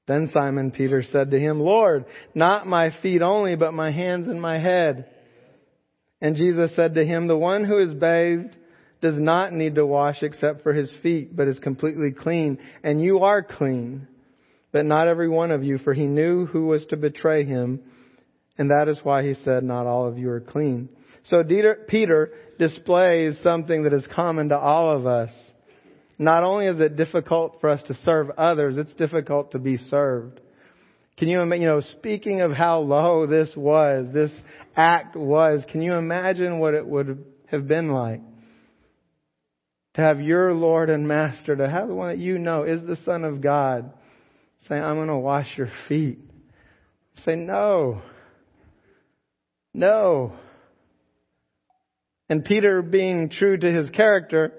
Then 0.09 0.31
Simon 0.33 0.70
Peter 0.70 1.03
said 1.03 1.31
to 1.33 1.38
him, 1.38 1.61
Lord, 1.61 2.07
not 2.35 2.66
my 2.66 2.88
feet 3.03 3.20
only, 3.20 3.55
but 3.55 3.75
my 3.75 3.90
hands 3.90 4.29
and 4.29 4.40
my 4.40 4.59
head. 4.59 5.11
And 6.22 6.37
Jesus 6.37 6.70
said 6.76 6.94
to 6.94 7.04
him, 7.04 7.26
The 7.26 7.37
one 7.37 7.64
who 7.64 7.78
is 7.82 7.92
bathed 7.92 8.56
does 9.02 9.18
not 9.18 9.52
need 9.52 9.74
to 9.74 9.85
wash 9.85 10.22
except 10.22 10.62
for 10.62 10.72
his 10.72 10.90
feet, 11.02 11.37
but 11.37 11.48
is 11.48 11.58
completely 11.58 12.12
clean. 12.12 12.58
And 12.85 13.02
you 13.02 13.24
are 13.24 13.42
clean, 13.42 14.06
but 14.70 14.87
not 14.87 15.08
every 15.08 15.28
one 15.28 15.50
of 15.50 15.64
you, 15.64 15.78
for 15.78 15.92
he 15.92 16.06
knew 16.06 16.46
who 16.46 16.66
was 16.66 16.87
to 16.87 16.96
betray 16.96 17.44
him. 17.44 17.80
And 18.56 18.70
that 18.70 18.88
is 18.88 18.98
why 19.02 19.24
he 19.24 19.35
said, 19.42 19.64
not 19.64 19.87
all 19.87 20.06
of 20.06 20.16
you 20.16 20.30
are 20.30 20.40
clean. 20.40 20.88
So 21.24 21.42
Peter 21.88 22.30
displays 22.56 23.37
something 23.42 23.82
that 23.82 23.92
is 23.92 24.06
common 24.14 24.50
to 24.50 24.58
all 24.58 24.96
of 24.96 25.06
us. 25.06 25.30
Not 26.18 26.44
only 26.44 26.66
is 26.66 26.78
it 26.78 26.96
difficult 26.96 27.58
for 27.61 27.68
us 27.68 27.82
to 27.88 27.98
serve 28.04 28.30
others, 28.38 28.76
it's 28.78 28.94
difficult 28.94 29.52
to 29.52 29.58
be 29.58 29.76
served. 29.76 30.40
Can 31.18 31.29
you 31.29 31.40
imagine, 31.40 31.62
you 31.62 31.68
know, 31.68 31.81
speaking 31.81 32.40
of 32.40 32.53
how 32.53 32.81
low 32.81 33.27
this 33.27 33.51
was, 33.55 34.07
this 34.12 34.31
act 34.77 35.14
was, 35.14 35.62
can 35.70 35.83
you 35.83 35.94
imagine 35.94 36.59
what 36.59 36.75
it 36.75 36.87
would 36.87 37.25
have 37.46 37.68
been 37.68 37.92
like? 37.92 38.20
To 39.94 40.01
have 40.01 40.20
your 40.20 40.55
Lord 40.55 40.88
and 40.88 41.07
Master, 41.07 41.55
to 41.55 41.68
have 41.68 41.88
the 41.88 41.94
one 41.94 42.09
that 42.09 42.18
you 42.18 42.38
know 42.38 42.62
is 42.62 42.81
the 42.87 42.98
Son 43.05 43.25
of 43.25 43.42
God, 43.42 43.92
say, 44.68 44.77
I'm 44.77 44.96
going 44.96 45.09
to 45.09 45.18
wash 45.18 45.48
your 45.57 45.70
feet. 45.87 46.18
Say, 47.27 47.35
no. 47.35 48.01
No. 49.75 50.33
And 52.31 52.42
Peter, 52.42 52.81
being 52.81 53.29
true 53.29 53.59
to 53.59 53.70
his 53.70 53.90
character, 53.90 54.55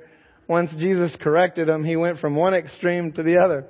once 0.47 0.69
Jesus 0.77 1.15
corrected 1.19 1.67
him, 1.67 1.83
he 1.83 1.95
went 1.95 2.19
from 2.19 2.35
one 2.35 2.53
extreme 2.53 3.11
to 3.13 3.23
the 3.23 3.39
other. 3.43 3.65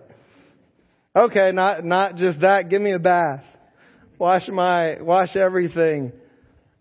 Okay, 1.15 1.52
not, 1.52 1.86
not 1.86 2.15
just 2.15 2.39
that, 2.41 2.69
give 2.69 2.82
me 2.82 2.93
a 2.93 2.99
bath. 2.99 3.43
Wash 4.17 4.47
my, 4.47 5.02
wash 5.02 5.36
everything. 5.36 6.12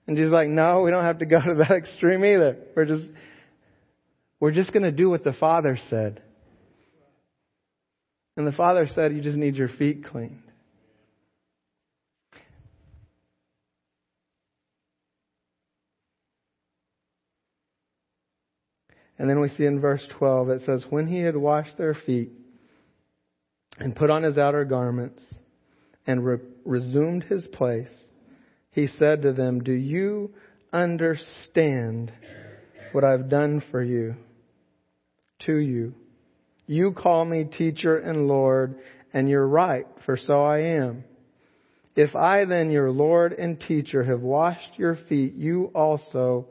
And 0.07 0.16
Jesus 0.16 0.33
like, 0.33 0.49
no, 0.49 0.81
we 0.81 0.90
don't 0.90 1.05
have 1.05 1.18
to 1.18 1.27
go 1.27 1.40
to 1.40 1.55
that 1.57 1.71
extreme 1.77 2.25
either. 2.25 2.57
We're 2.75 2.87
just, 2.87 3.05
we're 4.40 4.53
just 4.53 4.73
going 4.73 4.85
to 4.85 4.92
do 4.92 5.11
what 5.11 5.23
the 5.23 5.35
Father 5.35 5.79
said. 5.90 6.23
And 8.37 8.47
the 8.47 8.53
Father 8.53 8.88
said, 8.95 9.14
You 9.14 9.21
just 9.21 9.37
need 9.37 9.57
your 9.57 9.68
feet 9.68 10.07
cleaned. 10.07 10.42
And 19.18 19.29
then 19.29 19.40
we 19.40 19.51
see 19.51 19.66
in 19.66 19.81
verse 19.81 20.03
12, 20.18 20.49
it 20.49 20.62
says, 20.64 20.85
When 20.88 21.07
he 21.07 21.21
had 21.21 21.37
washed 21.37 21.77
their 21.77 21.95
feet 21.95 22.33
and 23.79 23.97
put 23.97 24.11
on 24.11 24.23
his 24.23 24.39
outer 24.39 24.65
garments 24.65 25.23
and 26.07 26.25
re- 26.25 26.39
resumed 26.65 27.25
his 27.25 27.47
place, 27.47 27.89
he 28.71 28.87
said 28.87 29.23
to 29.23 29.33
them, 29.33 29.63
Do 29.63 29.73
you 29.73 30.33
understand 30.73 32.13
what 32.93 33.05
I've 33.05 33.29
done 33.29 33.63
for 33.71 33.83
you? 33.83 34.17
to 35.47 35.57
you. 35.57 35.95
You 36.67 36.93
call 36.93 37.25
me 37.25 37.45
teacher 37.45 37.97
and 37.99 38.29
Lord, 38.29 38.77
and 39.13 39.29
you're 39.29 39.47
right, 39.47 39.87
for 40.07 40.17
so 40.17 40.43
I 40.43 40.59
am. 40.61 41.05
If 41.95 42.17
I 42.17 42.45
then, 42.45 42.71
your 42.71 42.91
Lord 42.91 43.33
and 43.33 43.61
teacher, 43.61 44.03
have 44.05 44.21
washed 44.21 44.79
your 44.79 44.99
feet, 45.09 45.35
you 45.35 45.71
also 45.75 46.47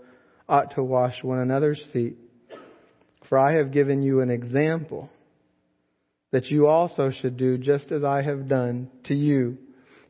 ought 0.47 0.75
to 0.75 0.83
wash 0.83 1.23
one 1.23 1.39
another's 1.39 1.81
feet. 1.91 2.17
For 3.27 3.39
I 3.39 3.53
have 3.53 3.71
given 3.71 4.03
you 4.03 4.21
an 4.21 4.29
example 4.29 5.09
that 6.31 6.47
you 6.47 6.67
also 6.67 7.11
should 7.11 7.37
do 7.37 7.57
just 7.57 7.91
as 7.91 8.03
I 8.03 8.21
have 8.21 8.47
done 8.47 8.89
to 9.05 9.15
you. 9.15 9.57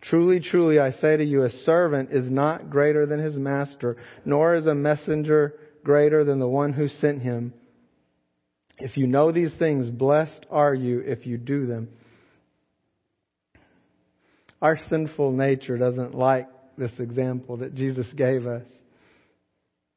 Truly, 0.02 0.40
truly, 0.40 0.80
I 0.80 0.92
say 0.92 1.18
to 1.18 1.24
you, 1.24 1.44
a 1.44 1.50
servant 1.50 2.10
is 2.12 2.30
not 2.30 2.70
greater 2.70 3.06
than 3.06 3.20
his 3.20 3.36
master, 3.36 3.98
nor 4.26 4.56
is 4.56 4.66
a 4.66 4.74
messenger 4.74 5.56
greater 5.84 6.24
than 6.24 6.40
the 6.40 6.48
one 6.48 6.74
who 6.74 6.88
sent 6.88 7.22
him. 7.22 7.54
If 8.78 8.98
you 8.98 9.06
know 9.06 9.32
these 9.32 9.54
things, 9.60 9.90
blessed 9.90 10.46
are 10.50 10.74
you 10.74 11.00
if 11.00 11.28
you 11.28 11.38
do 11.38 11.68
them. 11.68 11.90
Our 14.62 14.78
sinful 14.90 15.32
nature 15.32 15.78
doesn't 15.78 16.16
like 16.16 16.48
this 16.78 16.92
example 17.00 17.58
that 17.58 17.76
Jesus 17.76 18.08
gave 18.16 18.46
us. 18.46 18.64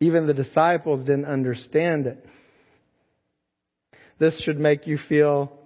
Even 0.00 0.26
the 0.26 0.34
disciples 0.34 1.04
didn't 1.04 1.26
understand 1.26 2.06
it. 2.06 2.26
This 4.18 4.40
should 4.42 4.58
make 4.58 4.86
you 4.86 4.98
feel 5.08 5.58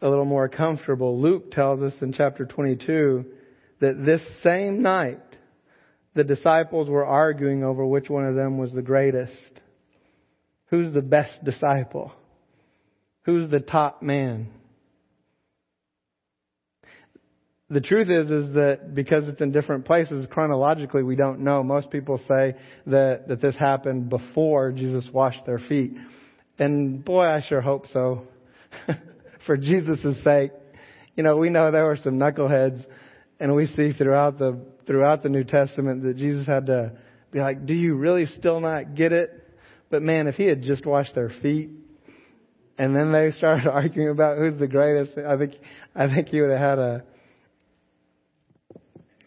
a 0.00 0.08
little 0.08 0.24
more 0.24 0.48
comfortable. 0.48 1.20
Luke 1.20 1.50
tells 1.50 1.82
us 1.82 1.92
in 2.00 2.12
chapter 2.12 2.46
22 2.46 3.24
that 3.80 4.04
this 4.04 4.22
same 4.42 4.82
night, 4.82 5.20
the 6.14 6.24
disciples 6.24 6.88
were 6.88 7.04
arguing 7.04 7.64
over 7.64 7.84
which 7.84 8.08
one 8.08 8.24
of 8.24 8.34
them 8.34 8.58
was 8.58 8.72
the 8.72 8.82
greatest. 8.82 9.32
Who's 10.66 10.92
the 10.92 11.02
best 11.02 11.44
disciple? 11.44 12.12
Who's 13.22 13.50
the 13.50 13.60
top 13.60 14.02
man? 14.02 14.50
The 17.70 17.80
truth 17.82 18.08
is, 18.08 18.30
is 18.30 18.54
that 18.54 18.94
because 18.94 19.28
it's 19.28 19.42
in 19.42 19.52
different 19.52 19.84
places, 19.84 20.26
chronologically 20.30 21.02
we 21.02 21.16
don't 21.16 21.40
know. 21.40 21.62
Most 21.62 21.90
people 21.90 22.18
say 22.26 22.54
that, 22.86 23.28
that 23.28 23.42
this 23.42 23.56
happened 23.56 24.08
before 24.08 24.72
Jesus 24.72 25.06
washed 25.12 25.44
their 25.44 25.58
feet. 25.58 25.92
And 26.58 27.04
boy, 27.04 27.26
I 27.26 27.42
sure 27.46 27.60
hope 27.60 27.86
so. 27.92 28.26
For 29.46 29.56
Jesus' 29.56 30.16
sake. 30.24 30.52
You 31.16 31.24
know, 31.24 31.36
we 31.36 31.50
know 31.50 31.70
there 31.70 31.84
were 31.84 31.98
some 32.02 32.18
knuckleheads 32.18 32.84
and 33.40 33.54
we 33.54 33.66
see 33.66 33.92
throughout 33.92 34.38
the, 34.38 34.58
throughout 34.86 35.22
the 35.22 35.28
New 35.28 35.44
Testament 35.44 36.02
that 36.04 36.16
Jesus 36.16 36.46
had 36.46 36.66
to 36.66 36.92
be 37.30 37.40
like, 37.40 37.66
do 37.66 37.74
you 37.74 37.94
really 37.94 38.26
still 38.38 38.60
not 38.60 38.94
get 38.94 39.12
it? 39.12 39.30
But 39.90 40.02
man, 40.02 40.26
if 40.28 40.34
he 40.34 40.44
had 40.44 40.62
just 40.62 40.84
washed 40.84 41.14
their 41.14 41.30
feet, 41.42 41.70
and 42.78 42.94
then 42.94 43.12
they 43.12 43.32
started 43.32 43.66
arguing 43.72 44.10
about 44.10 44.38
who's 44.38 44.58
the 44.58 44.66
greatest. 44.66 45.18
I 45.18 45.36
think 45.36 45.54
I 45.94 46.12
think 46.12 46.28
he 46.28 46.40
would 46.40 46.50
have 46.50 46.60
had 46.60 46.78
a 46.78 47.04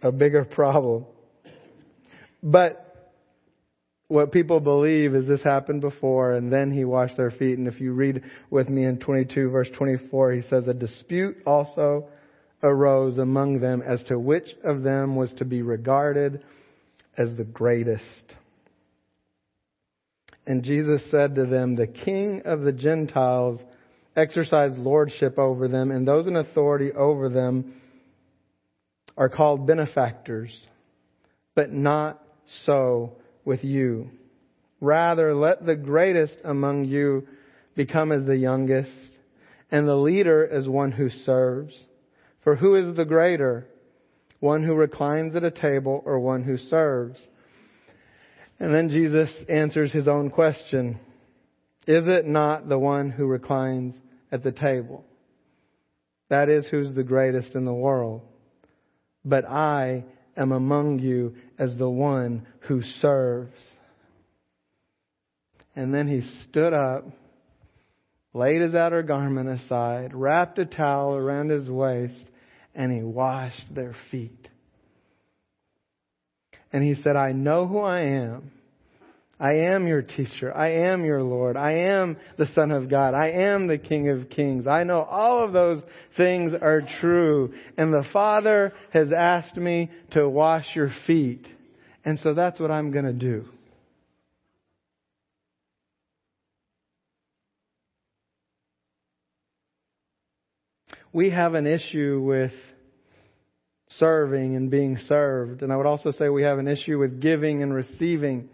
a 0.02 0.12
bigger 0.12 0.46
problem. 0.46 1.06
But 2.42 2.91
what 4.12 4.34
people 4.34 4.60
believe 4.60 5.16
is 5.16 5.26
this 5.26 5.42
happened 5.42 5.80
before 5.80 6.34
and 6.34 6.52
then 6.52 6.70
he 6.70 6.84
washed 6.84 7.16
their 7.16 7.32
feet. 7.32 7.58
And 7.58 7.68
if 7.68 7.80
you 7.80 7.94
read 7.94 8.22
with 8.50 8.68
me 8.68 8.84
in 8.84 9.00
22 9.00 9.50
verse 9.50 9.70
24, 9.78 10.34
he 10.34 10.42
says 10.42 10.68
a 10.68 10.74
dispute 10.74 11.38
also 11.46 12.10
arose 12.62 13.18
among 13.18 13.62
them 13.62 13.82
as 13.82 14.04
to 14.04 14.20
which 14.20 14.50
of 14.66 14.84
them 14.84 15.16
was 15.16 15.32
to 15.38 15.46
be 15.46 15.62
regarded 15.62 16.44
as 17.18 17.34
the 17.38 17.46
greatest. 17.46 18.36
And 20.46 20.64
Jesus 20.64 21.02
said 21.10 21.36
to 21.36 21.46
them, 21.46 21.76
The 21.76 21.88
king 21.88 22.42
of 22.44 22.62
the 22.62 22.74
Gentiles 22.74 23.62
exercised 24.18 24.78
lordship 24.78 25.40
over 25.40 25.70
them, 25.70 25.90
and 25.90 26.06
those 26.06 26.28
in 26.28 26.36
authority 26.36 26.92
over 26.92 27.30
them 27.30 27.76
are 29.16 29.30
called 29.30 29.66
benefactors, 29.66 30.52
but 31.56 31.72
not 31.72 32.22
so 32.66 33.16
with 33.46 33.64
you. 33.64 34.10
Rather, 34.80 35.36
let 35.36 35.66
the 35.66 35.76
greatest 35.76 36.38
among 36.44 36.86
you 36.86 37.28
become 37.76 38.12
as 38.12 38.26
the 38.26 38.38
youngest, 38.38 38.92
and 39.72 39.88
the 39.88 39.96
leader 39.96 40.48
as 40.48 40.68
one 40.68 40.92
who 40.92 41.10
serves. 41.10 41.74
For 42.44 42.56
who 42.56 42.76
is 42.76 42.96
the 42.96 43.06
greater? 43.06 43.68
One 44.40 44.64
who 44.64 44.74
reclines 44.74 45.36
at 45.36 45.44
a 45.44 45.52
table 45.52 46.02
or 46.06 46.20
one 46.20 46.44
who 46.44 46.58
serves? 46.58 47.20
And 48.60 48.74
then 48.74 48.90
Jesus 48.90 49.30
answers 49.48 49.92
his 49.92 50.08
own 50.08 50.30
question. 50.30 51.00
Is 51.88 52.06
it 52.08 52.26
not 52.26 52.68
the 52.68 52.80
one 52.80 53.10
who 53.10 53.26
reclines 53.26 53.96
at 54.32 54.44
the 54.44 54.52
table? 54.52 55.06
That 56.30 56.50
is 56.50 56.66
who's 56.68 56.94
the 56.94 57.04
greatest 57.04 57.56
in 57.56 57.66
the 57.66 57.74
world. 57.74 58.22
But 59.26 59.46
I 59.46 60.06
am 60.38 60.52
among 60.52 61.00
you 61.00 61.36
as 61.58 61.76
the 61.76 61.90
one 61.90 62.48
who 62.62 62.82
serves. 63.02 63.54
And 65.76 65.94
then 65.94 66.08
he 66.08 66.22
stood 66.44 66.74
up, 66.74 67.06
laid 68.34 68.62
his 68.62 68.76
outer 68.76 69.04
garment 69.04 69.50
aside, 69.50 70.14
wrapped 70.14 70.60
a 70.60 70.66
towel 70.66 71.16
around 71.16 71.50
his 71.50 71.70
waist, 71.70 72.26
and 72.76 72.92
he 72.92 73.04
washed 73.04 73.74
their 73.74 73.96
feet. 74.10 74.48
And 76.74 76.84
he 76.84 77.02
said, 77.02 77.16
I 77.16 77.32
know 77.32 77.68
who 77.68 77.80
I 77.80 78.02
am. 78.02 78.52
I 79.40 79.54
am 79.56 79.88
your 79.88 80.04
teacher. 80.04 80.56
I 80.56 80.70
am 80.88 81.04
your 81.04 81.24
Lord. 81.24 81.58
I 81.58 81.72
am 81.72 82.16
the 82.38 82.46
Son 82.54 82.72
of 82.72 82.90
God. 82.90 83.16
I 83.16 83.32
am 83.32 83.66
the 83.66 83.80
King 83.80 84.10
of 84.10 84.30
Kings. 84.30 84.68
I 84.68 84.84
know 84.84 85.02
all 85.02 85.44
of 85.44 85.52
those 85.52 85.82
things 86.16 86.54
are 86.54 86.84
true. 87.02 87.52
And 87.76 87.92
the 87.92 88.06
Father 88.14 88.72
has 88.94 89.08
asked 89.12 89.58
me 89.58 89.90
to 90.12 90.30
wash 90.30 90.68
your 90.76 90.94
feet. 91.08 91.46
And 92.04 92.20
so 92.20 92.34
that's 92.34 92.60
what 92.60 92.72
I'm 92.72 92.92
going 92.92 93.06
to 93.06 93.14
do. 93.14 93.46
We 101.14 101.30
have 101.32 101.56
an 101.56 101.68
issue 101.68 102.22
with 102.26 102.54
serving 104.00 104.56
and 104.56 104.72
being 104.72 104.98
served. 105.08 105.62
And 105.62 105.72
I 105.72 105.76
would 105.76 105.86
also 105.86 106.12
say 106.12 106.30
we 106.30 106.44
have 106.44 106.58
an 106.58 106.68
issue 106.68 106.98
with 106.98 107.22
giving 107.22 107.62
and 107.64 107.74
receiving. 107.74 108.50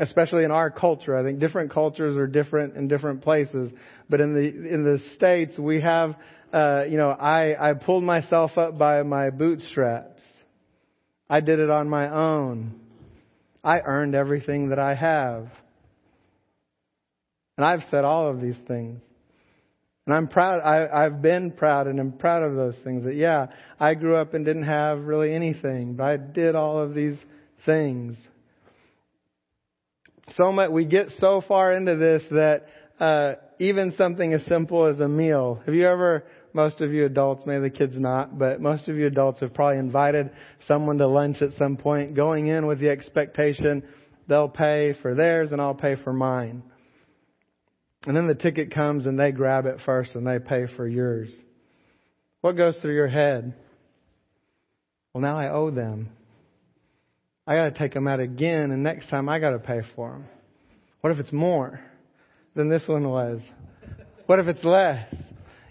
especially 0.00 0.44
in 0.44 0.50
our 0.50 0.70
culture. 0.70 1.16
I 1.16 1.22
think 1.22 1.40
different 1.40 1.72
cultures 1.72 2.16
are 2.16 2.26
different 2.26 2.76
in 2.76 2.88
different 2.88 3.22
places. 3.22 3.72
But 4.08 4.20
in 4.20 4.34
the 4.34 4.74
in 4.74 4.84
the 4.84 4.98
states, 5.16 5.58
we 5.58 5.80
have, 5.80 6.14
uh, 6.52 6.84
you 6.88 6.96
know, 6.96 7.10
I 7.10 7.70
I 7.70 7.74
pulled 7.74 8.04
myself 8.04 8.56
up 8.56 8.78
by 8.78 9.02
my 9.02 9.30
bootstraps. 9.30 10.17
I 11.30 11.40
did 11.40 11.58
it 11.58 11.70
on 11.70 11.88
my 11.88 12.08
own. 12.10 12.74
I 13.62 13.80
earned 13.80 14.14
everything 14.14 14.70
that 14.70 14.78
I 14.78 14.94
have. 14.94 15.48
And 17.56 17.66
I've 17.66 17.82
said 17.90 18.04
all 18.04 18.30
of 18.30 18.40
these 18.40 18.56
things. 18.66 19.00
And 20.06 20.14
I'm 20.14 20.28
proud, 20.28 20.60
I, 20.60 21.04
I've 21.04 21.20
been 21.20 21.50
proud 21.50 21.86
and 21.86 22.00
I'm 22.00 22.12
proud 22.12 22.42
of 22.42 22.54
those 22.54 22.76
things. 22.82 23.04
That 23.04 23.14
yeah, 23.14 23.48
I 23.78 23.92
grew 23.92 24.16
up 24.16 24.32
and 24.32 24.42
didn't 24.42 24.62
have 24.62 25.00
really 25.00 25.34
anything, 25.34 25.96
but 25.96 26.04
I 26.04 26.16
did 26.16 26.54
all 26.54 26.78
of 26.78 26.94
these 26.94 27.18
things. 27.66 28.16
So 30.36 30.50
much, 30.50 30.70
we 30.70 30.86
get 30.86 31.08
so 31.20 31.42
far 31.46 31.74
into 31.74 31.96
this 31.96 32.22
that, 32.30 32.68
uh, 32.98 33.34
even 33.58 33.92
something 33.98 34.32
as 34.32 34.44
simple 34.46 34.86
as 34.86 35.00
a 35.00 35.08
meal. 35.08 35.60
Have 35.66 35.74
you 35.74 35.86
ever, 35.86 36.24
most 36.58 36.80
of 36.80 36.92
you 36.92 37.06
adults, 37.06 37.46
maybe 37.46 37.68
the 37.68 37.70
kids 37.70 37.94
not, 37.96 38.36
but 38.36 38.60
most 38.60 38.88
of 38.88 38.96
you 38.96 39.06
adults 39.06 39.38
have 39.38 39.54
probably 39.54 39.78
invited 39.78 40.28
someone 40.66 40.98
to 40.98 41.06
lunch 41.06 41.40
at 41.40 41.52
some 41.56 41.76
point, 41.76 42.16
going 42.16 42.48
in 42.48 42.66
with 42.66 42.80
the 42.80 42.88
expectation 42.88 43.84
they'll 44.26 44.48
pay 44.48 44.92
for 45.00 45.14
theirs 45.14 45.52
and 45.52 45.60
I'll 45.60 45.76
pay 45.76 45.94
for 46.02 46.12
mine. 46.12 46.64
And 48.08 48.16
then 48.16 48.26
the 48.26 48.34
ticket 48.34 48.74
comes 48.74 49.06
and 49.06 49.16
they 49.16 49.30
grab 49.30 49.66
it 49.66 49.78
first 49.86 50.16
and 50.16 50.26
they 50.26 50.40
pay 50.40 50.66
for 50.74 50.84
yours. 50.84 51.30
What 52.40 52.56
goes 52.56 52.76
through 52.82 52.96
your 52.96 53.06
head? 53.06 53.54
Well, 55.14 55.22
now 55.22 55.38
I 55.38 55.50
owe 55.52 55.70
them. 55.70 56.10
I 57.46 57.54
got 57.54 57.72
to 57.72 57.78
take 57.78 57.94
them 57.94 58.08
out 58.08 58.18
again, 58.18 58.72
and 58.72 58.82
next 58.82 59.08
time 59.10 59.28
I 59.28 59.38
got 59.38 59.50
to 59.50 59.60
pay 59.60 59.82
for 59.94 60.10
them. 60.10 60.24
What 61.02 61.12
if 61.12 61.20
it's 61.20 61.32
more 61.32 61.80
than 62.56 62.68
this 62.68 62.82
one 62.88 63.08
was? 63.08 63.42
What 64.26 64.40
if 64.40 64.48
it's 64.48 64.64
less? 64.64 65.06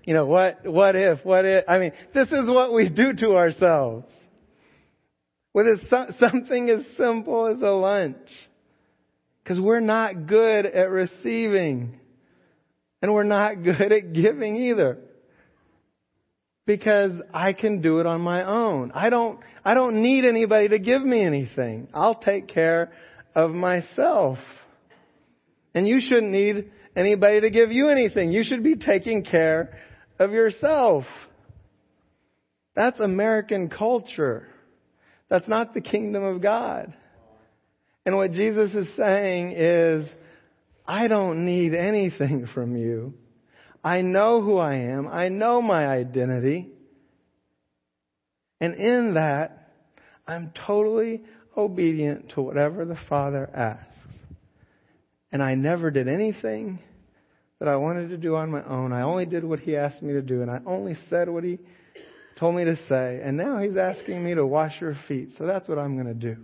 You 0.08 0.14
know, 0.14 0.26
what, 0.26 0.66
what 0.66 0.96
if, 0.96 1.26
what 1.26 1.44
if? 1.44 1.66
I 1.68 1.80
mean, 1.80 1.92
this 2.14 2.30
is 2.30 2.48
what 2.48 2.74
we 2.74 2.88
do 2.88 3.12
to 3.12 3.36
ourselves. 3.36 4.06
With 5.54 5.82
something 6.18 6.70
as 6.70 6.86
simple 6.98 7.48
as 7.48 7.62
a 7.62 7.72
lunch. 7.72 8.16
Because 9.44 9.60
we're 9.60 9.82
not 9.82 10.26
good 10.26 10.66
at 10.66 10.90
receiving. 10.90 12.00
And 13.02 13.14
we're 13.14 13.24
not 13.24 13.56
good 13.64 13.92
at 13.92 14.14
giving 14.14 14.56
either. 14.56 15.00
Because 16.66 17.12
I 17.34 17.52
can 17.52 17.82
do 17.82 18.00
it 18.00 18.06
on 18.06 18.22
my 18.22 18.46
own. 18.46 18.94
I 18.96 19.10
don't, 19.10 19.42
I 19.66 19.74
don't 19.74 20.02
need 20.02 20.24
anybody 20.24 20.70
to 20.70 20.80
give 20.80 21.02
me 21.02 21.22
anything. 21.22 21.90
I'll 21.94 22.16
take 22.16 22.48
care 22.48 22.94
of 23.36 23.52
myself. 23.52 24.38
And 25.76 25.86
you 25.86 26.00
shouldn't 26.00 26.32
need 26.32 26.72
anybody 26.96 27.42
to 27.42 27.50
give 27.50 27.74
you 27.74 27.90
anything. 27.90 28.32
You 28.32 28.46
should 28.46 28.64
be 28.64 28.76
taking 28.76 29.26
care 29.26 29.78
of 30.20 30.32
yourself. 30.32 31.06
That's 32.76 33.00
American 33.00 33.70
culture. 33.70 34.48
That's 35.30 35.48
not 35.48 35.74
the 35.74 35.82
kingdom 35.82 36.24
of 36.24 36.42
God. 36.42 36.94
And 38.06 38.16
what 38.16 38.32
Jesus 38.32 38.74
is 38.74 38.88
saying 38.96 39.52
is, 39.52 40.08
I 40.88 41.08
don't 41.08 41.46
need 41.46 41.74
anything 41.74 42.48
from 42.54 42.78
you. 42.78 43.14
I 43.84 44.02
know 44.02 44.42
who 44.42 44.58
I 44.58 44.76
am. 44.76 45.08
I 45.08 45.30
know 45.30 45.62
my 45.62 45.86
identity. 45.88 46.70
And 48.62 48.76
in 48.76 49.16
that, 49.16 49.74
I'm 50.26 50.52
totally 50.66 51.24
obedient 51.56 52.30
to 52.36 52.42
whatever 52.42 52.86
the 52.86 52.98
Father 53.10 53.50
asks. 53.54 53.84
And 55.32 55.44
I 55.44 55.56
never 55.56 55.92
did 55.92 56.08
anything 56.08 56.80
that 57.60 57.68
I 57.68 57.76
wanted 57.76 58.10
to 58.10 58.18
do 58.18 58.36
on 58.36 58.52
my 58.52 58.64
own. 58.64 58.94
I 58.94 59.02
only 59.02 59.26
did 59.26 59.44
what 59.44 59.60
He 59.60 59.76
asked 59.76 60.02
me 60.02 60.14
to 60.14 60.22
do, 60.22 60.42
and 60.42 60.52
I 60.52 60.60
only 60.66 60.96
said 61.10 61.30
what 61.30 61.44
He 61.44 61.60
told 62.40 62.56
me 62.56 62.66
to 62.66 62.76
say. 62.88 63.20
And 63.24 63.38
now 63.38 63.60
He's 63.60 63.78
asking 63.78 64.24
me 64.24 64.36
to 64.36 64.46
wash 64.46 64.80
your 64.80 64.98
feet, 65.08 65.32
so 65.38 65.46
that's 65.46 65.68
what 65.68 65.80
I'm 65.80 65.96
going 65.96 66.08
to 66.08 66.14
do. 66.14 66.38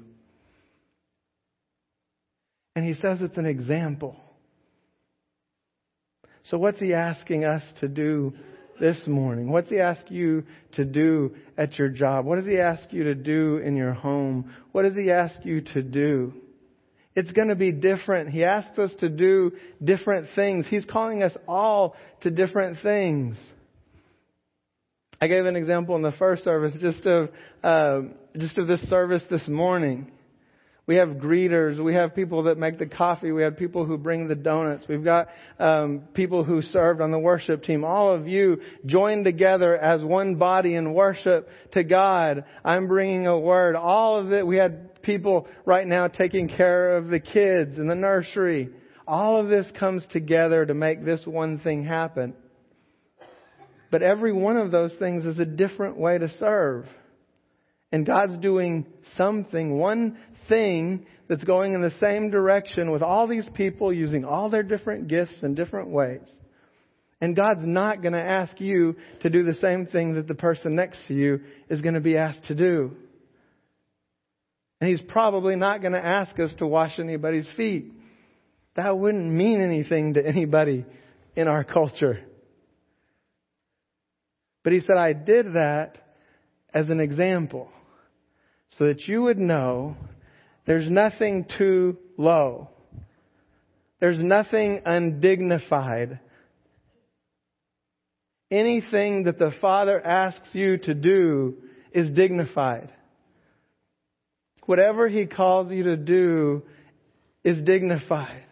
And 2.76 2.86
He 2.86 2.96
says 2.96 3.22
it's 3.22 3.38
an 3.38 3.46
example. 3.46 4.16
So, 6.46 6.58
what's 6.58 6.80
He 6.80 6.94
asking 6.94 7.46
us 7.46 7.64
to 7.80 7.88
do 7.88 8.34
this 8.80 8.98
morning? 9.06 9.52
What's 9.52 9.70
He 9.70 9.80
ask 9.80 10.10
you 10.10 10.44
to 10.74 10.84
do 10.84 11.36
at 11.58 11.78
your 11.78 11.90
job? 11.90 12.26
What 12.26 12.38
does 12.38 12.46
He 12.46 12.60
ask 12.60 12.92
you 12.92 13.04
to 13.04 13.16
do 13.16 13.58
in 13.58 13.76
your 13.76 13.94
home? 13.94 14.52
What 14.72 14.82
does 14.84 14.96
He 14.96 15.12
ask 15.12 15.36
you 15.46 15.62
to 15.74 15.84
do? 15.84 16.34
It's 17.16 17.32
going 17.32 17.50
to 17.50 17.56
be 17.56 17.72
different. 17.72 18.30
He 18.30 18.44
asks 18.44 18.78
us 18.80 18.92
to 19.00 19.10
do 19.10 19.52
different 19.84 20.30
things. 20.36 20.66
He's 20.68 20.86
calling 20.86 21.22
us 21.22 21.34
all 21.48 21.96
to 22.22 22.32
different 22.32 22.80
things. 22.82 23.38
I 25.22 25.28
gave 25.28 25.46
an 25.46 25.56
example 25.56 25.96
in 25.96 26.02
the 26.02 26.12
first 26.12 26.44
service 26.44 26.74
just 26.82 27.06
of 27.06 27.30
uh, 27.64 28.02
just 28.38 28.58
of 28.58 28.68
this 28.68 28.82
service 28.90 29.24
this 29.30 29.48
morning. 29.48 30.12
We 30.86 30.96
have 30.96 31.10
greeters. 31.12 31.82
We 31.82 31.94
have 31.94 32.14
people 32.14 32.44
that 32.44 32.58
make 32.58 32.78
the 32.78 32.88
coffee. 32.88 33.32
We 33.32 33.44
have 33.44 33.56
people 33.56 33.86
who 33.86 33.98
bring 33.98 34.28
the 34.28 34.36
donuts. 34.36 34.86
We've 34.90 35.04
got 35.04 35.30
um, 35.60 36.02
people 36.14 36.44
who 36.44 36.62
served 36.62 37.00
on 37.00 37.12
the 37.12 37.20
worship 37.20 37.64
team. 37.64 37.86
All 37.86 38.14
of 38.14 38.28
you 38.28 38.60
joined 38.86 39.24
together 39.24 39.78
as 39.78 40.04
one 40.04 40.36
body 40.36 40.76
in 40.76 40.94
worship 40.94 41.48
to 41.72 41.86
God. 41.86 42.44
I'm 42.66 42.88
bringing 42.88 43.28
a 43.28 43.40
word. 43.40 43.78
All 43.78 44.20
of 44.20 44.34
it. 44.34 44.46
We 44.46 44.58
had 44.58 44.90
people 45.04 45.48
right 45.66 45.86
now 45.86 46.08
taking 46.08 46.48
care 46.48 46.98
of 46.98 47.10
the 47.10 47.20
kids 47.20 47.78
in 47.78 47.88
the 47.88 47.96
nursery. 47.96 48.70
All 49.08 49.40
of 49.40 49.50
this 49.50 49.68
comes 49.78 50.04
together 50.12 50.66
to 50.66 50.74
make 50.74 51.04
this 51.04 51.22
one 51.26 51.60
thing 51.60 51.84
happen. 51.84 52.34
But 53.92 54.02
every 54.02 54.34
one 54.34 54.58
of 54.58 54.72
those 54.72 54.94
things 54.98 55.26
is 55.26 55.38
a 55.38 55.46
different 55.46 55.98
way 55.98 56.18
to 56.18 56.28
serve. 56.40 56.88
And 57.92 58.08
God's 58.08 58.38
doing 58.38 58.88
something, 59.18 59.78
one 59.78 60.18
thing 60.50 61.06
that's 61.30 61.44
going 61.44 61.74
in 61.74 61.82
the 61.82 61.94
same 62.00 62.32
direction 62.32 62.92
with 62.92 63.04
all 63.04 63.28
these 63.28 63.48
people 63.54 63.94
using 63.94 64.26
all 64.26 64.50
their 64.50 64.64
different 64.64 65.08
gifts 65.08 65.36
in 65.44 65.54
different 65.54 65.90
ways. 65.90 66.22
And 67.22 67.36
God's 67.36 67.64
not 67.64 68.02
going 68.02 68.14
to 68.14 68.22
ask 68.22 68.60
you 68.60 68.96
to 69.22 69.30
do 69.30 69.44
the 69.44 69.58
same 69.62 69.86
thing 69.86 70.16
that 70.16 70.28
the 70.28 70.36
person 70.36 70.76
next 70.76 71.00
to 71.08 71.14
you 71.14 71.42
is 71.70 71.82
going 71.82 71.94
to 71.94 72.02
be 72.02 72.18
asked 72.18 72.46
to 72.46 72.56
do. 72.56 72.98
And 74.84 74.92
He's 74.92 75.08
probably 75.08 75.56
not 75.56 75.80
going 75.80 75.94
to 75.94 76.06
ask 76.06 76.38
us 76.42 76.52
to 76.60 76.68
wash 76.68 77.00
anybody's 77.00 77.48
feet. 77.56 77.94
That 78.76 78.98
wouldn't 78.98 79.32
mean 79.32 79.62
anything 79.62 80.16
to 80.16 80.28
anybody 80.28 80.84
in 81.38 81.48
our 81.48 81.64
culture. 81.64 82.20
But 84.62 84.74
He 84.74 84.82
said, 84.82 84.98
I 84.98 85.14
did 85.14 85.54
that 85.54 86.00
as 86.74 86.90
an 86.90 87.00
example 87.00 87.70
so 88.78 88.88
that 88.88 89.08
you 89.08 89.22
would 89.22 89.38
know 89.38 89.96
there's 90.66 90.90
nothing 90.90 91.46
too 91.58 91.98
low. 92.18 92.68
There's 94.02 94.20
nothing 94.20 94.82
undignified. 94.86 96.20
Anything 98.52 99.24
that 99.24 99.40
the 99.40 99.54
Father 99.62 100.06
asks 100.06 100.50
you 100.52 100.78
to 100.80 100.94
do 100.94 101.56
is 101.94 102.10
dignified. 102.10 102.90
Whatever 104.66 105.08
He 105.08 105.26
calls 105.26 105.72
you 105.72 105.84
to 105.84 105.98
do 105.98 106.64
is 107.44 107.62
dignified. 107.62 108.44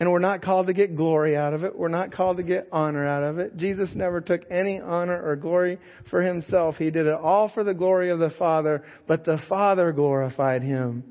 And 0.00 0.12
we're 0.12 0.20
not 0.20 0.42
called 0.42 0.68
to 0.68 0.72
get 0.72 0.96
glory 0.96 1.36
out 1.36 1.54
of 1.54 1.64
it. 1.64 1.76
We're 1.76 1.88
not 1.88 2.12
called 2.12 2.36
to 2.36 2.44
get 2.44 2.68
honor 2.70 3.04
out 3.04 3.24
of 3.24 3.40
it. 3.40 3.56
Jesus 3.56 3.90
never 3.94 4.20
took 4.20 4.42
any 4.48 4.80
honor 4.80 5.20
or 5.20 5.34
glory 5.34 5.78
for 6.08 6.22
himself. 6.22 6.76
He 6.76 6.90
did 6.90 7.06
it 7.06 7.14
all 7.14 7.48
for 7.48 7.64
the 7.64 7.74
glory 7.74 8.10
of 8.10 8.20
the 8.20 8.30
Father, 8.30 8.84
but 9.08 9.24
the 9.24 9.38
Father 9.48 9.90
glorified 9.90 10.62
him. 10.62 11.02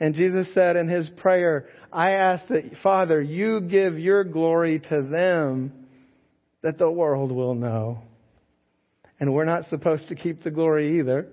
And 0.00 0.14
Jesus 0.14 0.46
said 0.54 0.76
in 0.76 0.88
his 0.88 1.08
prayer, 1.10 1.68
I 1.92 2.12
ask 2.12 2.46
that, 2.48 2.78
Father, 2.82 3.20
you 3.20 3.60
give 3.60 3.98
your 3.98 4.24
glory 4.24 4.80
to 4.80 5.02
them 5.02 5.72
that 6.62 6.78
the 6.78 6.90
world 6.90 7.30
will 7.30 7.54
know. 7.54 8.00
And 9.20 9.32
we're 9.32 9.44
not 9.44 9.68
supposed 9.70 10.08
to 10.08 10.14
keep 10.14 10.42
the 10.42 10.50
glory 10.50 10.98
either. 10.98 11.28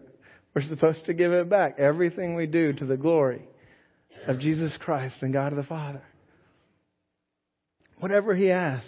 We're 0.53 0.61
supposed 0.63 1.05
to 1.05 1.13
give 1.13 1.31
it 1.31 1.49
back. 1.49 1.79
Everything 1.79 2.35
we 2.35 2.45
do 2.45 2.73
to 2.73 2.85
the 2.85 2.97
glory 2.97 3.41
of 4.27 4.39
Jesus 4.39 4.71
Christ 4.79 5.15
and 5.21 5.33
God 5.33 5.55
the 5.55 5.63
Father 5.63 6.03
whatever 8.01 8.35
he 8.35 8.51
asks. 8.51 8.87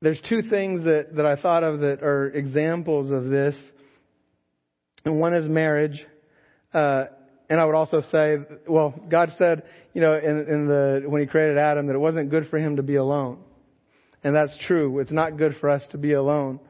There's 0.00 0.20
two 0.28 0.42
things 0.42 0.84
that, 0.84 1.16
that 1.16 1.26
I 1.26 1.36
thought 1.36 1.64
of 1.64 1.80
that 1.80 2.02
are 2.02 2.28
examples 2.28 3.10
of 3.10 3.24
this. 3.30 3.56
And 5.04 5.18
one 5.18 5.34
is 5.34 5.48
marriage. 5.48 6.04
Uh, 6.72 7.04
and 7.48 7.60
I 7.60 7.64
would 7.64 7.74
also 7.74 8.02
say, 8.12 8.36
well, 8.68 8.94
God 9.08 9.32
said, 9.38 9.62
you 9.94 10.00
know, 10.00 10.14
in, 10.14 10.46
in 10.48 10.66
the, 10.66 11.02
when 11.06 11.20
He 11.20 11.26
created 11.26 11.56
Adam 11.56 11.86
that 11.86 11.94
it 11.94 12.00
wasn't 12.00 12.30
good 12.30 12.48
for 12.48 12.58
him 12.58 12.76
to 12.76 12.82
be 12.82 12.96
alone. 12.96 13.38
And 14.24 14.34
that's 14.34 14.56
true. 14.66 15.00
It's 15.00 15.12
not 15.12 15.36
good 15.36 15.56
for 15.60 15.70
us 15.70 15.82
to 15.90 15.98
be 15.98 16.12
alone. 16.12 16.60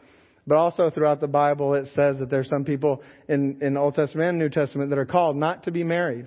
But 0.47 0.57
also 0.57 0.91
throughout 0.91 1.21
the 1.21 1.29
Bible, 1.29 1.75
it 1.75 1.89
says 1.95 2.19
that 2.19 2.31
there's 2.31 2.49
some 2.49 2.65
people 2.65 3.03
in, 3.29 3.59
in 3.63 3.77
Old 3.77 3.95
Testament 3.95 4.31
and 4.31 4.39
New 4.39 4.49
Testament 4.49 4.91
that 4.91 4.99
are 4.99 5.07
called 5.07 5.37
not 5.37 5.65
to 5.65 5.71
be 5.71 5.85
married. 5.85 6.27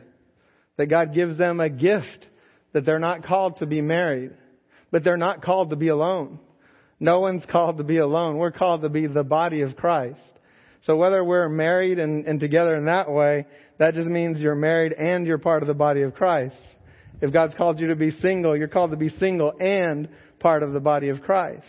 That 0.78 0.88
God 0.88 1.14
gives 1.14 1.38
them 1.38 1.60
a 1.60 1.70
gift 1.70 2.28
that 2.74 2.86
they're 2.86 3.00
not 3.00 3.26
called 3.26 3.58
to 3.58 3.66
be 3.66 3.82
married. 3.82 4.32
But 4.92 5.04
they're 5.04 5.18
not 5.18 5.42
called 5.42 5.72
to 5.72 5.76
be 5.76 5.90
alone. 5.90 6.40
No 7.00 7.20
one's 7.20 7.44
called 7.46 7.78
to 7.80 7.84
be 7.84 7.98
alone. 7.98 8.38
We're 8.38 8.52
called 8.52 8.84
to 8.84 8.90
be 8.90 9.08
the 9.08 9.24
body 9.24 9.62
of 9.62 9.76
Christ. 9.76 10.20
So 10.86 10.96
whether 10.96 11.24
we're 11.24 11.50
married 11.50 12.00
and, 12.00 12.26
and 12.26 12.40
together 12.40 12.76
in 12.76 12.86
that 12.86 13.12
way, 13.12 13.48
that 13.80 13.96
just 13.96 14.08
means 14.08 14.40
you're 14.40 14.56
married 14.56 14.94
and 14.94 15.26
you're 15.26 15.40
part 15.40 15.64
of 15.64 15.68
the 15.68 15.74
body 15.74 16.04
of 16.04 16.14
Christ. 16.14 16.56
If 17.22 17.34
God's 17.34 17.56
called 17.56 17.80
you 17.80 17.88
to 17.88 17.96
be 17.96 18.12
single, 18.12 18.56
you're 18.56 18.68
called 18.68 18.92
to 18.92 18.98
be 18.98 19.10
single 19.10 19.54
and 19.60 20.08
part 20.40 20.64
of 20.64 20.74
the 20.74 20.80
body 20.80 21.10
of 21.10 21.22
Christ. 21.22 21.66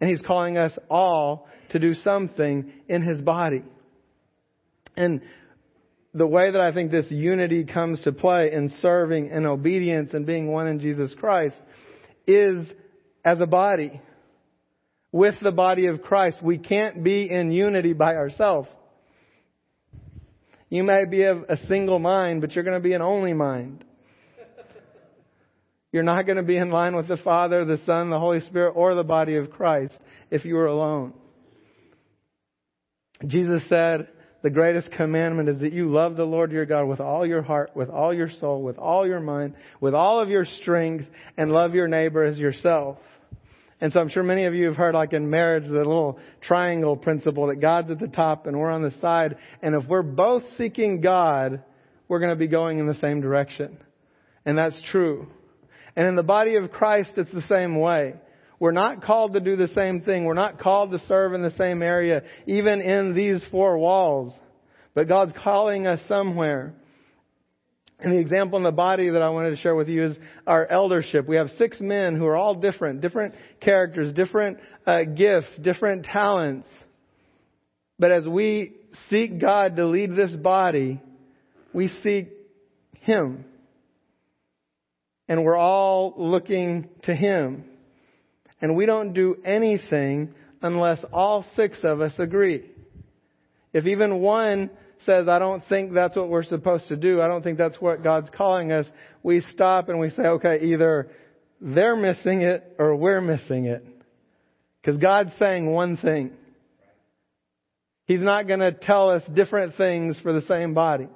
And 0.00 0.08
He's 0.08 0.22
calling 0.22 0.56
us 0.56 0.72
all 0.90 1.48
to 1.70 1.78
do 1.78 1.94
something 1.94 2.72
in 2.88 3.02
His 3.02 3.20
body. 3.20 3.64
And 4.96 5.20
the 6.14 6.26
way 6.26 6.50
that 6.50 6.60
I 6.60 6.72
think 6.72 6.90
this 6.90 7.10
unity 7.10 7.64
comes 7.64 8.00
to 8.02 8.12
play 8.12 8.50
in 8.52 8.72
serving 8.80 9.30
and 9.30 9.46
obedience 9.46 10.14
and 10.14 10.26
being 10.26 10.50
one 10.50 10.66
in 10.66 10.80
Jesus 10.80 11.14
Christ 11.18 11.56
is 12.26 12.66
as 13.24 13.40
a 13.40 13.46
body. 13.46 14.00
With 15.10 15.36
the 15.40 15.52
body 15.52 15.86
of 15.86 16.02
Christ. 16.02 16.42
We 16.42 16.58
can't 16.58 17.02
be 17.02 17.30
in 17.30 17.50
unity 17.50 17.94
by 17.94 18.14
ourselves. 18.14 18.68
You 20.68 20.82
may 20.82 21.06
be 21.06 21.22
of 21.22 21.44
a 21.48 21.56
single 21.66 21.98
mind, 21.98 22.42
but 22.42 22.52
you're 22.52 22.64
going 22.64 22.76
to 22.76 22.86
be 22.86 22.92
an 22.92 23.00
only 23.00 23.32
mind. 23.32 23.84
You're 25.92 26.02
not 26.02 26.26
going 26.26 26.36
to 26.36 26.42
be 26.42 26.56
in 26.56 26.70
line 26.70 26.94
with 26.94 27.08
the 27.08 27.16
Father, 27.16 27.64
the 27.64 27.80
Son, 27.86 28.10
the 28.10 28.18
Holy 28.18 28.40
Spirit, 28.40 28.72
or 28.72 28.94
the 28.94 29.02
body 29.02 29.36
of 29.36 29.50
Christ 29.50 29.98
if 30.30 30.44
you 30.44 30.56
are 30.58 30.66
alone. 30.66 31.14
Jesus 33.26 33.62
said, 33.68 34.08
the 34.42 34.50
greatest 34.50 34.92
commandment 34.92 35.48
is 35.48 35.60
that 35.60 35.72
you 35.72 35.90
love 35.90 36.16
the 36.16 36.24
Lord 36.24 36.52
your 36.52 36.66
God 36.66 36.84
with 36.84 37.00
all 37.00 37.26
your 37.26 37.42
heart, 37.42 37.72
with 37.74 37.88
all 37.88 38.14
your 38.14 38.30
soul, 38.38 38.62
with 38.62 38.78
all 38.78 39.06
your 39.06 39.18
mind, 39.20 39.54
with 39.80 39.94
all 39.94 40.20
of 40.20 40.28
your 40.28 40.44
strength, 40.60 41.06
and 41.36 41.50
love 41.50 41.74
your 41.74 41.88
neighbor 41.88 42.24
as 42.24 42.38
yourself. 42.38 42.98
And 43.80 43.92
so 43.92 44.00
I'm 44.00 44.08
sure 44.08 44.22
many 44.22 44.44
of 44.44 44.54
you 44.54 44.66
have 44.66 44.76
heard 44.76 44.94
like 44.94 45.12
in 45.12 45.30
marriage, 45.30 45.64
the 45.64 45.72
little 45.72 46.18
triangle 46.40 46.96
principle 46.96 47.48
that 47.48 47.60
God's 47.60 47.90
at 47.90 47.98
the 47.98 48.08
top 48.08 48.46
and 48.46 48.58
we're 48.58 48.70
on 48.70 48.82
the 48.82 48.94
side. 49.00 49.36
And 49.62 49.74
if 49.74 49.86
we're 49.88 50.02
both 50.02 50.42
seeking 50.56 51.00
God, 51.00 51.62
we're 52.08 52.18
going 52.18 52.30
to 52.30 52.36
be 52.36 52.48
going 52.48 52.78
in 52.78 52.86
the 52.86 52.94
same 52.94 53.20
direction. 53.20 53.78
And 54.44 54.58
that's 54.58 54.80
true. 54.90 55.28
And 55.98 56.06
in 56.06 56.14
the 56.14 56.22
body 56.22 56.54
of 56.54 56.70
Christ, 56.70 57.10
it's 57.16 57.32
the 57.32 57.42
same 57.48 57.74
way. 57.80 58.14
We're 58.60 58.70
not 58.70 59.02
called 59.02 59.32
to 59.32 59.40
do 59.40 59.56
the 59.56 59.66
same 59.66 60.02
thing. 60.02 60.26
We're 60.26 60.34
not 60.34 60.60
called 60.60 60.92
to 60.92 61.00
serve 61.08 61.34
in 61.34 61.42
the 61.42 61.50
same 61.58 61.82
area, 61.82 62.22
even 62.46 62.80
in 62.80 63.16
these 63.16 63.42
four 63.50 63.76
walls. 63.78 64.32
But 64.94 65.08
God's 65.08 65.32
calling 65.42 65.88
us 65.88 66.00
somewhere. 66.06 66.72
And 67.98 68.12
the 68.12 68.18
example 68.18 68.58
in 68.58 68.62
the 68.62 68.70
body 68.70 69.10
that 69.10 69.20
I 69.20 69.30
wanted 69.30 69.50
to 69.50 69.56
share 69.56 69.74
with 69.74 69.88
you 69.88 70.04
is 70.04 70.16
our 70.46 70.64
eldership. 70.68 71.26
We 71.26 71.34
have 71.34 71.50
six 71.58 71.80
men 71.80 72.14
who 72.14 72.26
are 72.26 72.36
all 72.36 72.54
different, 72.54 73.00
different 73.00 73.34
characters, 73.60 74.14
different 74.14 74.58
uh, 74.86 75.02
gifts, 75.02 75.48
different 75.60 76.04
talents. 76.04 76.68
But 77.98 78.12
as 78.12 78.24
we 78.24 78.74
seek 79.10 79.40
God 79.40 79.74
to 79.74 79.86
lead 79.86 80.14
this 80.14 80.30
body, 80.30 81.00
we 81.72 81.88
seek 82.04 82.28
Him. 83.00 83.46
And 85.28 85.44
we're 85.44 85.56
all 85.56 86.14
looking 86.16 86.88
to 87.04 87.14
Him. 87.14 87.64
And 88.60 88.74
we 88.74 88.86
don't 88.86 89.12
do 89.12 89.36
anything 89.44 90.34
unless 90.62 91.04
all 91.12 91.44
six 91.54 91.78
of 91.84 92.00
us 92.00 92.12
agree. 92.18 92.64
If 93.72 93.86
even 93.86 94.20
one 94.20 94.70
says, 95.06 95.28
I 95.28 95.38
don't 95.38 95.62
think 95.68 95.92
that's 95.92 96.16
what 96.16 96.28
we're 96.28 96.44
supposed 96.44 96.88
to 96.88 96.96
do, 96.96 97.20
I 97.20 97.28
don't 97.28 97.42
think 97.42 97.58
that's 97.58 97.80
what 97.80 98.02
God's 98.02 98.30
calling 98.36 98.72
us, 98.72 98.86
we 99.22 99.42
stop 99.52 99.88
and 99.88 100.00
we 100.00 100.10
say, 100.10 100.22
okay, 100.22 100.60
either 100.62 101.10
they're 101.60 101.96
missing 101.96 102.42
it 102.42 102.74
or 102.78 102.96
we're 102.96 103.20
missing 103.20 103.66
it. 103.66 103.84
Because 104.80 104.98
God's 104.98 105.32
saying 105.38 105.70
one 105.70 105.96
thing. 105.96 106.32
He's 108.06 108.22
not 108.22 108.46
going 108.46 108.60
to 108.60 108.72
tell 108.72 109.10
us 109.10 109.22
different 109.32 109.76
things 109.76 110.18
for 110.22 110.32
the 110.32 110.46
same 110.46 110.72
body. 110.72 111.08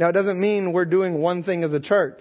Now, 0.00 0.08
it 0.08 0.12
doesn't 0.12 0.40
mean 0.40 0.72
we're 0.72 0.86
doing 0.86 1.20
one 1.20 1.44
thing 1.44 1.62
as 1.62 1.74
a 1.74 1.78
church. 1.78 2.20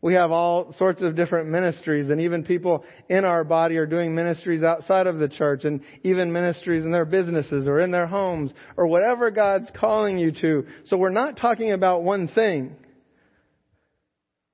We 0.00 0.14
have 0.14 0.30
all 0.30 0.72
sorts 0.78 1.02
of 1.02 1.16
different 1.16 1.50
ministries 1.50 2.08
and 2.08 2.20
even 2.20 2.44
people 2.44 2.84
in 3.08 3.24
our 3.24 3.42
body 3.42 3.76
are 3.76 3.86
doing 3.86 4.14
ministries 4.14 4.62
outside 4.62 5.08
of 5.08 5.18
the 5.18 5.28
church 5.28 5.64
and 5.64 5.80
even 6.04 6.32
ministries 6.32 6.84
in 6.84 6.92
their 6.92 7.04
businesses 7.04 7.66
or 7.66 7.80
in 7.80 7.90
their 7.90 8.06
homes 8.06 8.52
or 8.76 8.86
whatever 8.86 9.32
God's 9.32 9.68
calling 9.74 10.16
you 10.16 10.30
to. 10.30 10.66
So 10.86 10.96
we're 10.96 11.10
not 11.10 11.38
talking 11.38 11.72
about 11.72 12.04
one 12.04 12.28
thing. 12.28 12.76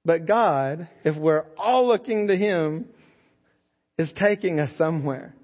But 0.06 0.26
God, 0.26 0.88
if 1.04 1.16
we're 1.16 1.44
all 1.58 1.87
looking 1.87 2.28
to 2.28 2.37
Him, 2.37 2.87
is 3.98 4.11
taking 4.18 4.58
us 4.58 4.70
somewhere. 4.78 5.34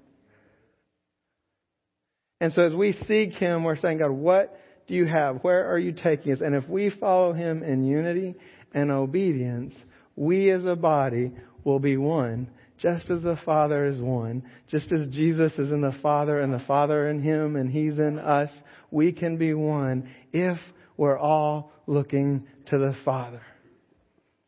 And 2.41 2.51
so 2.53 2.63
as 2.63 2.73
we 2.73 2.93
seek 3.07 3.33
Him, 3.33 3.63
we're 3.63 3.77
saying, 3.77 3.99
God, 3.99 4.09
what 4.09 4.59
do 4.87 4.93
you 4.93 5.05
have? 5.05 5.37
Where 5.41 5.69
are 5.71 5.79
you 5.79 5.91
taking 5.91 6.31
us? 6.31 6.41
And 6.41 6.55
if 6.55 6.67
we 6.67 6.89
follow 6.89 7.33
Him 7.33 7.63
in 7.63 7.85
unity 7.85 8.35
and 8.73 8.91
obedience, 8.91 9.73
we 10.15 10.51
as 10.51 10.65
a 10.65 10.75
body 10.75 11.31
will 11.63 11.79
be 11.79 11.97
one, 11.97 12.47
just 12.79 13.09
as 13.09 13.21
the 13.21 13.39
Father 13.45 13.85
is 13.85 13.99
one, 13.99 14.43
just 14.69 14.91
as 14.91 15.07
Jesus 15.07 15.53
is 15.53 15.71
in 15.71 15.81
the 15.81 15.95
Father 16.01 16.39
and 16.39 16.53
the 16.53 16.63
Father 16.67 17.09
in 17.09 17.21
Him 17.21 17.55
and 17.55 17.69
He's 17.69 17.97
in 17.97 18.19
us, 18.19 18.49
we 18.91 19.11
can 19.11 19.37
be 19.37 19.53
one 19.53 20.09
if 20.31 20.57
we're 20.97 21.17
all 21.17 21.71
looking 21.87 22.45
to 22.67 22.77
the 22.77 22.95
Father. 23.03 23.41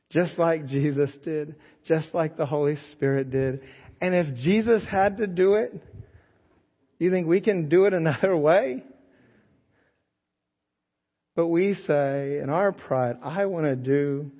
Just 0.10 0.38
like 0.38 0.67
Jesus 0.67 1.10
did, 1.23 1.56
just 1.86 2.08
like 2.13 2.38
the 2.38 2.45
Holy 2.45 2.78
Spirit 2.93 3.30
did. 3.32 3.62
And 4.00 4.13
if 4.13 4.36
Jesus 4.38 4.84
had 4.89 5.17
to 5.17 5.28
do 5.28 5.56
it, 5.56 5.73
you 7.00 7.12
think 7.12 7.28
we 7.28 7.41
can 7.41 7.69
do 7.69 7.86
it 7.86 7.93
another 7.93 8.36
way? 8.38 8.84
But 11.38 11.50
we 11.50 11.76
say 11.86 12.39
in 12.39 12.50
our 12.50 12.71
pride, 12.71 13.17
I 13.23 13.45
want 13.45 13.67
to 13.67 13.76
do 13.76 14.32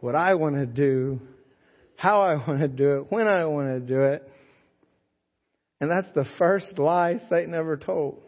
what 0.00 0.16
I 0.16 0.34
want 0.34 0.56
to 0.56 0.66
do, 0.66 1.20
how 1.94 2.22
I 2.22 2.34
want 2.48 2.60
to 2.60 2.66
do 2.66 2.96
it, 2.96 3.12
when 3.12 3.28
I 3.28 3.44
want 3.44 3.68
to 3.68 3.80
do 3.80 4.02
it. 4.02 4.28
And 5.80 5.88
that's 5.88 6.12
the 6.12 6.26
first 6.36 6.76
lie 6.76 7.20
Satan 7.30 7.54
ever 7.54 7.76
told. 7.76 8.20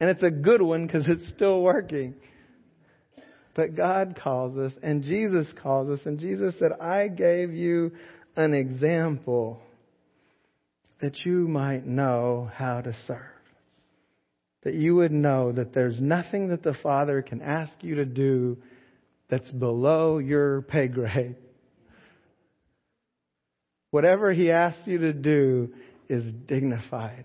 And 0.00 0.08
it's 0.08 0.22
a 0.22 0.30
good 0.30 0.62
one 0.62 0.86
because 0.86 1.02
it's 1.08 1.28
still 1.30 1.60
working. 1.60 2.14
But 3.56 3.74
God 3.74 4.16
calls 4.22 4.56
us, 4.56 4.72
and 4.80 5.02
Jesus 5.02 5.48
calls 5.60 5.90
us, 5.90 6.06
and 6.06 6.20
Jesus 6.20 6.54
said, 6.60 6.70
I 6.80 7.08
gave 7.08 7.52
you 7.52 7.90
an 8.36 8.54
example 8.54 9.60
that 11.00 11.18
you 11.24 11.48
might 11.48 11.84
know 11.84 12.48
how 12.54 12.80
to 12.80 12.94
serve. 13.08 13.37
That 14.64 14.74
you 14.74 14.96
would 14.96 15.12
know 15.12 15.52
that 15.52 15.72
there's 15.72 16.00
nothing 16.00 16.48
that 16.48 16.62
the 16.62 16.74
Father 16.82 17.22
can 17.22 17.40
ask 17.40 17.72
you 17.80 17.96
to 17.96 18.04
do 18.04 18.58
that's 19.30 19.50
below 19.50 20.18
your 20.18 20.62
pay 20.62 20.88
grade. 20.88 21.36
Whatever 23.90 24.32
He 24.32 24.50
asks 24.50 24.86
you 24.86 24.98
to 24.98 25.12
do 25.12 25.70
is 26.08 26.22
dignified. 26.46 27.24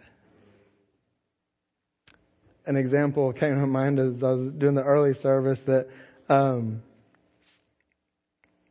An 2.65 2.77
example 2.77 3.33
came 3.33 3.59
to 3.59 3.67
mind 3.67 3.99
as 3.99 4.23
I 4.23 4.31
was 4.31 4.53
doing 4.57 4.75
the 4.75 4.83
early 4.83 5.13
service 5.21 5.59
that, 5.67 5.87
um, 6.29 6.81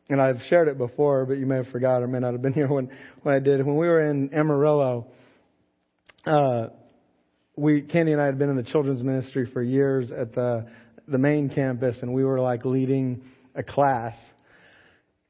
and 0.08 0.20
I've 0.20 0.40
shared 0.48 0.68
it 0.68 0.78
before, 0.78 1.26
but 1.26 1.34
you 1.34 1.44
may 1.44 1.56
have 1.56 1.68
forgot 1.68 2.02
or 2.02 2.06
may 2.06 2.18
not 2.18 2.32
have 2.32 2.40
been 2.40 2.54
here 2.54 2.68
when, 2.68 2.90
when 3.22 3.34
I 3.34 3.38
did. 3.38 3.64
When 3.64 3.76
we 3.76 3.86
were 3.86 4.08
in 4.08 4.32
Amarillo, 4.32 5.08
uh, 6.24 6.68
we, 7.56 7.82
Candy 7.82 8.12
and 8.12 8.20
I 8.20 8.26
had 8.26 8.38
been 8.38 8.50
in 8.50 8.56
the 8.56 8.62
children's 8.62 9.02
ministry 9.02 9.48
for 9.52 9.62
years 9.62 10.10
at 10.10 10.34
the 10.34 10.66
the 11.08 11.18
main 11.18 11.48
campus 11.48 11.96
and 12.02 12.12
we 12.12 12.24
were 12.24 12.40
like 12.40 12.64
leading 12.64 13.22
a 13.54 13.62
class. 13.62 14.14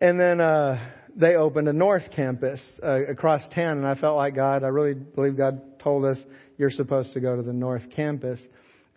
And 0.00 0.18
then 0.18 0.40
uh, 0.40 0.78
they 1.14 1.34
opened 1.36 1.68
a 1.68 1.72
north 1.72 2.10
campus 2.14 2.60
uh, 2.82 3.06
across 3.06 3.42
town, 3.54 3.78
and 3.78 3.86
I 3.86 3.94
felt 3.94 4.16
like 4.16 4.34
God, 4.34 4.64
I 4.64 4.68
really 4.68 4.94
believe 4.94 5.36
God 5.36 5.78
told 5.80 6.04
us 6.04 6.18
you're 6.58 6.70
supposed 6.70 7.12
to 7.14 7.20
go 7.20 7.36
to 7.36 7.42
the 7.42 7.52
north 7.52 7.84
campus. 7.94 8.40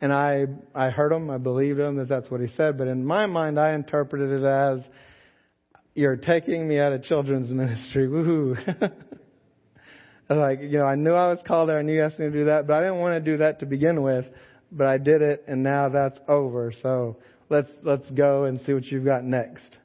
And 0.02 0.12
I, 0.12 0.46
I 0.74 0.90
heard 0.90 1.12
him, 1.12 1.30
I 1.30 1.38
believed 1.38 1.80
him 1.80 1.98
that 1.98 2.10
that's 2.10 2.30
what 2.30 2.42
he 2.42 2.48
said, 2.56 2.78
but 2.78 2.88
in 2.88 3.06
my 3.06 3.28
mind 3.28 3.60
I 3.60 3.74
interpreted 3.74 4.32
it 4.32 4.46
as, 4.46 4.80
you're 5.94 6.18
taking 6.18 6.68
me 6.68 6.80
out 6.80 6.92
of 6.92 7.04
children's 7.04 7.50
ministry, 7.52 8.08
woohoo. 8.08 8.92
like, 10.30 10.62
you 10.62 10.78
know, 10.80 10.86
I 10.86 10.96
knew 10.96 11.14
I 11.14 11.30
was 11.30 11.40
called 11.46 11.70
there, 11.70 11.80
I 11.80 11.82
knew 11.82 11.94
you 11.94 12.04
asked 12.04 12.20
me 12.20 12.26
to 12.26 12.32
do 12.32 12.46
that, 12.46 12.68
but 12.68 12.74
I 12.74 12.82
didn't 12.82 13.00
want 13.00 13.24
to 13.24 13.32
do 13.32 13.38
that 13.38 13.60
to 13.60 13.66
begin 13.66 14.02
with 14.02 14.26
but 14.72 14.88
I 14.88 14.98
did 14.98 15.22
it 15.22 15.46
and 15.48 15.64
now 15.64 15.90
that's 15.90 16.20
over. 16.28 16.74
So 16.82 17.18
let's, 17.50 17.70
let's 17.84 18.10
go 18.12 18.44
and 18.46 18.60
see 18.66 18.74
what 18.74 18.86
you've 18.86 19.06
got 19.06 19.24
next. 19.24 19.78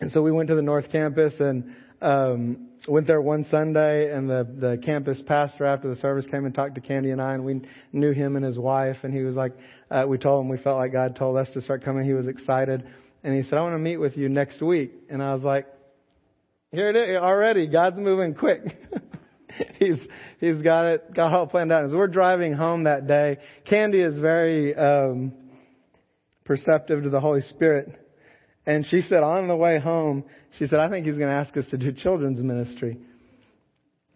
And 0.00 0.10
so 0.12 0.22
we 0.22 0.32
went 0.32 0.48
to 0.48 0.54
the 0.54 0.62
North 0.62 0.90
Campus 0.90 1.34
and, 1.38 1.74
um, 2.00 2.68
went 2.88 3.06
there 3.06 3.20
one 3.20 3.44
Sunday, 3.50 4.12
and 4.12 4.30
the 4.30 4.46
the 4.60 4.78
campus 4.84 5.20
pastor 5.26 5.64
after 5.64 5.92
the 5.92 6.00
service 6.00 6.24
came 6.30 6.44
and 6.44 6.54
talked 6.54 6.76
to 6.76 6.80
Candy 6.80 7.10
and 7.10 7.20
I, 7.20 7.34
and 7.34 7.44
we 7.44 7.62
knew 7.92 8.12
him 8.12 8.36
and 8.36 8.44
his 8.44 8.56
wife, 8.56 8.98
and 9.02 9.12
he 9.12 9.22
was 9.22 9.34
like, 9.34 9.54
uh, 9.90 10.04
we 10.06 10.18
told 10.18 10.44
him 10.44 10.48
we 10.48 10.58
felt 10.58 10.76
like 10.76 10.92
God 10.92 11.16
told 11.16 11.36
us 11.36 11.48
to 11.54 11.60
start 11.60 11.84
coming. 11.84 12.04
He 12.04 12.12
was 12.12 12.28
excited, 12.28 12.86
and 13.24 13.34
he 13.34 13.42
said, 13.42 13.54
I 13.54 13.62
want 13.62 13.74
to 13.74 13.80
meet 13.80 13.96
with 13.96 14.16
you 14.16 14.28
next 14.28 14.62
week, 14.62 14.92
and 15.10 15.20
I 15.20 15.34
was 15.34 15.42
like, 15.42 15.66
here 16.70 16.90
it 16.90 16.94
is 16.94 17.16
already. 17.16 17.66
God's 17.66 17.96
moving 17.96 18.34
quick. 18.34 18.62
he's 19.78 19.98
he's 20.38 20.62
got 20.62 20.86
it 20.86 21.14
got 21.14 21.32
all 21.32 21.46
planned 21.46 21.72
out. 21.72 21.84
As 21.84 21.92
we're 21.92 22.08
driving 22.08 22.52
home 22.52 22.84
that 22.84 23.06
day, 23.06 23.38
Candy 23.64 24.00
is 24.00 24.18
very 24.18 24.74
um, 24.74 25.32
perceptive 26.44 27.02
to 27.02 27.10
the 27.10 27.20
Holy 27.20 27.42
Spirit. 27.42 28.02
And 28.66 28.84
she 28.90 29.02
said 29.02 29.22
on 29.22 29.46
the 29.46 29.56
way 29.56 29.78
home, 29.78 30.24
she 30.58 30.66
said, 30.66 30.80
I 30.80 30.88
think 30.88 31.06
he's 31.06 31.16
going 31.16 31.28
to 31.28 31.34
ask 31.34 31.56
us 31.56 31.66
to 31.70 31.76
do 31.76 31.92
children's 31.92 32.40
ministry. 32.40 32.98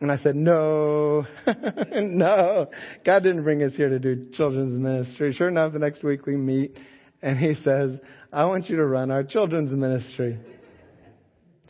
And 0.01 0.11
I 0.11 0.17
said, 0.19 0.35
no, 0.35 1.25
no, 1.93 2.67
God 3.05 3.23
didn't 3.23 3.45
bring 3.45 3.63
us 3.63 3.73
here 3.77 3.91
to 3.91 3.99
do 3.99 4.31
children's 4.33 4.73
ministry. 4.73 5.35
Sure 5.35 5.49
enough, 5.49 5.73
the 5.73 5.79
next 5.79 6.03
week 6.03 6.27
we 6.27 6.37
meet 6.37 6.77
and 7.23 7.39
he 7.39 7.55
says, 7.63 7.99
I 8.33 8.47
want 8.47 8.71
you 8.71 8.77
to 8.77 8.87
run 8.87 9.11
our 9.11 9.23
children's 9.23 9.73
ministry. 9.73 10.39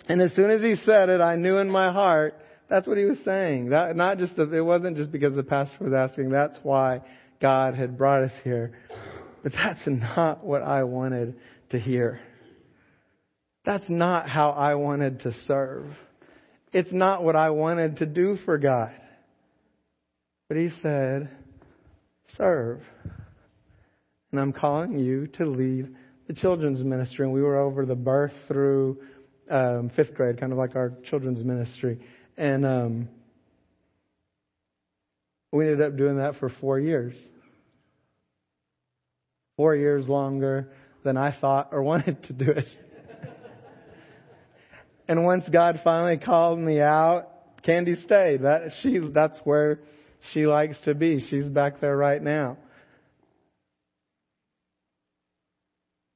And 0.08 0.22
as 0.22 0.32
soon 0.34 0.50
as 0.50 0.62
he 0.62 0.76
said 0.84 1.08
it, 1.08 1.20
I 1.20 1.36
knew 1.36 1.58
in 1.58 1.68
my 1.68 1.92
heart 1.92 2.34
that's 2.70 2.86
what 2.86 2.96
he 2.96 3.04
was 3.04 3.18
saying. 3.24 3.70
That 3.70 3.96
not 3.96 4.18
just 4.18 4.36
the, 4.36 4.50
it 4.54 4.60
wasn't 4.60 4.96
just 4.96 5.10
because 5.10 5.34
the 5.34 5.42
pastor 5.42 5.76
was 5.80 5.92
asking. 5.92 6.30
That's 6.30 6.56
why 6.62 7.00
God 7.42 7.74
had 7.74 7.98
brought 7.98 8.22
us 8.22 8.32
here. 8.44 8.78
But 9.42 9.52
that's 9.52 9.80
not 9.86 10.44
what 10.44 10.62
I 10.62 10.84
wanted 10.84 11.34
to 11.70 11.80
hear. 11.80 12.20
That's 13.66 13.88
not 13.88 14.28
how 14.28 14.50
I 14.50 14.76
wanted 14.76 15.20
to 15.20 15.34
serve. 15.46 15.86
It's 16.72 16.92
not 16.92 17.24
what 17.24 17.34
I 17.34 17.50
wanted 17.50 17.96
to 17.98 18.06
do 18.06 18.38
for 18.44 18.56
God. 18.56 18.92
But 20.48 20.56
he 20.56 20.70
said, 20.80 21.28
serve. 22.36 22.82
And 24.30 24.40
I'm 24.40 24.52
calling 24.52 24.98
you 24.98 25.26
to 25.38 25.46
lead 25.46 25.94
the 26.28 26.34
children's 26.34 26.84
ministry. 26.84 27.26
And 27.26 27.34
we 27.34 27.42
were 27.42 27.58
over 27.58 27.84
the 27.84 27.96
birth 27.96 28.32
through 28.46 28.98
um, 29.50 29.90
fifth 29.96 30.14
grade, 30.14 30.38
kind 30.38 30.52
of 30.52 30.58
like 30.58 30.76
our 30.76 30.92
children's 31.10 31.44
ministry. 31.44 31.98
And 32.41 32.64
um, 32.64 33.09
we 35.53 35.66
ended 35.66 35.82
up 35.82 35.99
doing 35.99 36.16
that 36.16 36.36
for 36.41 36.49
four 36.49 36.80
years. 36.80 37.14
Four 39.59 39.76
years 39.76 40.09
longer 40.09 40.70
than 41.05 41.18
I 41.18 41.36
thought 41.38 41.68
or 41.70 41.82
wanted 41.82 42.22
to 42.28 42.32
do 42.32 42.51
it. 42.51 42.66
And 45.07 45.26
once 45.26 45.45
God 45.53 45.82
finally 45.84 46.16
called 46.16 46.59
me 46.59 46.80
out, 46.80 47.28
Candy 47.62 47.97
stayed. 48.05 48.45
That 48.45 48.70
she 48.80 49.01
that's 49.12 49.38
where 49.45 49.80
she 50.32 50.47
likes 50.47 50.80
to 50.86 50.95
be. 50.95 51.20
She's 51.28 51.49
back 51.49 51.82
there 51.82 51.97
right 51.97 52.22
now. 52.22 52.57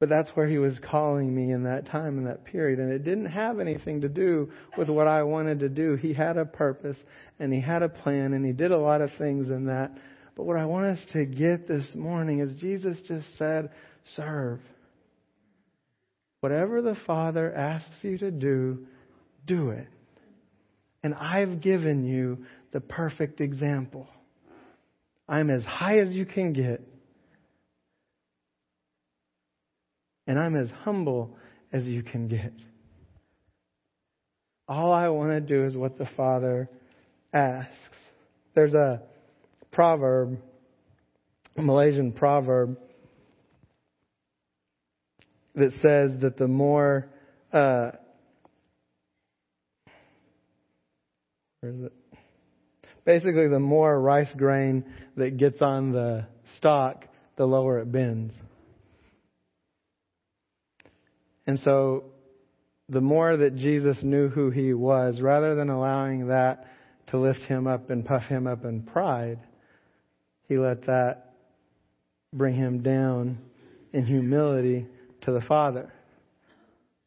But 0.05 0.11
that's 0.11 0.29
where 0.37 0.47
he 0.47 0.59
was 0.59 0.79
calling 0.91 1.35
me 1.35 1.51
in 1.51 1.63
that 1.63 1.87
time, 1.87 2.19
in 2.19 2.25
that 2.25 2.45
period. 2.45 2.79
And 2.79 2.93
it 2.93 3.05
didn't 3.05 3.25
have 3.25 3.59
anything 3.59 4.03
to 4.03 4.09
do 4.11 4.53
with 4.77 4.91
what 4.91 5.09
I 5.09 5.23
wanted 5.23 5.61
to 5.61 5.71
do. 5.71 5.97
He 5.97 6.13
had 6.13 6.37
a 6.37 6.45
purpose 6.45 6.99
and 7.39 7.51
he 7.51 7.59
had 7.59 7.83
a 7.83 7.89
plan 7.89 8.35
and 8.35 8.45
he 8.45 8.53
did 8.53 8.71
a 8.71 8.77
lot 8.77 9.01
of 9.01 9.09
things 9.17 9.49
in 9.49 9.65
that. 9.65 9.97
But 10.37 10.45
what 10.45 10.59
I 10.59 10.67
want 10.67 10.89
us 10.89 10.99
to 11.15 11.25
get 11.25 11.67
this 11.67 11.87
morning 11.95 12.41
is 12.41 12.61
Jesus 12.61 12.99
just 13.09 13.25
said, 13.39 13.71
serve. 14.15 14.61
Whatever 16.41 16.83
the 16.83 16.99
Father 17.07 17.51
asks 17.55 17.97
you 18.03 18.19
to 18.19 18.31
do, 18.31 18.87
do 19.47 19.71
it. 19.71 19.89
And 21.03 21.15
I've 21.15 21.63
given 21.63 22.05
you 22.05 22.45
the 22.73 22.81
perfect 22.81 23.41
example. 23.41 24.07
I'm 25.27 25.49
as 25.49 25.65
high 25.65 26.01
as 26.01 26.13
you 26.13 26.27
can 26.27 26.53
get. 26.53 26.83
And 30.27 30.39
I'm 30.39 30.57
as 30.57 30.71
humble 30.83 31.37
as 31.73 31.85
you 31.85 32.03
can 32.03 32.29
get. 32.29 32.53
All 34.67 34.93
I 34.93 35.09
want 35.09 35.31
to 35.33 35.41
do 35.41 35.67
is 35.67 35.77
what 35.77 35.99
the 35.99 36.09
Father 36.17 36.71
asks. 37.33 37.73
There's 38.55 38.73
a 38.73 39.03
proverb, 39.73 40.39
a 41.57 41.63
Malaysian 41.63 42.13
proverb 42.13 42.79
that 45.55 45.73
says 45.83 46.13
that 46.23 46.37
the 46.39 46.49
more 46.49 47.09
uh, 47.53 47.93
where 51.61 51.73
is 51.73 51.83
it? 51.85 51.93
Basically, 53.05 53.49
the 53.49 53.59
more 53.59 54.01
rice 54.01 54.33
grain 54.37 54.85
that 55.17 55.37
gets 55.37 55.63
on 55.63 55.93
the 55.93 56.27
stalk, 56.57 57.05
the 57.37 57.45
lower 57.45 57.79
it 57.81 57.93
bends. 57.93 58.35
And 61.47 61.59
so, 61.61 62.05
the 62.89 63.01
more 63.01 63.37
that 63.37 63.57
Jesus 63.57 63.97
knew 64.03 64.29
who 64.29 64.51
he 64.51 64.75
was, 64.75 65.21
rather 65.21 65.55
than 65.55 65.71
allowing 65.71 66.29
that 66.29 66.67
to 67.09 67.19
lift 67.19 67.41
him 67.41 67.67
up 67.67 67.91
and 67.91 68.05
puff 68.05 68.25
him 68.25 68.47
up 68.47 68.65
in 68.65 68.83
pride, 68.83 69.39
he 70.49 70.59
let 70.59 70.87
that 70.87 71.35
bring 72.33 72.55
him 72.55 72.83
down 72.83 73.39
in 73.93 74.05
humility 74.05 74.87
to 75.23 75.33
the 75.33 75.41
Father. 75.41 75.93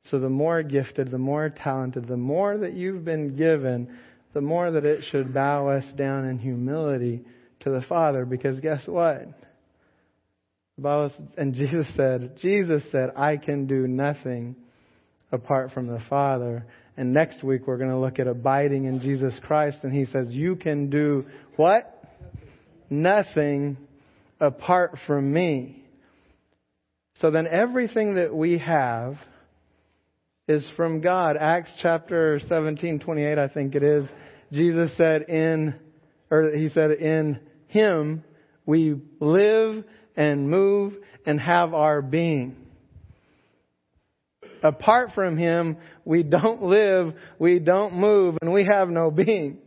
So 0.09 0.19
the 0.19 0.29
more 0.29 0.63
gifted, 0.63 1.11
the 1.11 1.17
more 1.17 1.49
talented, 1.49 2.07
the 2.07 2.17
more 2.17 2.57
that 2.57 2.73
you've 2.73 3.03
been 3.03 3.35
given, 3.35 3.97
the 4.33 4.41
more 4.41 4.71
that 4.71 4.85
it 4.85 5.03
should 5.11 5.33
bow 5.33 5.67
us 5.69 5.83
down 5.95 6.25
in 6.25 6.39
humility 6.39 7.21
to 7.61 7.69
the 7.69 7.81
Father. 7.81 8.25
Because 8.25 8.59
guess 8.59 8.87
what? 8.87 9.27
Bible, 10.79 11.11
and 11.37 11.55
Jesus 11.55 11.87
said, 11.95 12.37
Jesus 12.39 12.83
said, 12.91 13.09
I 13.15 13.37
can 13.37 13.65
do 13.65 13.87
nothing 13.87 14.55
apart 15.31 15.71
from 15.71 15.87
the 15.87 15.99
Father. 16.07 16.67
And 16.95 17.13
next 17.13 17.43
week 17.43 17.65
we're 17.65 17.79
going 17.79 17.89
to 17.89 17.97
look 17.97 18.19
at 18.19 18.27
abiding 18.27 18.85
in 18.85 19.01
Jesus 19.01 19.33
Christ. 19.41 19.79
And 19.81 19.91
he 19.91 20.05
says, 20.05 20.27
You 20.29 20.55
can 20.55 20.91
do 20.91 21.25
what? 21.55 22.03
Nothing 22.91 23.77
apart 24.39 24.99
from 25.07 25.33
me. 25.33 25.83
So 27.21 27.31
then 27.31 27.47
everything 27.47 28.13
that 28.15 28.35
we 28.35 28.59
have 28.59 29.17
is 30.47 30.63
from 30.75 31.01
God. 31.01 31.37
Acts 31.37 31.71
chapter 31.81 32.39
17, 32.47 32.99
28, 32.99 33.39
I 33.39 33.47
think 33.47 33.73
it 33.73 33.81
is. 33.81 34.05
Jesus 34.53 34.91
said 34.95 35.23
in, 35.23 35.73
or 36.29 36.51
he 36.55 36.69
said 36.69 36.91
in 36.91 37.39
Him 37.65 38.23
we 38.67 39.01
live 39.19 39.83
and 40.17 40.49
move 40.49 40.93
and 41.25 41.39
have 41.39 41.73
our 41.73 42.01
being. 42.01 42.57
Apart 44.63 45.11
from 45.13 45.37
Him, 45.37 45.77
we 46.03 46.23
don't 46.23 46.63
live, 46.63 47.13
we 47.39 47.59
don't 47.59 47.93
move, 47.93 48.37
and 48.41 48.51
we 48.51 48.65
have 48.65 48.89
no 48.89 49.11
being. 49.11 49.59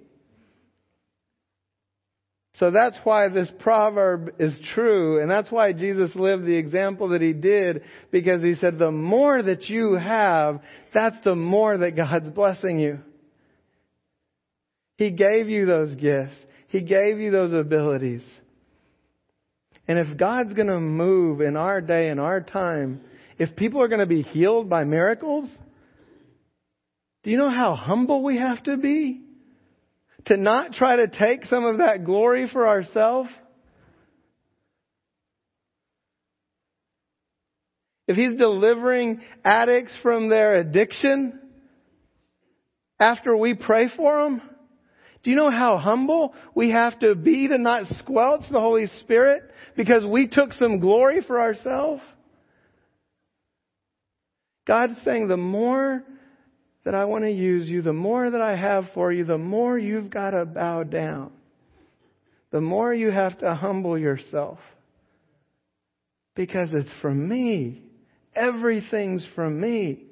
So 2.55 2.71
that's 2.71 2.97
why 3.05 3.29
this 3.29 3.51
proverb 3.61 4.35
is 4.39 4.53
true, 4.75 5.23
and 5.23 5.31
that's 5.31 5.51
why 5.51 5.73
Jesus 5.73 6.11
lived 6.15 6.45
the 6.45 6.57
example 6.57 7.11
that 7.11 7.23
he 7.23 7.33
did, 7.33 7.83
because 8.11 8.43
he 8.43 8.55
said, 8.57 8.79
the 8.79 8.91
more 8.91 9.43
that 9.43 9.71
you 9.71 9.95
have, 9.95 10.61
that's 10.93 11.17
the 11.25 11.35
more 11.35 11.79
that 11.79 11.97
God's 11.97 12.29
blessing 12.29 12.79
you. 12.79 12.99
He 14.99 15.11
gave 15.11 15.49
you 15.49 15.65
those 15.65 15.95
gifts. 15.95 16.37
He 16.69 16.83
gave 16.83 17.19
you 17.19 17.31
those 17.31 17.55
abilities. 17.55 18.23
And 19.91 19.99
if 19.99 20.17
God's 20.17 20.55
going 20.55 20.69
to 20.69 20.79
move 20.79 21.41
in 21.41 21.57
our 21.57 21.81
day 21.81 22.11
and 22.11 22.21
our 22.21 22.41
time, 22.41 23.01
if 23.39 23.57
people 23.57 23.83
are 23.83 23.89
going 23.89 23.99
to 23.99 24.07
be 24.07 24.23
healed 24.23 24.69
by 24.71 24.85
miracles, 24.85 25.51
do 27.25 27.31
you 27.31 27.37
know 27.37 27.51
how 27.51 27.75
humble 27.75 28.23
we 28.23 28.39
have 28.39 28.63
to 28.65 28.77
be? 28.77 29.23
to 30.27 30.37
not 30.37 30.73
try 30.73 30.97
to 30.97 31.09
take 31.09 31.47
some 31.47 31.65
of 31.65 31.79
that 31.79 32.05
glory 32.05 32.49
for 32.53 32.67
ourselves? 32.67 33.31
If 38.07 38.17
he's 38.17 38.39
delivering 38.39 39.23
addicts 39.45 39.93
from 40.03 40.29
their 40.29 40.57
addiction 40.57 41.41
after 42.99 43.37
we 43.37 43.55
pray 43.55 43.89
for 43.97 44.25
them, 44.25 44.43
do 45.23 45.31
you 45.31 45.37
know 45.37 45.51
how 45.51 45.77
humble 45.77 46.35
we 46.55 46.71
have 46.71 46.99
to 47.01 47.15
be 47.15 47.49
to 47.49 47.59
not 47.59 47.85
squelch 47.99 48.43
the 48.51 48.61
Holy 48.61 48.87
Spirit 49.01 49.43
because 49.77 50.05
we 50.05 50.27
took 50.27 50.53
some 50.55 50.81
glory 50.81 51.23
for 51.27 51.41
ourselves? 51.41 52.03
God's 54.67 54.95
saying 55.05 55.29
the 55.29 55.37
more 55.37 56.03
that 56.85 56.95
I 56.95 57.05
want 57.05 57.25
to 57.25 57.31
use 57.31 57.69
you, 57.69 57.83
the 57.83 57.93
more 57.93 58.31
that 58.31 58.41
I 58.41 58.57
have 58.57 58.87
for 58.95 59.13
you, 59.13 59.25
the 59.25 59.37
more 59.39 59.79
you've 59.79 60.11
got 60.11 60.31
to 60.31 60.47
bow 60.47 60.85
down. 60.85 61.33
The 62.51 62.61
more 62.61 62.93
you 62.93 63.11
have 63.11 63.39
to 63.41 63.55
humble 63.55 63.99
yourself. 63.99 64.59
Because 66.35 66.71
it's 66.73 66.91
from 67.03 67.29
me. 67.29 67.83
Everything's 68.35 69.27
from 69.35 69.61
me. 69.61 70.05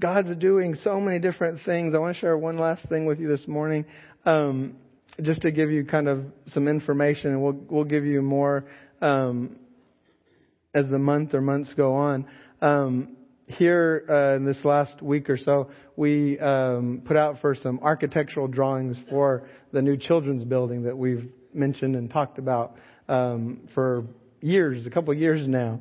God's 0.00 0.36
doing 0.36 0.76
so 0.84 1.00
many 1.00 1.18
different 1.18 1.58
things. 1.66 1.92
I 1.92 1.98
want 1.98 2.14
to 2.14 2.20
share 2.20 2.38
one 2.38 2.56
last 2.56 2.88
thing 2.88 3.04
with 3.04 3.18
you 3.18 3.26
this 3.26 3.48
morning, 3.48 3.84
um, 4.24 4.76
just 5.22 5.42
to 5.42 5.50
give 5.50 5.72
you 5.72 5.84
kind 5.84 6.06
of 6.06 6.24
some 6.52 6.68
information, 6.68 7.32
and 7.32 7.42
we'll 7.42 7.58
we'll 7.68 7.82
give 7.82 8.04
you 8.04 8.22
more 8.22 8.64
um, 9.02 9.56
as 10.72 10.88
the 10.88 11.00
month 11.00 11.34
or 11.34 11.40
months 11.40 11.74
go 11.76 11.96
on. 11.96 12.26
Um, 12.62 13.16
here 13.48 14.04
uh, 14.08 14.36
in 14.36 14.44
this 14.44 14.64
last 14.64 15.02
week 15.02 15.28
or 15.28 15.36
so, 15.36 15.70
we 15.96 16.38
um, 16.38 17.02
put 17.04 17.16
out 17.16 17.40
for 17.40 17.56
some 17.56 17.80
architectural 17.82 18.46
drawings 18.46 18.96
for 19.10 19.48
the 19.72 19.82
new 19.82 19.96
children's 19.96 20.44
building 20.44 20.84
that 20.84 20.96
we've 20.96 21.28
mentioned 21.52 21.96
and 21.96 22.08
talked 22.08 22.38
about 22.38 22.76
um, 23.08 23.62
for 23.74 24.04
years, 24.40 24.86
a 24.86 24.90
couple 24.90 25.12
of 25.12 25.18
years 25.18 25.48
now. 25.48 25.80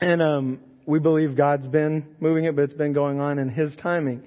And 0.00 0.22
um, 0.22 0.60
we 0.86 0.98
believe 0.98 1.36
God's 1.36 1.66
been 1.66 2.06
moving 2.20 2.44
it, 2.44 2.56
but 2.56 2.62
it's 2.62 2.74
been 2.74 2.92
going 2.92 3.20
on 3.20 3.38
in 3.38 3.48
His 3.48 3.74
timing. 3.82 4.22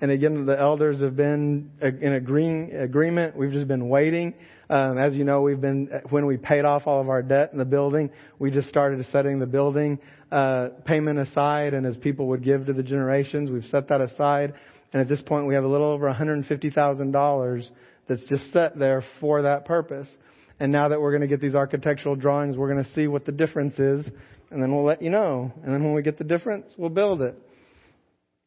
And 0.00 0.10
again, 0.10 0.46
the 0.46 0.58
elders 0.58 1.00
have 1.00 1.16
been 1.16 1.70
in 1.80 2.12
agreeing, 2.12 2.72
agreement. 2.72 3.36
We've 3.36 3.52
just 3.52 3.68
been 3.68 3.88
waiting. 3.88 4.34
Um, 4.68 4.98
as 4.98 5.14
you 5.14 5.24
know, 5.24 5.42
we've 5.42 5.60
been 5.60 5.88
when 6.10 6.26
we 6.26 6.36
paid 6.36 6.64
off 6.64 6.86
all 6.86 7.00
of 7.00 7.08
our 7.08 7.22
debt 7.22 7.50
in 7.52 7.58
the 7.58 7.64
building, 7.64 8.10
we 8.38 8.50
just 8.50 8.68
started 8.68 9.04
setting 9.12 9.38
the 9.38 9.46
building 9.46 9.98
uh, 10.32 10.68
payment 10.84 11.18
aside, 11.18 11.74
and 11.74 11.86
as 11.86 11.96
people 11.96 12.28
would 12.28 12.42
give 12.42 12.66
to 12.66 12.72
the 12.72 12.82
generations, 12.82 13.50
we've 13.50 13.64
set 13.70 13.88
that 13.88 14.00
aside. 14.00 14.54
And 14.92 15.02
at 15.02 15.08
this 15.08 15.20
point, 15.22 15.46
we 15.46 15.54
have 15.54 15.64
a 15.64 15.68
little 15.68 15.88
over 15.88 16.10
$150,000 16.12 17.68
that's 18.08 18.24
just 18.24 18.52
set 18.52 18.78
there 18.78 19.04
for 19.20 19.42
that 19.42 19.64
purpose. 19.64 20.06
And 20.60 20.70
now 20.70 20.88
that 20.88 21.00
we're 21.00 21.10
going 21.10 21.22
to 21.22 21.26
get 21.28 21.40
these 21.40 21.54
architectural 21.54 22.14
drawings, 22.14 22.56
we're 22.56 22.72
going 22.72 22.84
to 22.84 22.92
see 22.94 23.08
what 23.08 23.26
the 23.26 23.32
difference 23.32 23.78
is, 23.78 24.06
and 24.50 24.62
then 24.62 24.74
we'll 24.74 24.84
let 24.84 25.02
you 25.02 25.10
know. 25.10 25.52
And 25.62 25.72
then 25.72 25.82
when 25.82 25.94
we 25.94 26.02
get 26.02 26.18
the 26.18 26.24
difference, 26.24 26.66
we'll 26.76 26.90
build 26.90 27.22
it. 27.22 27.38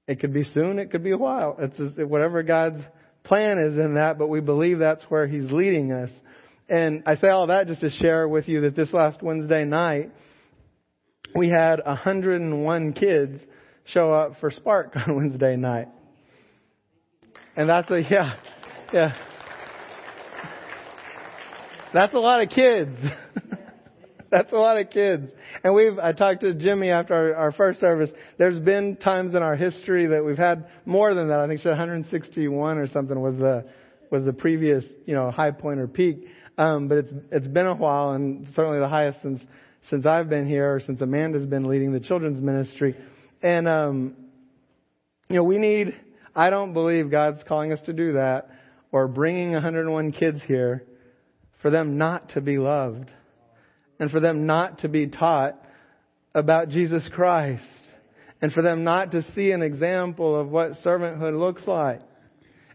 It 0.07 0.19
could 0.19 0.33
be 0.33 0.43
soon, 0.53 0.79
it 0.79 0.91
could 0.91 1.03
be 1.03 1.11
a 1.11 1.17
while. 1.17 1.57
It's 1.59 1.77
whatever 1.97 2.41
God's 2.43 2.81
plan 3.23 3.59
is 3.59 3.77
in 3.77 3.95
that, 3.95 4.17
but 4.17 4.27
we 4.27 4.39
believe 4.39 4.79
that's 4.79 5.03
where 5.09 5.27
He's 5.27 5.51
leading 5.51 5.91
us. 5.91 6.09
And 6.69 7.03
I 7.05 7.15
say 7.15 7.29
all 7.29 7.47
that 7.47 7.67
just 7.67 7.81
to 7.81 7.89
share 7.89 8.27
with 8.27 8.47
you 8.47 8.61
that 8.61 8.75
this 8.75 8.91
last 8.93 9.21
Wednesday 9.21 9.65
night, 9.65 10.11
we 11.35 11.49
had 11.49 11.81
101 11.85 12.93
kids 12.93 13.41
show 13.85 14.13
up 14.13 14.39
for 14.39 14.51
Spark 14.51 14.95
on 15.07 15.15
Wednesday 15.15 15.55
night. 15.55 15.87
And 17.55 17.69
that's 17.69 17.89
a, 17.89 18.01
yeah, 18.01 18.35
yeah. 18.93 19.13
That's 21.93 22.13
a 22.13 22.19
lot 22.19 22.41
of 22.41 22.49
kids. 22.49 22.97
That's 24.31 24.51
a 24.51 24.57
lot 24.57 24.77
of 24.77 24.89
kids. 24.89 25.29
And 25.63 25.73
we've, 25.73 25.97
I 25.97 26.11
talked 26.11 26.41
to 26.41 26.53
Jimmy 26.53 26.89
after 26.89 27.13
our, 27.13 27.35
our, 27.35 27.51
first 27.51 27.79
service. 27.79 28.09
There's 28.37 28.59
been 28.59 28.97
times 28.97 29.35
in 29.35 29.41
our 29.41 29.55
history 29.55 30.07
that 30.07 30.25
we've 30.25 30.37
had 30.37 30.67
more 30.85 31.13
than 31.13 31.29
that. 31.29 31.39
I 31.39 31.47
think 31.47 31.61
she 31.61 31.69
161 31.69 32.77
or 32.77 32.87
something 32.87 33.19
was 33.19 33.35
the, 33.37 33.65
was 34.11 34.25
the 34.25 34.33
previous, 34.33 34.83
you 35.05 35.13
know, 35.13 35.31
high 35.31 35.51
point 35.51 35.79
or 35.79 35.87
peak. 35.87 36.27
Um, 36.57 36.87
but 36.87 36.97
it's, 36.97 37.13
it's 37.31 37.47
been 37.47 37.67
a 37.67 37.75
while 37.75 38.11
and 38.11 38.47
certainly 38.55 38.79
the 38.79 38.89
highest 38.89 39.21
since, 39.21 39.41
since 39.89 40.05
I've 40.05 40.29
been 40.29 40.47
here 40.47 40.75
or 40.75 40.79
since 40.81 40.99
Amanda's 41.01 41.45
been 41.45 41.65
leading 41.65 41.93
the 41.93 41.99
children's 41.99 42.41
ministry. 42.41 42.95
And, 43.41 43.67
um, 43.67 44.15
you 45.29 45.37
know, 45.37 45.43
we 45.43 45.57
need, 45.57 45.95
I 46.35 46.49
don't 46.49 46.73
believe 46.73 47.11
God's 47.11 47.43
calling 47.47 47.71
us 47.71 47.79
to 47.85 47.93
do 47.93 48.13
that 48.13 48.49
or 48.91 49.07
bringing 49.07 49.53
101 49.53 50.11
kids 50.13 50.41
here 50.47 50.83
for 51.61 51.69
them 51.69 51.97
not 51.97 52.29
to 52.29 52.41
be 52.41 52.57
loved 52.57 53.09
and 53.99 54.11
for 54.11 54.19
them 54.19 54.45
not 54.45 54.79
to 54.79 54.89
be 54.89 55.07
taught 55.07 55.61
about 56.33 56.69
Jesus 56.69 57.03
Christ 57.13 57.63
and 58.41 58.51
for 58.51 58.61
them 58.61 58.83
not 58.83 59.11
to 59.11 59.23
see 59.33 59.51
an 59.51 59.61
example 59.61 60.39
of 60.39 60.49
what 60.49 60.73
servanthood 60.83 61.37
looks 61.37 61.65
like. 61.67 62.01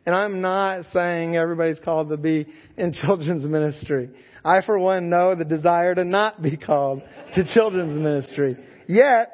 And 0.04 0.14
I'm 0.14 0.40
not 0.40 0.86
saying 0.92 1.36
everybody's 1.36 1.78
called 1.78 2.08
to 2.08 2.16
be 2.16 2.46
in 2.76 2.92
children's 3.04 3.44
ministry. 3.44 4.10
I, 4.44 4.62
for 4.66 4.78
one, 4.78 5.08
know 5.08 5.36
the 5.36 5.44
desire 5.44 5.94
to 5.94 6.04
not 6.04 6.42
be 6.42 6.56
called 6.56 7.02
to 7.34 7.44
children's 7.54 7.98
ministry. 7.98 8.56
Yet, 8.88 9.30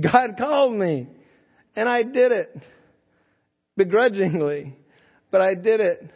God 0.00 0.36
called 0.38 0.76
me. 0.76 1.08
And 1.74 1.88
I 1.88 2.04
did 2.04 2.30
it. 2.30 2.56
Begrudgingly. 3.76 4.76
But 5.32 5.40
I 5.40 5.54
did 5.54 5.80
it. 5.80 6.08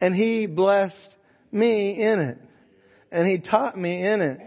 And 0.00 0.14
He 0.14 0.46
blessed 0.46 1.16
me 1.50 2.00
in 2.00 2.20
it. 2.20 2.38
And 3.10 3.26
He 3.26 3.38
taught 3.38 3.78
me 3.78 4.04
in 4.04 4.20
it. 4.22 4.38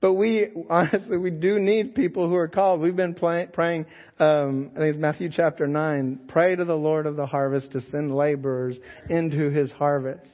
But 0.00 0.14
we, 0.14 0.48
honestly, 0.70 1.16
we 1.16 1.30
do 1.30 1.58
need 1.58 1.94
people 1.94 2.28
who 2.28 2.36
are 2.36 2.48
called. 2.48 2.80
We've 2.80 2.96
been 2.96 3.14
play, 3.14 3.48
praying, 3.52 3.86
um, 4.18 4.70
I 4.74 4.78
think 4.78 4.94
it's 4.94 5.00
Matthew 5.00 5.30
chapter 5.30 5.66
9, 5.66 6.20
pray 6.28 6.56
to 6.56 6.64
the 6.64 6.76
Lord 6.76 7.06
of 7.06 7.16
the 7.16 7.26
harvest 7.26 7.72
to 7.72 7.80
send 7.90 8.14
laborers 8.14 8.76
into 9.08 9.50
His 9.50 9.70
harvest. 9.72 10.30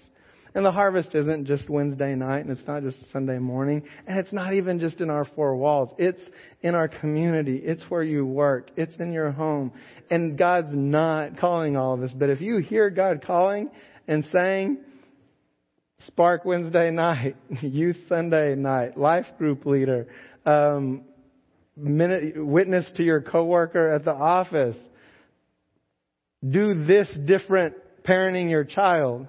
And 0.54 0.66
the 0.66 0.72
harvest 0.72 1.14
isn't 1.14 1.46
just 1.46 1.70
Wednesday 1.70 2.14
night 2.14 2.44
and 2.44 2.50
it's 2.50 2.66
not 2.66 2.82
just 2.82 2.96
Sunday 3.10 3.38
morning 3.38 3.84
and 4.06 4.18
it's 4.18 4.34
not 4.34 4.52
even 4.52 4.80
just 4.80 5.00
in 5.00 5.08
our 5.08 5.24
four 5.24 5.56
walls. 5.56 5.94
It's 5.96 6.20
in 6.60 6.74
our 6.74 6.88
community. 6.88 7.56
It's 7.56 7.82
where 7.88 8.02
you 8.02 8.26
work. 8.26 8.70
It's 8.76 8.94
in 8.96 9.14
your 9.14 9.30
home. 9.30 9.72
And 10.10 10.36
God's 10.36 10.72
not 10.72 11.38
calling 11.38 11.76
all 11.76 11.94
of 11.94 12.02
us. 12.02 12.10
But 12.14 12.28
if 12.28 12.42
you 12.42 12.58
hear 12.58 12.90
God 12.90 13.24
calling 13.26 13.70
and 14.06 14.26
saying, 14.30 14.78
Spark 16.06 16.44
Wednesday 16.44 16.90
night, 16.90 17.36
Youth 17.62 17.96
Sunday 18.08 18.54
night, 18.54 18.96
Life 18.98 19.26
Group 19.38 19.66
leader, 19.66 20.08
um, 20.44 21.02
minute, 21.76 22.34
witness 22.36 22.86
to 22.96 23.02
your 23.02 23.20
coworker 23.20 23.92
at 23.92 24.04
the 24.04 24.12
office. 24.12 24.76
Do 26.48 26.84
this 26.84 27.08
different 27.24 27.74
parenting 28.04 28.50
your 28.50 28.64
child. 28.64 29.28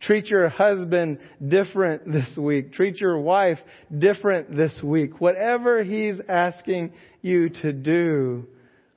Treat 0.00 0.26
your 0.26 0.48
husband 0.48 1.18
different 1.46 2.10
this 2.10 2.36
week. 2.36 2.72
Treat 2.72 2.96
your 2.96 3.18
wife 3.18 3.58
different 3.96 4.54
this 4.54 4.72
week. 4.82 5.20
Whatever 5.20 5.82
he's 5.82 6.16
asking 6.28 6.92
you 7.22 7.48
to 7.48 7.72
do, 7.72 8.46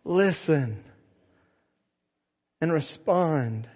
listen 0.03 0.84
and 2.59 2.71
respond 2.73 3.67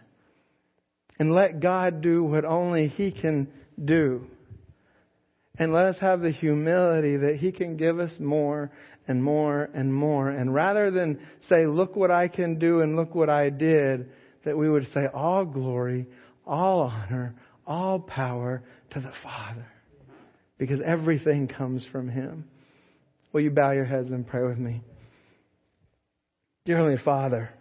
and 1.22 1.36
let 1.36 1.59
God 1.59 2.01
do 2.01 2.24
what 2.24 2.45
only 2.45 2.88
He 2.88 3.11
can 3.11 3.47
do. 3.86 4.26
And 5.55 5.72
let 5.72 5.86
us 5.86 5.97
have 6.01 6.22
the 6.22 6.32
humility 6.32 7.15
that 7.15 7.36
He 7.36 7.51
can 7.51 7.78
give 7.78 7.99
us 7.99 8.09
more 8.17 8.72
and 9.07 9.24
more 9.24 9.69
and 9.76 9.93
more. 9.93 10.30
And 10.30 10.51
rather 10.51 10.89
than 10.89 11.19
say, 11.47 11.67
look 11.67 11.95
what 11.95 12.09
I 12.09 12.28
can 12.28 12.57
do 12.57 12.82
and 12.82 12.95
look 12.95 13.13
what 13.13 13.30
I 13.30 13.51
did, 13.51 14.09
that 14.45 14.57
we 14.57 14.67
would 14.67 14.88
say, 14.95 15.05
all 15.13 15.45
glory, 15.45 16.07
all 16.43 16.91
honor, 16.91 17.36
all 17.67 17.99
power 17.99 18.63
to 18.89 18.99
the 18.99 19.13
Father. 19.22 19.67
Because 20.57 20.80
everything 20.84 21.47
comes 21.47 21.86
from 21.91 22.09
Him. 22.09 22.45
Will 23.32 23.41
you 23.41 23.51
bow 23.51 23.74
your 23.74 23.86
heads 23.86 24.09
and 24.09 24.26
pray 24.26 24.43
with 24.43 24.57
me? 24.57 24.82
Dear 26.65 26.78
Heavenly 26.78 27.03
Father, 27.05 27.51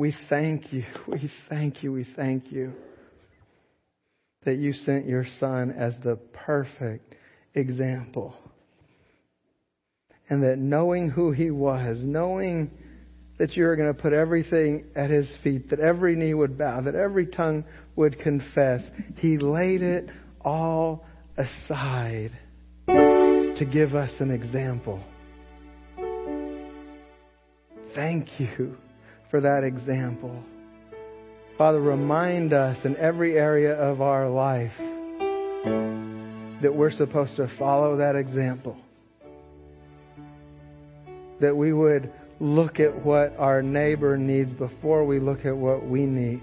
we 0.00 0.16
thank 0.30 0.72
you, 0.72 0.82
we 1.06 1.30
thank 1.50 1.82
you, 1.82 1.92
we 1.92 2.06
thank 2.16 2.50
you 2.50 2.72
that 4.46 4.56
you 4.56 4.72
sent 4.72 5.06
your 5.06 5.26
Son 5.38 5.70
as 5.72 5.92
the 6.02 6.16
perfect 6.32 7.14
example. 7.54 8.34
And 10.30 10.42
that 10.42 10.58
knowing 10.58 11.10
who 11.10 11.32
He 11.32 11.50
was, 11.50 11.98
knowing 12.00 12.70
that 13.38 13.58
you 13.58 13.64
were 13.64 13.76
going 13.76 13.94
to 13.94 14.02
put 14.02 14.14
everything 14.14 14.86
at 14.96 15.10
His 15.10 15.28
feet, 15.44 15.68
that 15.68 15.80
every 15.80 16.16
knee 16.16 16.32
would 16.32 16.56
bow, 16.56 16.80
that 16.80 16.94
every 16.94 17.26
tongue 17.26 17.62
would 17.94 18.18
confess, 18.20 18.80
He 19.18 19.36
laid 19.36 19.82
it 19.82 20.08
all 20.40 21.04
aside 21.36 22.32
to 22.86 23.68
give 23.70 23.94
us 23.94 24.12
an 24.18 24.30
example. 24.30 25.04
Thank 27.94 28.28
you 28.38 28.78
for 29.30 29.40
that 29.40 29.64
example. 29.64 30.42
Father, 31.56 31.80
remind 31.80 32.52
us 32.52 32.78
in 32.84 32.96
every 32.96 33.36
area 33.36 33.74
of 33.74 34.00
our 34.00 34.28
life 34.28 34.72
that 36.62 36.74
we're 36.74 36.90
supposed 36.90 37.36
to 37.36 37.50
follow 37.58 37.98
that 37.98 38.16
example. 38.16 38.76
That 41.40 41.56
we 41.56 41.72
would 41.72 42.12
look 42.38 42.80
at 42.80 43.04
what 43.04 43.36
our 43.38 43.62
neighbor 43.62 44.16
needs 44.16 44.52
before 44.54 45.04
we 45.04 45.20
look 45.20 45.44
at 45.44 45.56
what 45.56 45.86
we 45.86 46.06
need. 46.06 46.42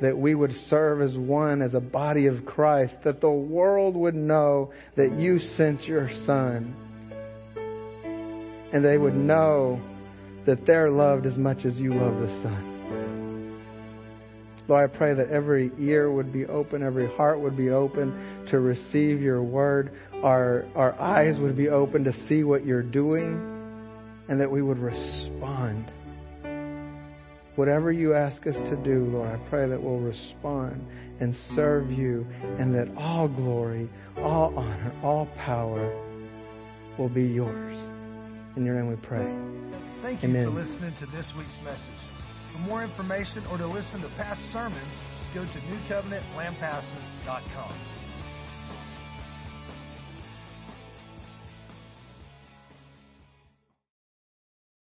That 0.00 0.16
we 0.16 0.34
would 0.34 0.54
serve 0.68 1.02
as 1.02 1.16
one, 1.16 1.62
as 1.62 1.74
a 1.74 1.80
body 1.80 2.26
of 2.26 2.44
Christ. 2.44 2.94
That 3.04 3.20
the 3.20 3.30
world 3.30 3.96
would 3.96 4.14
know 4.14 4.72
that 4.96 5.14
you 5.14 5.40
sent 5.56 5.84
your 5.84 6.10
Son 6.26 6.85
and 8.72 8.84
they 8.84 8.98
would 8.98 9.14
know 9.14 9.80
that 10.46 10.64
they're 10.66 10.90
loved 10.90 11.26
as 11.26 11.36
much 11.36 11.64
as 11.64 11.74
you 11.74 11.92
love 11.92 12.14
the 12.20 12.42
Son. 12.42 12.76
Lord, 14.68 14.90
I 14.90 14.96
pray 14.96 15.14
that 15.14 15.30
every 15.30 15.70
ear 15.78 16.10
would 16.10 16.32
be 16.32 16.44
open, 16.46 16.82
every 16.82 17.06
heart 17.14 17.40
would 17.40 17.56
be 17.56 17.70
open 17.70 18.46
to 18.50 18.58
receive 18.58 19.22
your 19.22 19.42
word, 19.42 19.92
our, 20.24 20.64
our 20.74 21.00
eyes 21.00 21.38
would 21.38 21.56
be 21.56 21.68
open 21.68 22.02
to 22.04 22.12
see 22.28 22.42
what 22.42 22.66
you're 22.66 22.82
doing, 22.82 23.40
and 24.28 24.40
that 24.40 24.50
we 24.50 24.62
would 24.62 24.78
respond. 24.78 25.92
Whatever 27.54 27.92
you 27.92 28.14
ask 28.14 28.44
us 28.46 28.56
to 28.56 28.76
do, 28.84 29.06
Lord, 29.12 29.28
I 29.28 29.48
pray 29.48 29.68
that 29.68 29.80
we'll 29.80 30.00
respond 30.00 30.84
and 31.20 31.34
serve 31.54 31.90
you, 31.90 32.26
and 32.58 32.74
that 32.74 32.88
all 32.96 33.28
glory, 33.28 33.88
all 34.18 34.52
honor, 34.56 34.92
all 35.02 35.26
power 35.36 35.92
will 36.98 37.08
be 37.08 37.22
yours. 37.22 37.85
In 38.56 38.64
your 38.64 38.74
name 38.74 38.88
we 38.88 38.96
pray. 38.96 39.28
Thank 40.00 40.22
you 40.22 40.30
Amen. 40.30 40.46
for 40.46 40.50
listening 40.50 40.94
to 41.00 41.06
this 41.12 41.26
week's 41.36 41.58
message. 41.62 41.84
For 42.52 42.58
more 42.58 42.82
information 42.82 43.44
or 43.52 43.58
to 43.58 43.66
listen 43.66 44.00
to 44.00 44.08
past 44.16 44.40
sermons, 44.50 44.94
go 45.34 45.44
to 45.44 45.60
newcovenantlampasas.com. 45.68 47.95